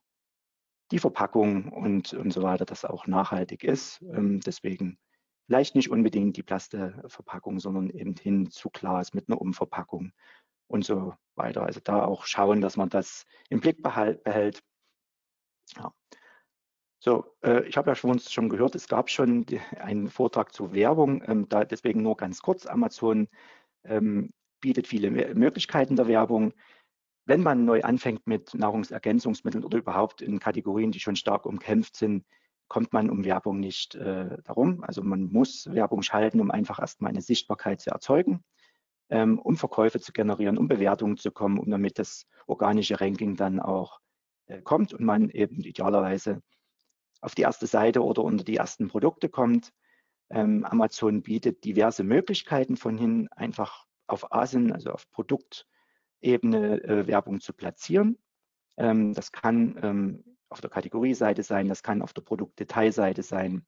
die 0.90 0.98
Verpackung 0.98 1.70
und, 1.72 2.14
und 2.14 2.32
so 2.32 2.42
weiter, 2.42 2.64
das 2.64 2.84
auch 2.84 3.06
nachhaltig 3.06 3.64
ist. 3.64 4.00
Ähm, 4.02 4.40
deswegen 4.40 4.98
vielleicht 5.46 5.74
nicht 5.74 5.90
unbedingt 5.90 6.36
die 6.36 6.42
Plasteverpackung, 6.42 7.60
sondern 7.60 7.90
eben 7.90 8.14
hin 8.16 8.50
zu 8.50 8.70
Glas 8.70 9.14
mit 9.14 9.28
einer 9.28 9.40
Umverpackung 9.40 10.12
und 10.68 10.84
so 10.84 11.14
weiter. 11.34 11.64
Also 11.64 11.80
da 11.82 12.04
auch 12.04 12.24
schauen, 12.26 12.60
dass 12.60 12.76
man 12.76 12.88
das 12.88 13.24
im 13.50 13.60
Blick 13.60 13.82
behält. 13.82 14.62
Ja. 15.76 15.92
So, 17.00 17.36
äh, 17.42 17.64
ich 17.68 17.76
habe 17.76 17.90
ja 17.90 17.94
schon, 17.94 18.18
schon 18.18 18.48
gehört, 18.48 18.74
es 18.74 18.88
gab 18.88 19.08
schon 19.08 19.46
einen 19.78 20.08
Vortrag 20.08 20.52
zur 20.52 20.72
Werbung, 20.72 21.22
ähm, 21.26 21.48
da 21.48 21.64
deswegen 21.64 22.02
nur 22.02 22.16
ganz 22.16 22.42
kurz. 22.42 22.66
Amazon 22.66 23.28
ähm, 23.84 24.32
bietet 24.60 24.88
viele 24.88 25.10
Möglichkeiten 25.34 25.94
der 25.94 26.08
Werbung. 26.08 26.54
Wenn 27.24 27.42
man 27.42 27.64
neu 27.64 27.82
anfängt 27.82 28.26
mit 28.26 28.54
Nahrungsergänzungsmitteln 28.54 29.64
oder 29.64 29.78
überhaupt 29.78 30.22
in 30.22 30.40
Kategorien, 30.40 30.90
die 30.90 30.98
schon 30.98 31.14
stark 31.14 31.46
umkämpft 31.46 31.96
sind, 31.96 32.24
kommt 32.66 32.92
man 32.92 33.10
um 33.10 33.24
Werbung 33.24 33.60
nicht 33.60 33.94
äh, 33.94 34.36
darum. 34.44 34.82
Also 34.82 35.02
man 35.02 35.30
muss 35.30 35.68
Werbung 35.72 36.02
schalten, 36.02 36.40
um 36.40 36.50
einfach 36.50 36.80
erstmal 36.80 37.10
eine 37.10 37.22
Sichtbarkeit 37.22 37.80
zu 37.80 37.90
erzeugen, 37.90 38.42
ähm, 39.10 39.38
um 39.38 39.56
Verkäufe 39.56 40.00
zu 40.00 40.12
generieren, 40.12 40.58
um 40.58 40.68
Bewertungen 40.68 41.16
zu 41.16 41.30
kommen, 41.30 41.58
um 41.58 41.70
damit 41.70 41.98
das 41.98 42.26
organische 42.46 43.00
Ranking 43.00 43.36
dann 43.36 43.60
auch 43.60 44.00
äh, 44.46 44.60
kommt 44.62 44.92
und 44.92 45.04
man 45.04 45.30
eben 45.30 45.62
idealerweise 45.62 46.42
auf 47.20 47.34
die 47.34 47.42
erste 47.42 47.66
Seite 47.66 48.02
oder 48.02 48.22
unter 48.22 48.44
die 48.44 48.56
ersten 48.56 48.88
Produkte 48.88 49.28
kommt. 49.28 49.72
Ähm, 50.30 50.64
Amazon 50.64 51.22
bietet 51.22 51.64
diverse 51.64 52.04
Möglichkeiten 52.04 52.76
von 52.76 52.98
hin, 52.98 53.28
einfach 53.30 53.86
auf 54.06 54.32
ASIN, 54.32 54.72
also 54.72 54.90
auf 54.90 55.10
Produktebene 55.10 56.82
äh, 56.84 57.06
Werbung 57.06 57.40
zu 57.40 57.52
platzieren. 57.52 58.18
Ähm, 58.76 59.14
das 59.14 59.32
kann 59.32 59.78
ähm, 59.82 60.24
auf 60.48 60.60
der 60.60 60.70
Kategorieseite 60.70 61.42
sein, 61.42 61.68
das 61.68 61.82
kann 61.82 62.02
auf 62.02 62.12
der 62.12 62.22
Produktdetailseite 62.22 63.22
sein. 63.22 63.66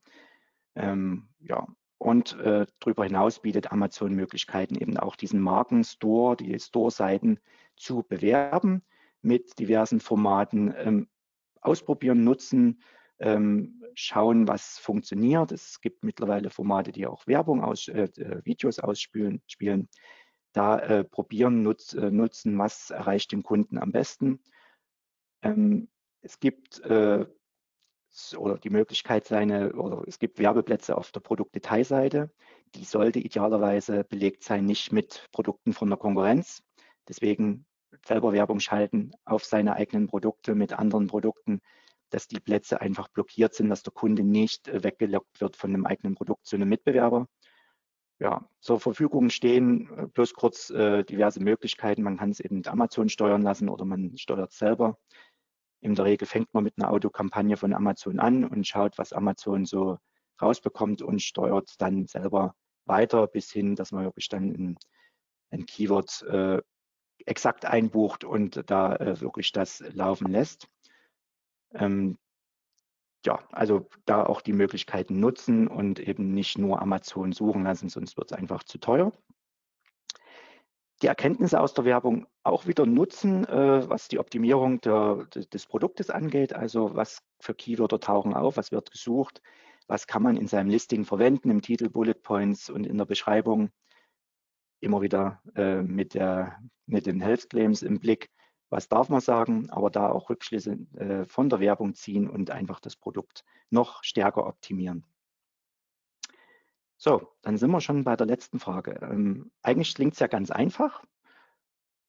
Ähm, 0.74 1.28
ja, 1.40 1.66
und 1.98 2.38
äh, 2.38 2.66
darüber 2.78 3.04
hinaus 3.04 3.40
bietet 3.40 3.72
Amazon 3.72 4.14
Möglichkeiten, 4.14 4.76
eben 4.76 4.96
auch 4.96 5.16
diesen 5.16 5.40
Markenstore, 5.40 6.36
die 6.36 6.58
Store-Seiten 6.58 7.38
zu 7.76 8.02
bewerben 8.02 8.82
mit 9.20 9.58
diversen 9.58 10.00
Formaten, 10.00 10.72
ähm, 10.78 11.08
ausprobieren, 11.60 12.24
nutzen, 12.24 12.82
ähm, 13.20 13.82
schauen, 13.94 14.48
was 14.48 14.78
funktioniert. 14.78 15.52
Es 15.52 15.80
gibt 15.80 16.04
mittlerweile 16.04 16.50
Formate, 16.50 16.92
die 16.92 17.06
auch 17.06 17.26
Werbung 17.26 17.62
aus, 17.62 17.88
äh, 17.88 18.08
äh 18.16 18.44
Videos 18.44 18.78
ausspielen. 18.78 19.42
Spielen. 19.46 19.88
Da 20.52 20.78
äh, 20.80 21.04
probieren, 21.04 21.62
nutz, 21.62 21.94
äh, 21.94 22.10
nutzen, 22.10 22.58
was 22.58 22.90
erreicht 22.90 23.32
den 23.32 23.42
Kunden 23.42 23.78
am 23.78 23.92
besten. 23.92 24.40
Ähm, 25.42 25.88
es 26.22 26.40
gibt 26.40 26.80
äh, 26.80 27.24
oder 28.36 28.58
die 28.58 28.70
Möglichkeit 28.70 29.26
seine, 29.26 29.72
oder 29.72 30.02
es 30.08 30.18
gibt 30.18 30.38
Werbeplätze 30.38 30.96
auf 30.96 31.12
der 31.12 31.20
Produktdetailseite. 31.20 32.32
Die 32.74 32.84
sollte 32.84 33.20
idealerweise 33.20 34.04
belegt 34.04 34.42
sein, 34.42 34.64
nicht 34.64 34.92
mit 34.92 35.28
Produkten 35.32 35.72
von 35.72 35.88
der 35.88 35.98
Konkurrenz. 35.98 36.62
Deswegen 37.08 37.66
selber 38.04 38.32
Werbung 38.32 38.60
schalten 38.60 39.12
auf 39.24 39.44
seine 39.44 39.74
eigenen 39.74 40.08
Produkte 40.08 40.54
mit 40.54 40.72
anderen 40.72 41.06
Produkten, 41.06 41.60
dass 42.10 42.28
die 42.28 42.40
Plätze 42.40 42.80
einfach 42.80 43.08
blockiert 43.08 43.54
sind, 43.54 43.68
dass 43.70 43.82
der 43.82 43.92
Kunde 43.92 44.22
nicht 44.22 44.68
äh, 44.68 44.82
weggelockt 44.84 45.40
wird 45.40 45.56
von 45.56 45.70
einem 45.70 45.86
eigenen 45.86 46.14
Produkt 46.14 46.46
zu 46.46 46.56
einem 46.56 46.68
Mitbewerber. 46.68 47.26
Ja, 48.18 48.46
zur 48.60 48.80
Verfügung 48.80 49.30
stehen 49.30 49.88
äh, 49.96 50.06
bloß 50.06 50.34
kurz 50.34 50.70
äh, 50.70 51.04
diverse 51.04 51.40
Möglichkeiten. 51.40 52.02
Man 52.02 52.18
kann 52.18 52.30
es 52.30 52.40
eben 52.40 52.56
mit 52.56 52.68
Amazon 52.68 53.08
steuern 53.08 53.42
lassen 53.42 53.68
oder 53.68 53.84
man 53.84 54.16
steuert 54.18 54.52
selber. 54.52 54.98
In 55.80 55.94
der 55.94 56.04
Regel 56.04 56.26
fängt 56.26 56.52
man 56.52 56.64
mit 56.64 56.74
einer 56.76 56.90
Autokampagne 56.90 57.56
von 57.56 57.72
Amazon 57.72 58.20
an 58.20 58.44
und 58.44 58.66
schaut, 58.66 58.98
was 58.98 59.14
Amazon 59.14 59.64
so 59.64 59.98
rausbekommt 60.42 61.00
und 61.00 61.22
steuert 61.22 61.74
dann 61.78 62.06
selber 62.06 62.54
weiter 62.84 63.26
bis 63.26 63.50
hin, 63.50 63.76
dass 63.76 63.92
man 63.92 64.04
wirklich 64.04 64.28
dann 64.28 64.50
ein, 64.50 64.78
ein 65.50 65.64
Keyword 65.64 66.22
äh, 66.28 66.60
exakt 67.26 67.64
einbucht 67.64 68.24
und 68.24 68.62
da 68.66 68.96
äh, 68.96 69.20
wirklich 69.20 69.52
das 69.52 69.82
laufen 69.92 70.30
lässt. 70.30 70.68
Ähm, 71.74 72.18
ja, 73.24 73.38
also 73.52 73.88
da 74.06 74.24
auch 74.24 74.40
die 74.40 74.52
Möglichkeiten 74.52 75.20
nutzen 75.20 75.68
und 75.68 76.00
eben 76.00 76.32
nicht 76.32 76.58
nur 76.58 76.80
Amazon 76.80 77.32
suchen 77.32 77.64
lassen, 77.64 77.88
sonst 77.88 78.16
wird 78.16 78.32
es 78.32 78.38
einfach 78.38 78.64
zu 78.64 78.78
teuer 78.78 79.12
die 81.02 81.06
Erkenntnisse 81.06 81.60
aus 81.60 81.72
der 81.74 81.84
Werbung 81.84 82.26
auch 82.42 82.66
wieder 82.66 82.86
nutzen, 82.86 83.46
äh, 83.46 83.88
was 83.88 84.08
die 84.08 84.18
Optimierung 84.18 84.80
der, 84.80 85.26
des 85.52 85.66
Produktes 85.66 86.10
angeht. 86.10 86.52
Also 86.52 86.94
was 86.94 87.22
für 87.40 87.54
Keywörter 87.54 88.00
tauchen 88.00 88.34
auf, 88.34 88.56
was 88.56 88.72
wird 88.72 88.90
gesucht, 88.90 89.40
was 89.86 90.06
kann 90.06 90.22
man 90.22 90.36
in 90.36 90.46
seinem 90.46 90.68
Listing 90.68 91.04
verwenden, 91.04 91.50
im 91.50 91.62
Titel, 91.62 91.88
Bullet 91.88 92.14
Points 92.14 92.68
und 92.68 92.86
in 92.86 92.98
der 92.98 93.06
Beschreibung. 93.06 93.70
Immer 94.80 95.00
wieder 95.02 95.42
äh, 95.54 95.82
mit, 95.82 96.14
der, 96.14 96.58
mit 96.86 97.06
den 97.06 97.20
Health 97.20 97.50
Claims 97.50 97.82
im 97.82 98.00
Blick, 98.00 98.30
was 98.70 98.88
darf 98.88 99.08
man 99.08 99.20
sagen, 99.20 99.68
aber 99.70 99.90
da 99.90 100.08
auch 100.10 100.30
Rückschlüsse 100.30 100.78
äh, 100.96 101.24
von 101.26 101.48
der 101.48 101.60
Werbung 101.60 101.94
ziehen 101.94 102.28
und 102.28 102.50
einfach 102.50 102.80
das 102.80 102.96
Produkt 102.96 103.44
noch 103.68 104.02
stärker 104.04 104.46
optimieren. 104.46 105.04
So, 106.96 107.32
dann 107.42 107.56
sind 107.56 107.70
wir 107.70 107.80
schon 107.80 108.04
bei 108.04 108.14
der 108.14 108.26
letzten 108.26 108.60
Frage. 108.60 109.00
Ähm, 109.02 109.50
eigentlich 109.62 109.94
klingt 109.94 110.14
es 110.14 110.20
ja 110.20 110.26
ganz 110.26 110.50
einfach. 110.50 111.04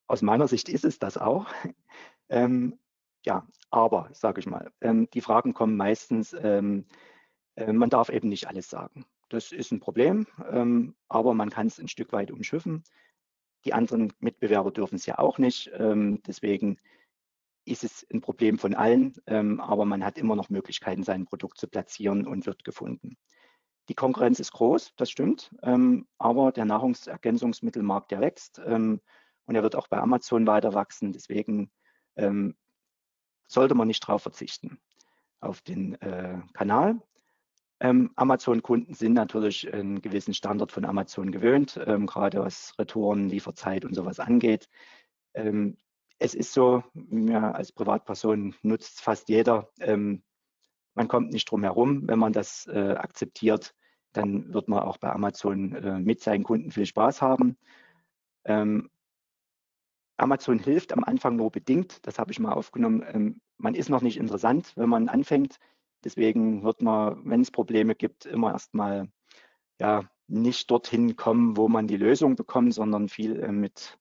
Aus 0.08 0.22
meiner 0.22 0.48
Sicht 0.48 0.70
ist 0.70 0.86
es 0.86 1.00
das 1.00 1.18
auch. 1.18 1.48
ähm, 2.30 2.78
ja, 3.26 3.48
aber, 3.70 4.10
sage 4.14 4.40
ich 4.40 4.48
mal, 4.48 4.72
ähm, 4.82 5.10
die 5.14 5.22
Fragen 5.22 5.54
kommen 5.54 5.78
meistens, 5.78 6.34
ähm, 6.34 6.86
äh, 7.56 7.72
man 7.72 7.90
darf 7.90 8.10
eben 8.10 8.30
nicht 8.30 8.48
alles 8.48 8.70
sagen. 8.70 9.06
Das 9.30 9.54
ist 9.54 9.72
ein 9.72 9.80
Problem, 9.80 10.28
ähm, 10.50 10.96
aber 11.08 11.34
man 11.34 11.50
kann 11.50 11.68
es 11.68 11.80
ein 11.80 11.88
Stück 11.88 12.12
weit 12.12 12.32
umschiffen. 12.32 12.84
Die 13.66 13.74
anderen 13.74 14.14
Mitbewerber 14.20 14.72
dürfen 14.72 14.96
es 14.96 15.06
ja 15.06 15.20
auch 15.20 15.38
nicht. 15.38 15.72
Ähm, 15.74 16.22
deswegen 16.26 16.80
ist 17.66 17.84
es 17.84 18.08
ein 18.12 18.22
Problem 18.22 18.58
von 18.58 18.74
allen, 18.74 19.14
aber 19.28 19.86
man 19.86 20.04
hat 20.04 20.18
immer 20.18 20.36
noch 20.36 20.50
Möglichkeiten, 20.50 21.04
sein 21.04 21.26
Produkt 21.26 21.60
zu 21.60 21.68
platzieren 21.68 22.26
und 22.26 22.48
wird 22.48 22.64
gefunden. 22.64 23.18
Die 23.90 23.96
Konkurrenz 23.96 24.40
ist 24.40 24.54
groß, 24.54 24.94
das 24.96 25.10
stimmt, 25.10 25.52
ähm, 25.64 26.08
aber 26.18 26.52
der 26.52 26.66
Nahrungsergänzungsmittelmarkt, 26.66 28.12
der 28.12 28.22
wächst 28.22 28.62
ähm, 28.66 29.02
und 29.46 29.56
er 29.56 29.64
wird 29.64 29.76
auch 29.76 29.88
bei 29.88 29.98
Amazon 29.98 30.48
weiter 30.48 30.74
wachsen. 30.74 31.12
Deswegen 31.12 31.72
ähm, 32.16 32.56
sollte 33.48 33.76
man 33.76 33.88
nicht 33.88 34.04
darauf 34.08 34.22
verzichten, 34.22 34.80
auf 35.40 35.62
den 35.62 36.00
äh, 36.02 36.40
Kanal. 36.54 37.02
Ähm, 37.82 38.12
Amazon-Kunden 38.16 38.94
sind 38.94 39.14
natürlich 39.14 39.74
einen 39.74 40.04
gewissen 40.04 40.36
Standard 40.36 40.72
von 40.72 40.86
Amazon 40.86 41.32
gewöhnt, 41.32 41.80
ähm, 41.84 42.06
gerade 42.06 42.40
was 42.40 42.78
Retouren, 42.78 43.28
Lieferzeit 43.28 43.86
und 43.86 43.96
sowas 43.96 44.20
angeht. 44.20 44.70
Ähm, 45.34 45.78
es 46.20 46.36
ist 46.36 46.54
so, 46.54 46.84
ja, 46.94 47.52
als 47.52 47.72
Privatperson 47.72 48.54
nutzt 48.62 49.02
fast 49.02 49.28
jeder. 49.30 49.72
Man 49.80 51.08
kommt 51.08 51.32
nicht 51.32 51.50
drum 51.50 51.64
herum. 51.64 52.08
Wenn 52.08 52.20
man 52.20 52.32
das 52.32 52.68
äh, 52.68 52.92
akzeptiert, 52.92 53.74
dann 54.14 54.54
wird 54.54 54.68
man 54.68 54.84
auch 54.84 54.98
bei 54.98 55.12
Amazon 55.12 55.74
äh, 55.74 55.98
mit 55.98 56.22
seinen 56.22 56.44
Kunden 56.44 56.70
viel 56.70 56.86
Spaß 56.86 57.24
haben. 57.24 57.58
Amazon 60.18 60.60
hilft 60.60 60.94
am 60.94 61.04
Anfang 61.04 61.38
nur 61.38 61.50
bedingt, 61.52 62.06
das 62.06 62.20
habe 62.20 62.32
ich 62.32 62.40
mal 62.40 62.54
aufgenommen. 62.54 63.42
Man 63.58 63.74
ist 63.74 63.90
noch 63.90 64.02
nicht 64.02 64.18
interessant, 64.18 64.74
wenn 64.76 64.90
man 64.90 65.10
anfängt. 65.10 65.58
Deswegen 66.04 66.64
wird 66.64 66.82
man, 66.82 67.22
wenn 67.26 67.42
es 67.42 67.52
Probleme 67.52 67.96
gibt, 67.96 68.26
immer 68.26 68.52
erstmal 68.52 69.12
ja, 69.80 70.10
nicht 70.28 70.72
dorthin 70.72 71.16
kommen, 71.16 71.58
wo 71.58 71.68
man 71.68 71.88
die 71.88 71.98
Lösung 71.98 72.36
bekommt, 72.36 72.74
sondern 72.74 73.10
viel 73.10 73.40
äh, 73.40 73.52
mit 73.52 73.98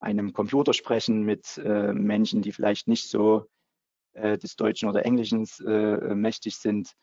einem 0.00 0.32
Computer 0.32 0.72
sprechen, 0.72 1.22
mit 1.22 1.58
äh, 1.58 1.92
Menschen, 1.92 2.42
die 2.42 2.52
vielleicht 2.52 2.88
nicht 2.88 3.08
so 3.08 3.46
äh, 4.12 4.38
des 4.38 4.56
Deutschen 4.56 4.88
oder 4.88 5.04
Englischen 5.04 5.46
äh, 5.66 6.14
mächtig 6.14 6.56
sind. 6.56 6.94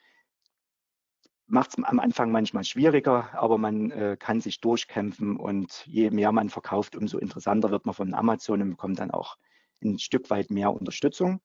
Macht 1.48 1.72
es 1.78 1.84
am 1.84 2.00
Anfang 2.00 2.32
manchmal 2.32 2.64
schwieriger, 2.64 3.34
aber 3.34 3.58
man 3.58 3.92
äh, 3.92 4.18
kann 4.18 4.40
sich 4.40 4.62
durchkämpfen 4.62 5.36
und 5.38 5.86
je 5.86 6.10
mehr 6.10 6.32
man 6.32 6.50
verkauft, 6.50 6.96
umso 6.96 7.18
interessanter 7.18 7.72
wird 7.72 7.86
man 7.86 7.96
von 7.96 8.14
Amazon 8.14 8.62
und 8.62 8.70
bekommt 8.72 9.00
dann 9.00 9.12
auch 9.12 9.38
ein 9.84 10.00
Stück 10.00 10.30
weit 10.30 10.50
mehr 10.50 10.72
Unterstützung. 10.72 11.42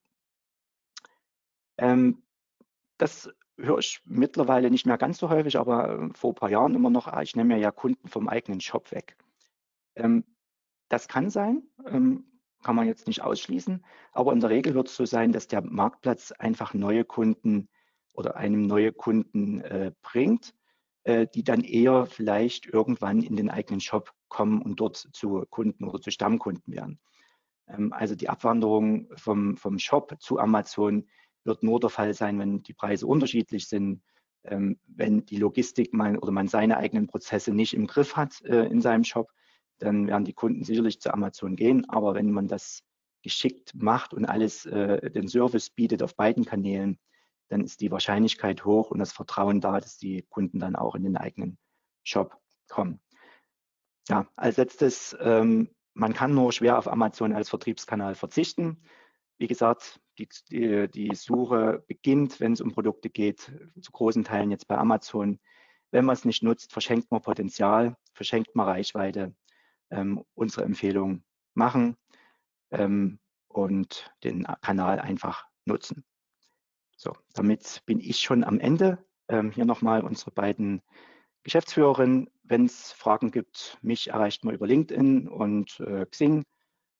Ähm, 1.78 2.22
das 2.99 3.30
höre 3.59 3.78
ich 3.78 4.01
mittlerweile 4.05 4.70
nicht 4.70 4.86
mehr 4.86 4.99
ganz 4.99 5.18
so 5.18 5.30
häufig, 5.30 5.57
aber 5.59 5.99
äh, 5.99 6.09
vor 6.14 6.32
ein 6.32 6.34
paar 6.34 6.51
Jahren 6.51 6.74
immer 6.74 6.90
noch, 6.90 7.07
ah, 7.09 7.22
ich 7.22 7.36
nehme 7.36 7.59
ja 7.59 7.70
Kunden 7.70 8.09
vom 8.09 8.28
eigenen 8.28 8.61
Shop 8.61 8.92
weg. 8.92 9.16
Ähm, 9.94 10.24
das 10.88 11.09
kann 11.09 11.30
sein, 11.30 11.62
ähm, 11.86 12.24
kann 12.62 12.76
man 12.76 12.86
jetzt 12.86 13.07
nicht 13.07 13.22
ausschließen, 13.22 13.84
aber 14.12 14.32
in 14.32 14.40
der 14.40 14.51
Regel 14.51 14.74
wird 14.74 14.88
es 14.88 14.97
so 14.97 15.05
sein, 15.05 15.32
dass 15.32 15.49
der 15.49 15.62
Marktplatz 15.62 16.32
einfach 16.32 16.74
neue 16.74 17.05
Kunden 17.05 17.68
oder 18.12 18.36
einem 18.36 18.62
neue 18.62 18.92
Kunden 18.92 19.61
äh, 19.61 19.92
bringt, 20.03 20.55
äh, 21.05 21.26
die 21.34 21.44
dann 21.44 21.62
eher 21.62 22.07
vielleicht 22.07 22.66
irgendwann 22.66 23.22
in 23.22 23.36
den 23.36 23.51
eigenen 23.51 23.80
Shop 23.80 24.12
kommen 24.28 24.62
und 24.62 24.80
dort 24.80 24.97
zu 24.97 25.44
Kunden 25.51 25.84
oder 25.84 26.01
zu 26.01 26.11
Stammkunden 26.11 26.72
werden. 26.72 26.99
Ähm, 27.68 27.92
also 27.92 28.14
die 28.14 28.28
Abwanderung 28.28 29.09
vom, 29.16 29.57
vom 29.57 29.78
Shop 29.78 30.16
zu 30.18 30.38
Amazon 30.38 31.07
wird 31.47 31.62
nur 31.62 31.80
der 31.80 31.90
Fall 31.90 32.14
sein, 32.14 32.38
wenn 32.38 32.62
die 32.62 32.74
Preise 32.74 33.07
unterschiedlich 33.07 33.68
sind, 33.68 34.03
ähm, 34.44 34.78
wenn 34.86 35.24
die 35.24 35.38
Logistik 35.38 35.92
man 35.92 36.18
oder 36.18 36.32
man 36.32 36.49
seine 36.49 36.76
eigenen 36.76 37.07
Prozesse 37.07 37.53
nicht 37.53 37.74
im 37.74 37.86
Griff 37.86 38.16
hat 38.16 38.42
äh, 38.42 38.66
in 38.66 38.80
seinem 38.80 39.05
Shop, 39.05 39.30
dann 39.78 40.07
werden 40.07 40.24
die 40.24 40.32
Kunden 40.32 40.64
sicherlich 40.64 41.01
zu 41.01 41.12
Amazon 41.12 41.57
gehen. 41.57 41.88
Aber 41.88 42.14
wenn 42.14 42.30
man 42.30 42.49
das 42.49 42.82
geschickt 43.22 43.72
macht 43.74 44.14
und 44.14 44.24
alles 44.24 44.66
äh, 44.66 45.11
den 45.11 45.28
Service 45.28 45.70
bietet 45.70 46.03
auf 46.03 46.16
beiden 46.16 46.44
Kanälen, 46.44 46.99
dann 47.49 47.62
ist 47.62 47.80
die 47.80 47.90
Wahrscheinlichkeit 47.90 48.64
hoch 48.64 48.90
und 48.90 48.99
das 48.99 49.12
Vertrauen 49.12 49.61
da, 49.61 49.80
dass 49.80 49.99
die 49.99 50.22
Kunden 50.22 50.59
dann 50.59 50.76
auch 50.76 50.94
in 50.94 51.05
den 51.05 51.16
eigenen 51.16 51.59
Shop 52.05 52.36
kommen. 52.68 53.01
Ja, 54.09 54.28
als 54.36 54.57
letztes, 54.57 55.16
ähm, 55.20 55.70
man 55.94 56.14
kann 56.14 56.34
nur 56.34 56.53
schwer 56.53 56.78
auf 56.78 56.88
Amazon 56.88 57.32
als 57.32 57.49
Vertriebskanal 57.49 58.14
verzichten. 58.14 58.82
Wie 59.38 59.47
gesagt, 59.47 60.01
die, 60.18 60.28
die, 60.50 60.88
die 60.88 61.14
Suche 61.14 61.84
beginnt, 61.86 62.40
wenn 62.40 62.52
es 62.52 62.60
um 62.60 62.72
Produkte 62.72 63.10
geht, 63.10 63.52
zu 63.80 63.92
großen 63.92 64.24
Teilen 64.24 64.50
jetzt 64.50 64.68
bei 64.68 64.76
Amazon. 64.76 65.38
Wenn 65.90 66.04
man 66.04 66.14
es 66.14 66.24
nicht 66.24 66.42
nutzt, 66.42 66.72
verschenkt 66.72 67.10
man 67.10 67.22
Potenzial, 67.22 67.96
verschenkt 68.12 68.54
man 68.54 68.68
Reichweite. 68.68 69.34
Ähm, 69.90 70.24
unsere 70.34 70.64
Empfehlung 70.64 71.22
machen 71.54 71.96
ähm, 72.72 73.20
und 73.46 74.12
den 74.24 74.44
Kanal 74.60 74.98
einfach 74.98 75.46
nutzen. 75.64 76.04
So, 76.96 77.12
damit 77.34 77.82
bin 77.86 78.00
ich 78.00 78.18
schon 78.18 78.42
am 78.42 78.58
Ende. 78.58 78.98
Ähm, 79.28 79.52
hier 79.52 79.64
nochmal 79.64 80.02
unsere 80.02 80.32
beiden 80.32 80.82
Geschäftsführerinnen. 81.44 82.28
Wenn 82.42 82.64
es 82.64 82.92
Fragen 82.92 83.30
gibt, 83.30 83.78
mich 83.80 84.08
erreicht 84.08 84.44
man 84.44 84.54
über 84.54 84.66
LinkedIn 84.66 85.28
und 85.28 85.78
äh, 85.80 86.06
Xing 86.06 86.44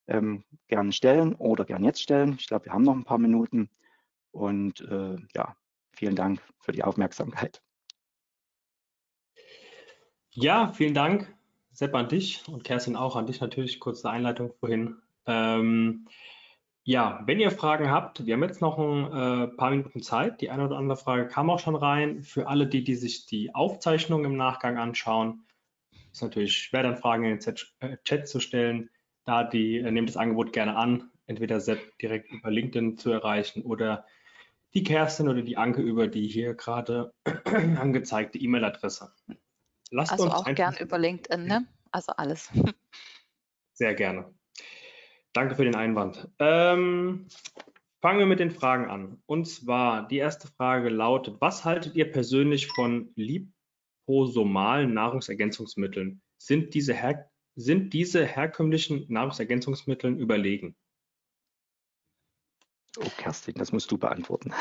ähm, 0.09 0.45
gern 0.69 0.93
stellen 0.93 1.35
oder 1.35 1.65
gern 1.65 1.85
jetzt 1.85 2.03
stellen. 2.03 2.37
Ich 2.39 2.47
glaube, 2.47 2.67
wir 2.67 2.73
haben 2.73 2.83
noch 2.83 2.95
ein 2.95 3.05
paar 3.05 3.19
Minuten. 3.19 3.71
Und 4.31 4.81
äh, 4.83 5.17
ja, 5.35 5.57
vielen 5.93 6.17
Dank 6.17 6.43
für 6.59 6.73
die 6.73 6.85
Aufmerksamkeit. 6.85 7.63
Ja, 10.33 10.69
vielen 10.73 10.93
Dank, 10.93 11.35
Sepp, 11.73 11.95
an 11.95 12.09
dich 12.09 12.47
und 12.47 12.63
Kerstin 12.63 12.97
auch 12.97 13.17
an 13.17 13.27
dich 13.27 13.41
natürlich. 13.41 13.81
Kurze 13.81 14.11
Einleitung 14.11 14.53
vorhin. 14.61 14.97
Ähm, 15.25 16.07
ja, 16.85 17.23
wenn 17.25 17.41
ihr 17.41 17.51
Fragen 17.51 17.91
habt, 17.91 18.27
wir 18.27 18.35
haben 18.35 18.43
jetzt 18.43 18.61
noch 18.61 18.79
ein 18.79 19.07
äh, 19.07 19.49
paar 19.49 19.71
Minuten 19.71 20.03
Zeit. 20.03 20.41
Die 20.41 20.51
eine 20.51 20.67
oder 20.67 20.77
andere 20.77 20.99
Frage 20.99 21.27
kam 21.27 21.51
auch 21.51 21.59
schon 21.59 21.75
rein. 21.75 22.23
Für 22.23 22.49
alle 22.49 22.67
die, 22.67 22.85
die 22.85 22.95
sich 22.95 23.27
die 23.27 23.55
Aufzeichnung 23.55 24.25
im 24.25 24.37
Nachgang 24.37 24.77
anschauen, 24.77 25.47
ist 26.13 26.23
natürlich 26.23 26.57
schwer, 26.57 26.83
dann 26.83 26.97
Fragen 26.97 27.25
in 27.25 27.31
den 27.31 27.41
Chat, 27.41 27.75
äh, 27.81 27.97
Chat 28.05 28.29
zu 28.29 28.39
stellen 28.39 28.91
da 29.27 29.45
die, 29.45 29.79
äh, 29.79 29.91
nehmt 29.91 30.09
das 30.09 30.17
Angebot 30.17 30.53
gerne 30.53 30.77
an, 30.77 31.11
entweder 31.27 31.61
Sepp 31.61 31.99
direkt 31.99 32.33
über 32.33 32.51
LinkedIn 32.51 32.97
zu 32.97 33.11
erreichen 33.11 33.63
oder 33.63 34.07
die 34.73 34.85
Kerstin 34.85 35.29
oder 35.29 35.43
die 35.43 35.57
Anke 35.57 35.83
über 35.83 36.09
die 36.09 36.29
hier 36.29 36.55
gerade 36.55 37.13
angezeigte 37.45 38.39
E-Mail-Adresse. 38.39 39.13
Lasst 39.91 40.13
also 40.13 40.25
uns 40.25 40.35
auch 40.35 40.55
gern 40.55 40.77
über 40.81 40.99
LinkedIn, 40.99 41.45
ne? 41.45 41.67
Also 41.91 42.13
alles. 42.13 42.51
Sehr 43.73 43.95
gerne. 43.95 44.33
Danke 45.33 45.55
für 45.55 45.65
den 45.65 45.77
Einwand. 45.77 46.29
Ähm, 46.39 47.27
fangen 48.01 48.19
wir 48.19 48.27
mit 48.27 48.41
den 48.41 48.51
Fragen 48.51 48.89
an. 48.89 49.23
Und 49.27 49.47
zwar, 49.47 50.07
die 50.09 50.19
erste 50.19 50.49
Frage 50.49 50.89
lautet, 50.89 51.41
was 51.41 51.65
haltet 51.65 51.95
ihr 51.95 52.11
persönlich 52.11 52.69
von 52.69 53.13
liposomalen 53.17 54.95
Nahrungsergänzungsmitteln? 54.95 56.23
Sind 56.39 56.75
diese 56.75 56.95
her 56.95 57.31
sind 57.57 57.93
diese 57.95 58.25
herkömmlichen 58.25 59.07
Nahrungsergänzungsmitteln 59.09 60.19
überlegen? 60.19 60.77
Oh, 62.99 63.11
Kerstin, 63.17 63.55
das 63.57 63.73
musst 63.73 63.91
du 63.91 63.99
beantworten. 63.99 64.53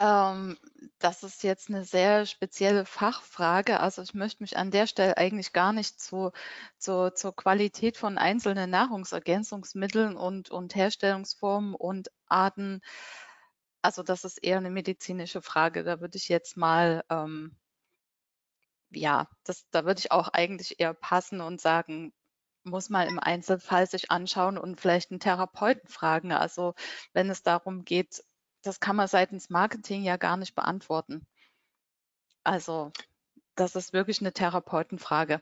Ähm, 0.00 0.56
das 0.98 1.22
ist 1.22 1.44
jetzt 1.44 1.68
eine 1.68 1.84
sehr 1.84 2.26
spezielle 2.26 2.84
Fachfrage. 2.84 3.78
Also 3.78 4.02
ich 4.02 4.14
möchte 4.14 4.42
mich 4.42 4.56
an 4.56 4.70
der 4.70 4.86
Stelle 4.88 5.16
eigentlich 5.16 5.52
gar 5.52 5.72
nicht 5.72 6.00
zu, 6.00 6.32
zu, 6.78 7.12
zur 7.14 7.36
Qualität 7.36 7.96
von 7.96 8.18
einzelnen 8.18 8.70
Nahrungsergänzungsmitteln 8.70 10.16
und, 10.16 10.50
und 10.50 10.74
Herstellungsformen 10.74 11.74
und 11.74 12.10
Arten. 12.26 12.80
Also 13.80 14.02
das 14.02 14.24
ist 14.24 14.38
eher 14.42 14.58
eine 14.58 14.70
medizinische 14.70 15.42
Frage. 15.42 15.84
Da 15.84 16.00
würde 16.00 16.16
ich 16.16 16.28
jetzt 16.28 16.56
mal 16.56 17.04
ähm, 17.08 17.56
ja, 18.94 19.28
das, 19.44 19.68
da 19.70 19.84
würde 19.84 20.00
ich 20.00 20.12
auch 20.12 20.28
eigentlich 20.28 20.80
eher 20.80 20.94
passen 20.94 21.40
und 21.40 21.60
sagen, 21.60 22.12
muss 22.64 22.90
man 22.90 23.08
im 23.08 23.18
Einzelfall 23.18 23.86
sich 23.86 24.10
anschauen 24.10 24.58
und 24.58 24.80
vielleicht 24.80 25.10
einen 25.10 25.20
Therapeuten 25.20 25.88
fragen. 25.88 26.32
Also 26.32 26.74
wenn 27.12 27.28
es 27.30 27.42
darum 27.42 27.84
geht, 27.84 28.22
das 28.62 28.80
kann 28.80 28.96
man 28.96 29.08
seitens 29.08 29.50
Marketing 29.50 30.02
ja 30.02 30.16
gar 30.16 30.36
nicht 30.36 30.54
beantworten. 30.54 31.26
Also 32.44 32.92
das 33.56 33.76
ist 33.76 33.92
wirklich 33.92 34.20
eine 34.20 34.32
Therapeutenfrage. 34.32 35.40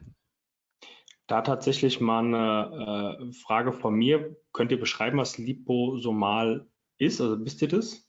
Da 1.27 1.43
tatsächlich 1.43 2.01
mal 2.01 2.25
eine 2.25 3.19
äh, 3.21 3.33
Frage 3.33 3.73
von 3.73 3.95
mir. 3.95 4.37
Könnt 4.53 4.73
ihr 4.73 4.81
beschreiben, 4.81 5.19
was 5.19 5.39
liposomal 5.39 6.69
ist? 6.99 7.21
Also 7.21 7.45
wisst 7.45 7.63
ihr 7.63 7.69
das? 7.69 8.09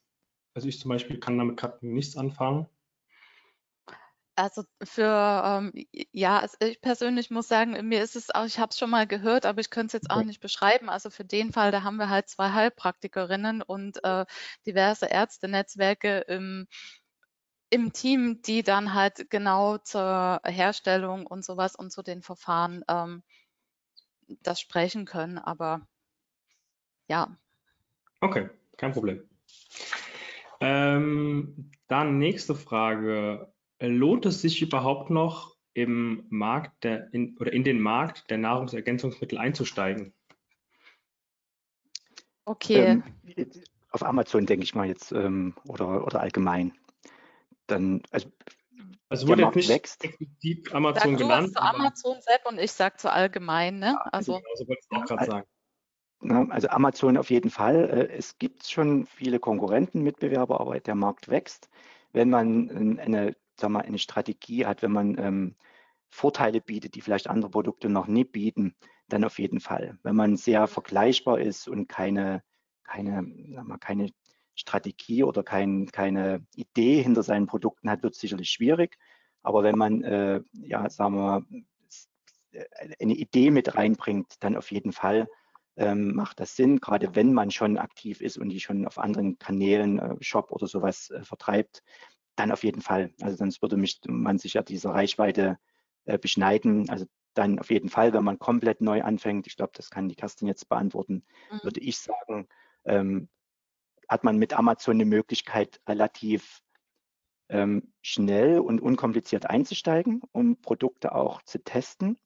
Also 0.53 0.67
ich 0.67 0.79
zum 0.79 0.89
Beispiel 0.89 1.19
kann 1.19 1.37
damit 1.37 1.57
gerade 1.57 1.85
nichts 1.85 2.17
anfangen. 2.17 2.67
Also 4.35 4.63
für, 4.81 5.41
ähm, 5.45 5.73
ja, 6.11 6.39
also 6.39 6.57
ich 6.61 6.81
persönlich 6.81 7.31
muss 7.31 7.47
sagen, 7.47 7.87
mir 7.87 8.01
ist 8.01 8.15
es 8.15 8.29
auch, 8.29 8.45
ich 8.45 8.59
habe 8.59 8.69
es 8.69 8.77
schon 8.77 8.89
mal 8.89 9.05
gehört, 9.05 9.45
aber 9.45 9.59
ich 9.59 9.69
könnte 9.69 9.87
es 9.87 9.93
jetzt 9.93 10.09
auch 10.09 10.23
nicht 10.23 10.39
beschreiben. 10.39 10.89
Also 10.89 11.09
für 11.09 11.25
den 11.25 11.51
Fall, 11.51 11.71
da 11.71 11.83
haben 11.83 11.97
wir 11.97 12.09
halt 12.09 12.29
zwei 12.29 12.51
Heilpraktikerinnen 12.51 13.61
und 13.61 14.03
äh, 14.03 14.25
diverse 14.65 15.07
Ärztenetzwerke 15.07 16.19
im, 16.19 16.67
im 17.69 17.91
Team, 17.91 18.41
die 18.41 18.63
dann 18.63 18.93
halt 18.93 19.29
genau 19.29 19.77
zur 19.79 20.41
Herstellung 20.45 21.27
und 21.27 21.43
sowas 21.43 21.75
und 21.75 21.91
zu 21.91 22.01
den 22.01 22.21
Verfahren 22.21 22.83
ähm, 22.87 23.23
das 24.41 24.61
sprechen 24.61 25.05
können. 25.05 25.39
Aber 25.39 25.81
ja. 27.07 27.35
Okay, 28.21 28.49
kein 28.77 28.93
Problem. 28.93 29.27
Ähm, 30.61 31.71
dann 31.87 32.17
nächste 32.17 32.55
Frage 32.55 33.51
lohnt 33.87 34.25
es 34.25 34.41
sich 34.41 34.61
überhaupt 34.61 35.09
noch 35.09 35.55
im 35.73 36.25
Markt 36.29 36.83
der, 36.83 37.13
in, 37.13 37.37
oder 37.37 37.53
in 37.53 37.63
den 37.63 37.79
Markt 37.79 38.29
der 38.29 38.37
Nahrungsergänzungsmittel 38.37 39.37
einzusteigen? 39.37 40.13
Okay. 42.45 43.01
Ähm, 43.35 43.51
auf 43.91 44.03
Amazon 44.03 44.45
denke 44.45 44.63
ich 44.63 44.75
mal 44.75 44.87
jetzt 44.87 45.11
ähm, 45.11 45.53
oder, 45.65 46.05
oder 46.05 46.21
allgemein. 46.21 46.73
Dann, 47.67 48.01
also, 48.11 48.31
also 49.09 49.27
wurde 49.27 49.43
jetzt 49.43 49.55
nicht 49.55 49.69
wächst. 49.69 50.03
explizit 50.03 50.73
Amazon 50.73 51.11
Sag 51.11 51.19
genannt. 51.19 51.47
Du 51.47 51.53
zu 51.53 51.61
Amazon 51.61 52.17
Sepp 52.21 52.45
und 52.45 52.59
ich 52.59 52.71
sage 52.71 52.97
zu 52.97 53.11
allgemein, 53.11 53.79
ne? 53.79 53.93
Ja, 53.93 54.09
also, 54.11 54.33
genau, 54.33 54.55
so 54.55 54.67
wollte 54.67 54.81
ich 54.89 54.97
auch 54.97 55.05
gerade 55.05 55.25
sagen. 55.25 56.51
also 56.51 56.69
Amazon 56.69 57.17
auf 57.17 57.29
jeden 57.29 57.49
Fall. 57.49 57.89
Äh, 57.89 58.17
es 58.17 58.37
gibt 58.37 58.65
schon 58.65 59.05
viele 59.05 59.39
Konkurrenten, 59.39 60.01
Mitbewerber, 60.01 60.59
aber 60.59 60.79
der 60.79 60.95
Markt 60.95 61.29
wächst. 61.29 61.69
Wenn 62.13 62.29
man 62.29 62.99
eine, 62.99 63.35
sag 63.61 63.69
mal, 63.69 63.81
eine 63.81 63.99
Strategie 63.99 64.65
hat, 64.65 64.81
wenn 64.81 64.91
man 64.91 65.17
ähm, 65.17 65.55
Vorteile 66.09 66.61
bietet, 66.61 66.95
die 66.95 67.01
vielleicht 67.01 67.29
andere 67.29 67.51
Produkte 67.51 67.89
noch 67.89 68.07
nie 68.07 68.25
bieten, 68.25 68.75
dann 69.07 69.23
auf 69.23 69.39
jeden 69.39 69.59
Fall. 69.59 69.97
Wenn 70.03 70.15
man 70.15 70.35
sehr 70.35 70.67
vergleichbar 70.67 71.39
ist 71.39 71.67
und 71.67 71.87
keine, 71.87 72.43
keine, 72.83 73.21
mal, 73.21 73.77
keine 73.77 74.09
Strategie 74.55 75.23
oder 75.23 75.43
kein, 75.43 75.87
keine 75.87 76.45
Idee 76.55 77.01
hinter 77.01 77.23
seinen 77.23 77.47
Produkten 77.47 77.89
hat, 77.89 78.03
wird 78.03 78.13
es 78.13 78.19
sicherlich 78.19 78.49
schwierig. 78.49 78.97
Aber 79.43 79.63
wenn 79.63 79.77
man, 79.77 80.03
äh, 80.03 80.41
ja, 80.53 80.89
sagen 80.89 81.15
wir, 81.15 81.45
eine 82.99 83.13
Idee 83.13 83.49
mit 83.51 83.75
reinbringt, 83.75 84.35
dann 84.41 84.57
auf 84.57 84.71
jeden 84.71 84.91
Fall 84.91 85.27
ähm, 85.77 86.13
macht 86.13 86.39
das 86.39 86.55
Sinn, 86.55 86.79
gerade 86.79 87.15
wenn 87.15 87.33
man 87.33 87.49
schon 87.49 87.77
aktiv 87.77 88.21
ist 88.21 88.37
und 88.37 88.49
die 88.49 88.59
schon 88.59 88.85
auf 88.85 88.97
anderen 88.97 89.39
Kanälen, 89.39 89.99
äh, 89.99 90.15
Shop 90.21 90.51
oder 90.51 90.67
sowas 90.67 91.09
äh, 91.09 91.23
vertreibt, 91.23 91.81
dann 92.35 92.51
auf 92.51 92.63
jeden 92.63 92.81
Fall. 92.81 93.13
Also 93.21 93.37
sonst 93.37 93.61
würde 93.61 93.77
mich, 93.77 93.99
man 94.07 94.37
sich 94.37 94.53
ja 94.53 94.63
diese 94.63 94.89
Reichweite 94.89 95.57
äh, 96.05 96.17
beschneiden. 96.17 96.89
Also 96.89 97.05
dann 97.33 97.59
auf 97.59 97.69
jeden 97.69 97.89
Fall, 97.89 98.13
wenn 98.13 98.23
man 98.23 98.39
komplett 98.39 98.81
neu 98.81 99.01
anfängt, 99.01 99.47
ich 99.47 99.55
glaube, 99.55 99.73
das 99.75 99.89
kann 99.89 100.09
die 100.09 100.15
Kerstin 100.15 100.47
jetzt 100.47 100.67
beantworten, 100.69 101.23
mhm. 101.51 101.59
würde 101.63 101.79
ich 101.79 101.97
sagen, 101.97 102.47
ähm, 102.85 103.29
hat 104.07 104.23
man 104.23 104.37
mit 104.37 104.53
Amazon 104.53 104.95
eine 104.95 105.05
Möglichkeit, 105.05 105.81
relativ 105.87 106.61
ähm, 107.49 107.93
schnell 108.01 108.59
und 108.59 108.81
unkompliziert 108.81 109.49
einzusteigen, 109.49 110.21
um 110.31 110.59
Produkte 110.61 111.15
auch 111.15 111.41
zu 111.43 111.63
testen 111.63 112.17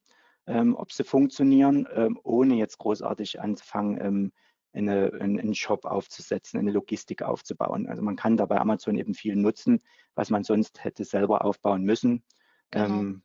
ähm, 0.48 0.76
ob 0.76 0.92
sie 0.92 1.04
funktionieren, 1.04 1.88
ähm, 1.94 2.20
ohne 2.24 2.56
jetzt 2.56 2.78
großartig 2.78 3.42
anzufangen, 3.42 4.00
ähm, 4.02 4.32
eine, 4.76 5.12
einen 5.20 5.56
Shop 5.56 5.86
aufzusetzen, 5.86 6.60
eine 6.60 6.72
Logistik 6.72 7.22
aufzubauen. 7.22 7.88
Also 7.88 8.02
man 8.02 8.16
kann 8.16 8.38
da 8.38 8.46
bei 8.46 8.60
Amazon 8.60 8.98
eben 8.98 9.14
viel 9.14 9.36
nutzen, 9.36 9.82
was 10.16 10.30
man 10.30 10.44
sonst 10.44 10.84
hätte 10.84 11.06
selber 11.06 11.46
aufbauen 11.46 11.84
müssen, 11.84 12.24
genau. 12.72 12.86
ähm, 12.86 13.24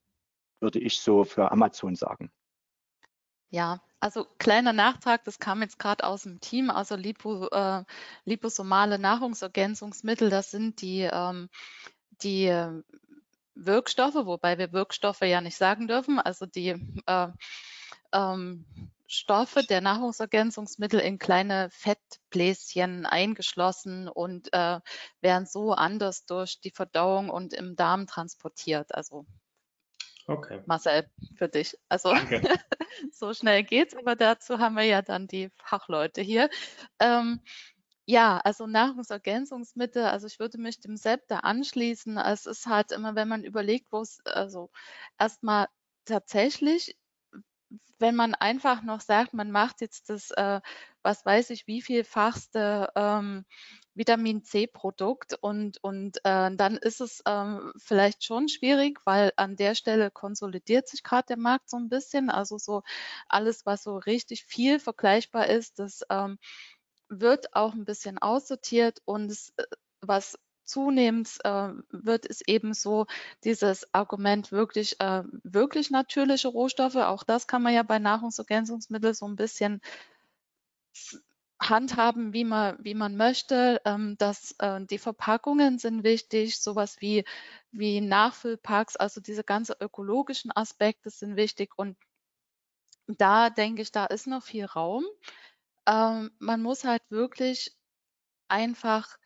würde 0.60 0.78
ich 0.78 1.00
so 1.00 1.24
für 1.24 1.50
Amazon 1.50 1.96
sagen. 1.96 2.30
Ja, 3.50 3.82
also 3.98 4.26
kleiner 4.38 4.72
Nachtrag, 4.72 5.24
das 5.24 5.38
kam 5.38 5.60
jetzt 5.62 5.78
gerade 5.78 6.04
aus 6.04 6.22
dem 6.22 6.40
Team, 6.40 6.70
also 6.70 6.94
Lipo, 6.94 7.48
äh, 7.48 7.84
liposomale 8.24 8.98
Nahrungsergänzungsmittel, 8.98 10.30
das 10.30 10.50
sind 10.50 10.80
die, 10.80 11.08
ähm, 11.10 11.48
die 12.22 12.46
Wirkstoffe, 13.54 14.14
wobei 14.14 14.56
wir 14.58 14.72
Wirkstoffe 14.72 15.22
ja 15.22 15.40
nicht 15.40 15.56
sagen 15.56 15.88
dürfen, 15.88 16.18
also 16.20 16.46
die 16.46 16.76
äh, 17.06 17.28
ähm, 18.12 18.64
Stoffe 19.12 19.64
der 19.64 19.80
Nahrungsergänzungsmittel 19.80 21.00
in 21.00 21.18
kleine 21.18 21.68
Fettbläschen 21.72 23.06
eingeschlossen 23.06 24.08
und 24.08 24.52
äh, 24.52 24.78
werden 25.20 25.46
so 25.46 25.72
anders 25.72 26.26
durch 26.26 26.60
die 26.60 26.70
Verdauung 26.70 27.28
und 27.28 27.52
im 27.52 27.74
Darm 27.74 28.06
transportiert. 28.06 28.94
Also 28.94 29.26
okay. 30.28 30.62
Marcel, 30.66 31.10
für 31.34 31.48
dich. 31.48 31.76
Also 31.88 32.14
so 33.12 33.34
schnell 33.34 33.64
geht's, 33.64 33.96
aber 33.96 34.14
dazu 34.14 34.60
haben 34.60 34.76
wir 34.76 34.84
ja 34.84 35.02
dann 35.02 35.26
die 35.26 35.50
Fachleute 35.56 36.20
hier. 36.20 36.48
Ähm, 37.00 37.40
ja, 38.06 38.38
also 38.38 38.68
Nahrungsergänzungsmittel, 38.68 40.04
also 40.04 40.28
ich 40.28 40.38
würde 40.38 40.58
mich 40.58 40.78
dem 40.78 40.96
Septa 40.96 41.40
anschließen. 41.40 42.16
Es 42.16 42.46
ist 42.46 42.66
halt 42.66 42.92
immer, 42.92 43.16
wenn 43.16 43.26
man 43.26 43.42
überlegt, 43.42 43.90
wo 43.90 44.02
es, 44.02 44.20
also 44.24 44.70
erstmal 45.18 45.66
tatsächlich, 46.04 46.96
wenn 47.98 48.16
man 48.16 48.34
einfach 48.34 48.82
noch 48.82 49.00
sagt, 49.00 49.34
man 49.34 49.50
macht 49.50 49.80
jetzt 49.80 50.10
das, 50.10 50.30
äh, 50.32 50.60
was 51.02 51.24
weiß 51.24 51.50
ich, 51.50 51.66
wie 51.66 51.82
vielfachste 51.82 52.88
ähm, 52.96 53.44
Vitamin 53.94 54.42
C-Produkt 54.42 55.34
und, 55.40 55.82
und 55.82 56.18
äh, 56.24 56.54
dann 56.56 56.76
ist 56.76 57.00
es 57.00 57.22
ähm, 57.26 57.72
vielleicht 57.76 58.24
schon 58.24 58.48
schwierig, 58.48 58.98
weil 59.04 59.32
an 59.36 59.56
der 59.56 59.74
Stelle 59.74 60.10
konsolidiert 60.10 60.88
sich 60.88 61.02
gerade 61.02 61.26
der 61.28 61.38
Markt 61.38 61.68
so 61.68 61.76
ein 61.76 61.88
bisschen. 61.88 62.30
Also 62.30 62.56
so 62.58 62.82
alles, 63.28 63.66
was 63.66 63.82
so 63.82 63.98
richtig 63.98 64.44
viel 64.44 64.80
vergleichbar 64.80 65.48
ist, 65.48 65.78
das 65.78 66.00
ähm, 66.08 66.38
wird 67.08 67.54
auch 67.54 67.74
ein 67.74 67.84
bisschen 67.84 68.18
aussortiert 68.18 69.00
und 69.04 69.30
es, 69.30 69.52
äh, 69.56 69.64
was 70.00 70.38
zunehmend 70.70 71.38
äh, 71.44 71.72
wird, 71.90 72.26
ist 72.26 72.48
eben 72.48 72.74
so 72.74 73.06
dieses 73.44 73.92
Argument 73.94 74.52
wirklich, 74.52 75.00
äh, 75.00 75.24
wirklich 75.42 75.90
natürliche 75.90 76.48
Rohstoffe. 76.48 76.96
Auch 76.96 77.24
das 77.24 77.46
kann 77.46 77.62
man 77.62 77.74
ja 77.74 77.82
bei 77.82 77.98
Nahrungsergänzungsmitteln 77.98 79.14
so 79.14 79.26
ein 79.26 79.36
bisschen 79.36 79.80
handhaben, 81.60 82.32
wie 82.32 82.44
man, 82.44 82.76
wie 82.80 82.94
man 82.94 83.16
möchte. 83.16 83.80
Ähm, 83.84 84.16
dass, 84.18 84.54
äh, 84.58 84.80
die 84.86 84.98
Verpackungen 84.98 85.78
sind 85.78 86.04
wichtig, 86.04 86.58
sowas 86.60 87.00
wie, 87.00 87.24
wie 87.72 88.00
Nachfüllpacks, 88.00 88.96
also 88.96 89.20
diese 89.20 89.44
ganzen 89.44 89.76
ökologischen 89.80 90.50
Aspekte 90.54 91.10
sind 91.10 91.36
wichtig. 91.36 91.72
Und 91.76 91.96
da 93.06 93.50
denke 93.50 93.82
ich, 93.82 93.92
da 93.92 94.06
ist 94.06 94.26
noch 94.26 94.42
viel 94.42 94.64
Raum. 94.64 95.04
Ähm, 95.86 96.30
man 96.38 96.62
muss 96.62 96.84
halt 96.84 97.02
wirklich 97.10 97.76
einfach 98.48 99.16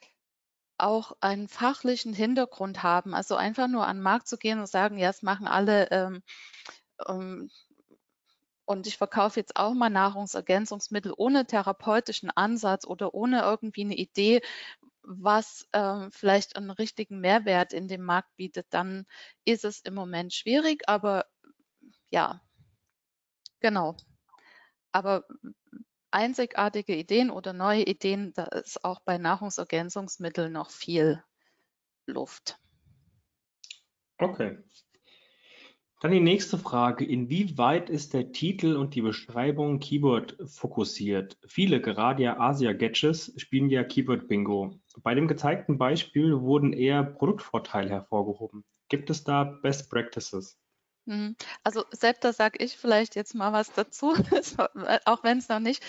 auch 0.85 1.17
einen 1.21 1.49
fachlichen 1.49 2.13
Hintergrund 2.13 2.83
haben. 2.83 3.15
Also 3.15 3.37
einfach 3.37 3.69
nur 3.69 3.87
an 3.87 3.99
den 3.99 4.03
Markt 4.03 4.29
zu 4.29 4.37
gehen 4.39 4.61
und 4.61 4.69
sagen, 4.69 4.99
ja, 4.99 5.11
es 5.11 5.23
machen 5.23 5.47
alle 5.47 5.91
ähm, 5.91 6.23
ähm, 7.09 7.51
und 8.67 8.87
ich 8.87 8.97
verkaufe 8.97 9.41
jetzt 9.41 9.57
auch 9.57 9.75
mal 9.75 9.91
Nahrungsergänzungsmittel 9.91 11.13
ohne 11.17 11.47
therapeutischen 11.47 12.31
Ansatz 12.31 12.87
oder 12.87 13.15
ohne 13.15 13.43
irgendwie 13.43 13.85
eine 13.85 13.97
Idee, 13.97 14.41
was 15.03 15.69
äh, 15.73 16.11
vielleicht 16.11 16.57
einen 16.57 16.71
richtigen 16.71 17.21
Mehrwert 17.21 17.73
in 17.73 17.89
dem 17.89 18.03
Markt 18.03 18.35
bietet, 18.37 18.67
dann 18.71 19.07
ist 19.45 19.65
es 19.65 19.81
im 19.81 19.95
Moment 19.95 20.33
schwierig, 20.33 20.89
aber 20.89 21.27
ja, 22.11 22.41
genau. 23.61 23.97
Aber 24.93 25.25
einzigartige 26.15 26.95
Ideen 26.95 27.31
oder 27.31 27.53
neue 27.53 27.83
Ideen, 27.83 28.33
da 28.35 28.45
ist 28.45 28.85
auch 28.85 29.01
bei 29.01 29.19
Nahrungsergänzungsmitteln 29.19 30.53
noch 30.53 30.71
viel 30.71 31.23
Luft. 32.07 32.59
Okay. 34.19 34.59
Dann 36.01 36.13
die 36.13 36.21
nächste 36.21 36.59
Frage. 36.59 37.05
Inwieweit 37.05 37.89
ist 37.89 38.13
der 38.13 38.31
Titel 38.31 38.77
und 38.77 38.95
die 38.95 39.01
Beschreibung 39.01 39.81
Keyword 39.81 40.37
fokussiert? 40.45 41.39
Viele, 41.47 41.81
gerade 41.81 42.23
ja 42.23 42.39
Asia-Gadgets, 42.39 43.33
spielen 43.39 43.71
ja 43.71 43.83
Keyword-Bingo. 43.83 44.79
Bei 45.03 45.15
dem 45.15 45.27
gezeigten 45.27 45.79
Beispiel 45.79 46.41
wurden 46.41 46.75
eher 46.75 47.03
Produktvorteile 47.03 47.89
hervorgehoben. 47.89 48.65
Gibt 48.89 49.09
es 49.11 49.25
da 49.25 49.45
Best 49.45 49.91
Practices? 49.91 50.59
Mhm. 51.07 51.37
Also 51.63 51.85
selbst 51.91 52.25
da 52.25 52.33
sage 52.33 52.65
ich 52.65 52.77
vielleicht 52.79 53.15
jetzt 53.15 53.35
mal 53.35 53.53
was 53.53 53.73
dazu, 53.73 54.15
äh, 54.87 54.99
auch 55.05 55.23
wenn 55.23 55.39
es 55.39 55.49
noch 55.49 55.61
nicht. 55.61 55.83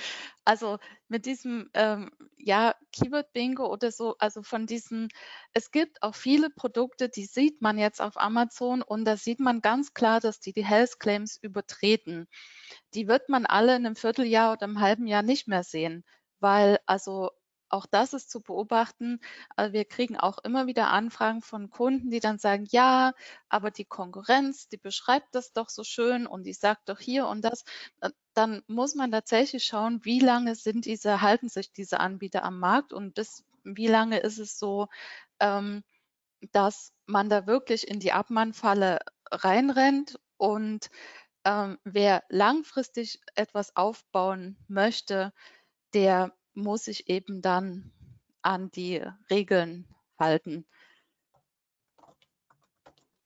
Also 0.44 0.78
mit 1.08 1.26
diesem 1.26 1.70
ähm, 1.74 2.12
ja 2.38 2.76
Keyword 2.92 3.32
Bingo 3.32 3.66
oder 3.72 3.92
so, 3.92 4.18
also 4.20 4.44
von 4.44 4.68
diesen, 4.68 5.08
es 5.54 5.72
gibt 5.72 6.04
auch 6.04 6.16
viele 6.16 6.50
Produkte, 6.50 7.08
die 7.08 7.26
sieht 7.26 7.62
man 7.62 7.78
jetzt 7.78 8.02
auf 8.02 8.18
Amazon 8.20 8.82
und 8.82 9.06
da 9.06 9.16
sieht 9.16 9.40
man 9.40 9.62
ganz 9.62 9.94
klar, 9.94 10.20
dass 10.20 10.40
die 10.42 10.54
die 10.54 10.66
Health 10.66 11.00
Claims 11.00 11.38
übertreten. 11.42 12.28
Die 12.94 13.08
wird 13.08 13.30
man 13.30 13.46
alle 13.46 13.76
in 13.76 13.86
einem 13.86 13.96
Vierteljahr 13.96 14.54
oder 14.54 14.64
einem 14.64 14.82
halben 14.82 15.08
Jahr 15.08 15.24
nicht 15.24 15.48
mehr 15.48 15.64
sehen, 15.64 16.04
weil 16.40 16.80
also 16.86 17.32
auch 17.76 17.86
das 17.86 18.14
ist 18.14 18.32
zu 18.32 18.42
beobachten. 18.42 19.20
Äh, 19.58 19.72
wir 19.74 19.86
kriegen 19.86 20.18
auch 20.18 20.40
immer 20.44 20.68
wieder 20.68 20.90
Anfragen 20.90 21.42
von 21.42 21.70
Kunden, 21.70 22.10
die 22.10 22.20
dann 22.20 22.40
sagen, 22.40 22.66
ja, 22.72 23.14
aber 23.50 23.72
die 23.72 23.86
Konkurrenz, 23.86 24.68
die 24.70 24.78
beschreibt 24.78 25.36
das 25.36 25.54
doch 25.54 25.70
so 25.70 25.84
schön 25.84 26.26
und 26.28 26.44
die 26.44 26.54
sagt 26.54 26.90
doch 26.90 27.00
hier 27.00 27.28
und 27.28 27.44
das. 27.44 27.64
Äh, 28.02 28.12
dann 28.34 28.64
muss 28.68 28.96
man 28.96 29.12
tatsächlich 29.12 29.66
schauen, 29.66 30.04
wie 30.04 30.20
lange 30.20 30.56
sind 30.56 30.86
diese, 30.86 31.22
halten 31.22 31.50
sich 31.50 31.72
diese 31.72 32.00
Anbieter 32.00 32.44
am 32.44 32.60
Markt 32.60 32.94
und 32.94 33.14
bis 33.14 33.44
wie 33.64 33.88
lange 33.88 34.20
ist 34.20 34.38
es 34.40 34.60
so, 34.60 34.88
ähm, 35.40 35.84
dass 36.52 36.94
man 37.06 37.30
da 37.30 37.48
wirklich 37.48 37.88
in 37.88 38.00
die 38.00 38.12
Abmannfalle 38.12 39.00
reinrennt 39.32 40.20
und 40.38 40.90
ähm, 41.46 41.78
wer 41.84 42.24
langfristig 42.30 43.22
etwas 43.36 43.76
aufbauen 43.76 44.58
möchte, 44.68 45.34
der 45.94 46.34
muss 46.56 46.86
sich 46.86 47.10
eben 47.10 47.42
dann 47.42 47.92
an 48.42 48.72
die 48.72 49.02
Regeln 49.30 49.88
halten. 50.18 50.66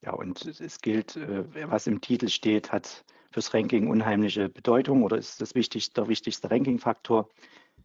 Ja, 0.02 0.12
und 0.14 0.46
es 0.46 0.80
gilt, 0.80 1.16
äh, 1.16 1.44
was 1.70 1.86
im 1.86 2.00
Titel 2.00 2.28
steht, 2.28 2.72
hat 2.72 3.04
fürs 3.30 3.52
Ranking 3.52 3.88
unheimliche 3.88 4.48
Bedeutung 4.48 5.02
oder 5.02 5.18
ist 5.18 5.40
das 5.40 5.54
wichtigste, 5.54 6.00
der 6.00 6.08
wichtigste 6.08 6.50
Ranking-Faktor. 6.50 7.28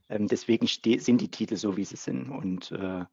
Ähm, 0.09 0.27
deswegen 0.27 0.67
sind 0.67 1.21
die 1.21 1.29
Titel 1.29 1.57
so, 1.57 1.75
wie 1.77 1.85
sie 1.85 1.97
sind. 1.97 2.29
Und 2.29 2.71
äh, 2.71 3.03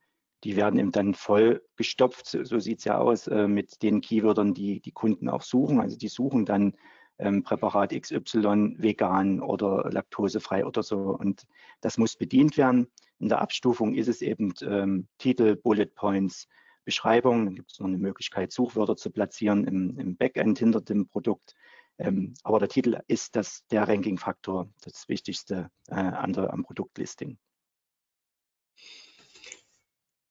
die 0.45 0.57
werden 0.57 0.79
eben 0.79 0.93
dann 0.93 1.15
voll 1.15 1.63
gestopft, 1.77 2.27
so 2.27 2.59
sieht 2.59 2.79
es 2.79 2.85
ja 2.85 2.99
aus, 2.99 3.27
äh, 3.27 3.49
mit 3.49 3.83
den 3.83 4.01
Keywörtern, 4.01 4.55
die 4.55 4.81
die 4.81 4.93
Kunden 4.93 5.29
auch 5.29 5.43
suchen. 5.43 5.81
Also 5.81 5.97
die 5.97 6.09
suchen 6.09 6.45
dann 6.45 6.75
ähm, 7.23 7.43
Präparat 7.43 7.93
XY 7.93 8.77
vegan 8.79 9.41
oder 9.41 9.89
laktosefrei 9.91 10.67
oder 10.67 10.83
so. 10.83 10.99
Und 10.99 11.47
das 11.81 11.99
muss 11.99 12.17
bedient 12.17 12.57
werden. 12.57 12.89
In 13.19 13.29
der 13.29 13.41
Abstufung 13.41 13.95
ist 13.95 14.09
es 14.09 14.21
eben 14.21 14.53
ähm, 14.63 15.09
Titel, 15.19 15.57
Bullet 15.57 15.87
Points, 15.87 16.49
Beschreibung. 16.85 17.47
Dann 17.47 17.55
gibt 17.55 17.73
es 17.73 17.79
noch 17.79 17.87
eine 17.87 17.99
Möglichkeit, 17.99 18.53
Suchwörter 18.53 18.97
zu 18.97 19.11
platzieren 19.11 19.67
im, 19.67 19.99
im 19.99 20.17
Backend 20.17 20.59
hinter 20.59 20.81
dem 20.81 21.09
Produkt. 21.09 21.55
Ähm, 21.99 22.35
aber 22.43 22.59
der 22.59 22.69
Titel 22.69 22.99
ist 23.07 23.37
das, 23.37 23.65
der 23.71 23.87
Ranking-Faktor, 23.87 24.69
das 24.83 25.09
Wichtigste 25.09 25.71
äh, 25.89 25.95
an 25.95 26.33
der, 26.33 26.53
am 26.53 26.65
Produktlisting. 26.65 27.39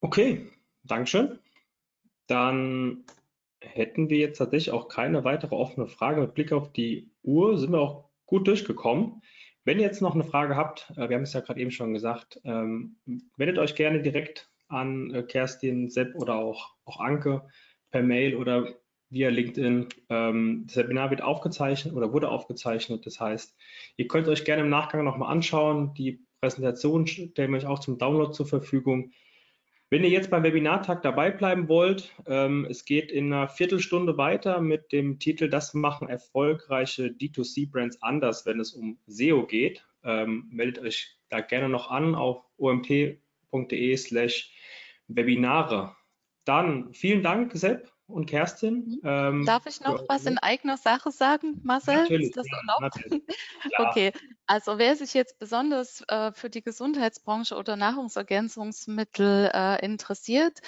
Okay, 0.02 0.52
Dankeschön. 0.84 1.40
Dann 2.28 3.06
hätten 3.62 4.10
wir 4.10 4.18
jetzt 4.18 4.38
tatsächlich 4.38 4.72
auch 4.72 4.88
keine 4.88 5.24
weitere 5.24 5.56
offene 5.56 5.88
Frage. 5.88 6.22
Mit 6.22 6.34
Blick 6.34 6.52
auf 6.52 6.72
die 6.72 7.12
Uhr 7.24 7.58
sind 7.58 7.72
wir 7.72 7.80
auch 7.80 8.10
gut 8.26 8.48
durchgekommen. 8.48 9.22
Wenn 9.64 9.80
ihr 9.80 9.86
jetzt 9.86 10.02
noch 10.02 10.16
eine 10.16 10.24
Frage 10.24 10.56
habt, 10.56 10.92
äh, 10.98 11.10
wir 11.10 11.16
haben 11.16 11.24
es 11.24 11.34
ja 11.34 11.42
gerade 11.42 11.60
eben 11.60 11.72
schon 11.72 11.94
gesagt, 11.94 12.40
ähm, 12.44 12.98
wendet 13.38 13.60
euch 13.60 13.76
gerne 13.76 14.02
direkt 14.02 14.50
an 14.68 15.14
äh, 15.14 15.24
Kerstin, 15.24 15.90
Sepp 15.90 16.16
oder 16.16 16.36
auch, 16.36 16.76
auch 16.86 17.00
Anke 17.00 17.44
per 17.92 18.02
Mail 18.02 18.36
oder 18.36 18.76
via 19.10 19.30
LinkedIn. 19.30 19.90
Ähm, 20.10 20.64
das 20.66 20.78
Webinar 20.78 21.12
wird 21.12 21.22
aufgezeichnet 21.22 21.94
oder 21.94 22.14
wurde 22.14 22.30
aufgezeichnet. 22.30 23.06
Das 23.06 23.20
heißt, 23.20 23.56
ihr 23.98 24.08
könnt 24.08 24.28
euch 24.28 24.46
gerne 24.46 24.64
im 24.64 24.70
Nachgang 24.70 25.04
nochmal 25.04 25.32
anschauen. 25.32 25.94
Die 25.94 26.26
Präsentation 26.40 27.06
stellen 27.06 27.52
wir 27.52 27.58
euch 27.58 27.68
auch 27.68 27.80
zum 27.80 27.98
Download 27.98 28.32
zur 28.32 28.48
Verfügung. 28.48 29.12
Wenn 29.94 30.06
ihr 30.06 30.10
jetzt 30.10 30.30
beim 30.30 30.44
Webinartag 30.44 31.02
dabei 31.02 31.32
bleiben 31.32 31.68
wollt, 31.68 32.16
ähm, 32.26 32.66
es 32.70 32.86
geht 32.86 33.12
in 33.12 33.34
einer 33.34 33.50
Viertelstunde 33.50 34.18
weiter 34.18 34.62
mit 34.62 34.94
dem 34.94 35.20
Titel 35.20 35.50
Das 35.50 35.74
machen 35.74 36.08
erfolgreiche 36.08 37.08
D2C-Brands 37.08 38.02
anders, 38.02 38.46
wenn 38.46 38.62
es 38.62 38.72
um 38.72 38.98
SEO 39.08 39.46
geht. 39.46 39.86
Ähm, 40.06 40.48
meldet 40.50 40.82
euch 40.82 41.18
da 41.28 41.42
gerne 41.42 41.68
noch 41.68 41.92
an 41.92 42.16
auf 42.16 42.46
omt.de 42.56 43.98
slash 43.98 44.54
Webinare. 45.10 45.94
Dann 46.46 46.94
vielen 46.94 47.22
Dank, 47.22 47.52
Sepp 47.54 47.92
und 48.12 48.26
Kerstin. 48.26 48.76
Mhm. 48.76 49.02
Ähm, 49.04 49.46
Darf 49.46 49.66
ich 49.66 49.82
noch 49.82 50.04
was 50.08 50.26
in 50.26 50.38
eigener 50.38 50.78
Sache 50.78 51.12
sagen, 51.12 51.60
Marcel? 51.64 52.04
Natürlich, 52.04 52.28
Ist 52.28 52.38
das 52.38 52.48
erlaubt? 52.48 52.96
okay, 53.80 54.12
also 54.46 54.78
wer 54.78 54.96
sich 54.96 55.14
jetzt 55.14 55.40
besonders 55.40 56.02
äh, 56.08 56.32
für 56.32 56.50
die 56.50 56.62
Gesundheitsbranche 56.62 57.56
oder 57.56 57.76
Nahrungsergänzungsmittel 57.76 59.52
äh, 59.54 59.86
interessiert, 59.86 60.60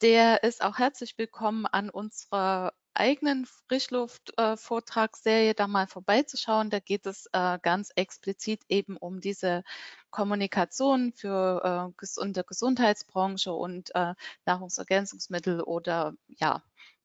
der 0.00 0.42
ist 0.42 0.62
auch 0.62 0.78
herzlich 0.78 1.16
willkommen 1.18 1.66
an 1.66 1.90
unserer 1.90 2.72
eigenen 2.94 3.46
Frischluft-Vortragsserie 3.68 5.50
äh, 5.50 5.54
da 5.54 5.66
mal 5.66 5.86
vorbeizuschauen. 5.86 6.70
Da 6.70 6.78
geht 6.80 7.06
es 7.06 7.26
äh, 7.32 7.58
ganz 7.62 7.90
explizit 7.96 8.62
eben 8.68 8.96
um 8.96 9.20
diese 9.20 9.62
Kommunikation 10.10 11.12
für 11.12 11.88
äh, 11.88 11.92
gesunde 11.96 12.44
Gesundheitsbranche 12.44 13.52
und 13.52 13.94
äh, 13.94 14.14
Nahrungsergänzungsmittel 14.44 15.62
oder 15.62 16.14
ja, 16.28 16.62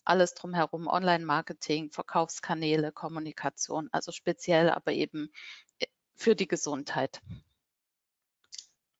alles 0.07 0.33
drumherum, 0.33 0.87
Online-Marketing, 0.87 1.91
Verkaufskanäle, 1.91 2.91
Kommunikation, 2.91 3.89
also 3.91 4.11
speziell 4.11 4.69
aber 4.69 4.93
eben 4.93 5.31
äh, 5.79 5.87
für 6.15 6.35
die 6.35 6.47
Gesundheit. 6.47 7.21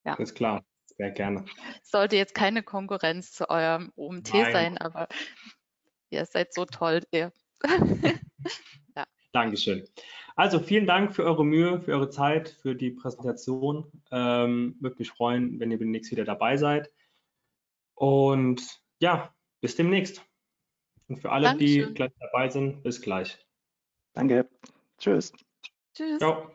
Ja. 0.04 0.16
Ist 0.16 0.36
klar, 0.36 0.64
sehr 0.98 1.12
gerne. 1.12 1.46
Sollte 1.84 2.16
jetzt 2.16 2.34
keine 2.34 2.64
Konkurrenz 2.64 3.32
zu 3.32 3.50
eurem 3.50 3.92
OMT 3.96 4.34
Nein. 4.34 4.52
sein, 4.54 4.78
aber 4.78 5.08
ihr 6.10 6.26
seid 6.26 6.54
so 6.54 6.66
toll. 6.66 7.04
Ihr. 7.12 7.32
ja. 8.96 9.06
Dankeschön. 9.32 9.88
Also 10.36 10.60
vielen 10.60 10.86
Dank 10.86 11.16
für 11.16 11.24
eure 11.24 11.44
Mühe, 11.44 11.82
für 11.82 11.94
eure 11.94 12.10
Zeit, 12.10 12.50
für 12.50 12.76
die 12.76 12.92
Präsentation. 12.92 13.92
Ähm, 14.12 14.76
würde 14.80 14.98
mich 15.00 15.10
freuen, 15.10 15.60
wenn 15.60 15.72
ihr 15.72 15.80
demnächst 15.80 16.12
wieder 16.12 16.26
dabei 16.26 16.58
seid. 16.58 16.92
Und 17.96 18.62
ja, 19.00 19.34
bis 19.62 19.76
demnächst. 19.76 20.27
Und 21.08 21.18
für 21.18 21.32
alle, 21.32 21.48
Dankeschön. 21.48 21.90
die 21.90 21.94
gleich 21.94 22.12
dabei 22.20 22.50
sind, 22.50 22.84
bis 22.84 23.02
gleich. 23.02 23.38
Danke. 24.14 24.50
Tschüss. 24.98 25.32
Tschüss. 25.94 26.20
Ciao. 26.20 26.52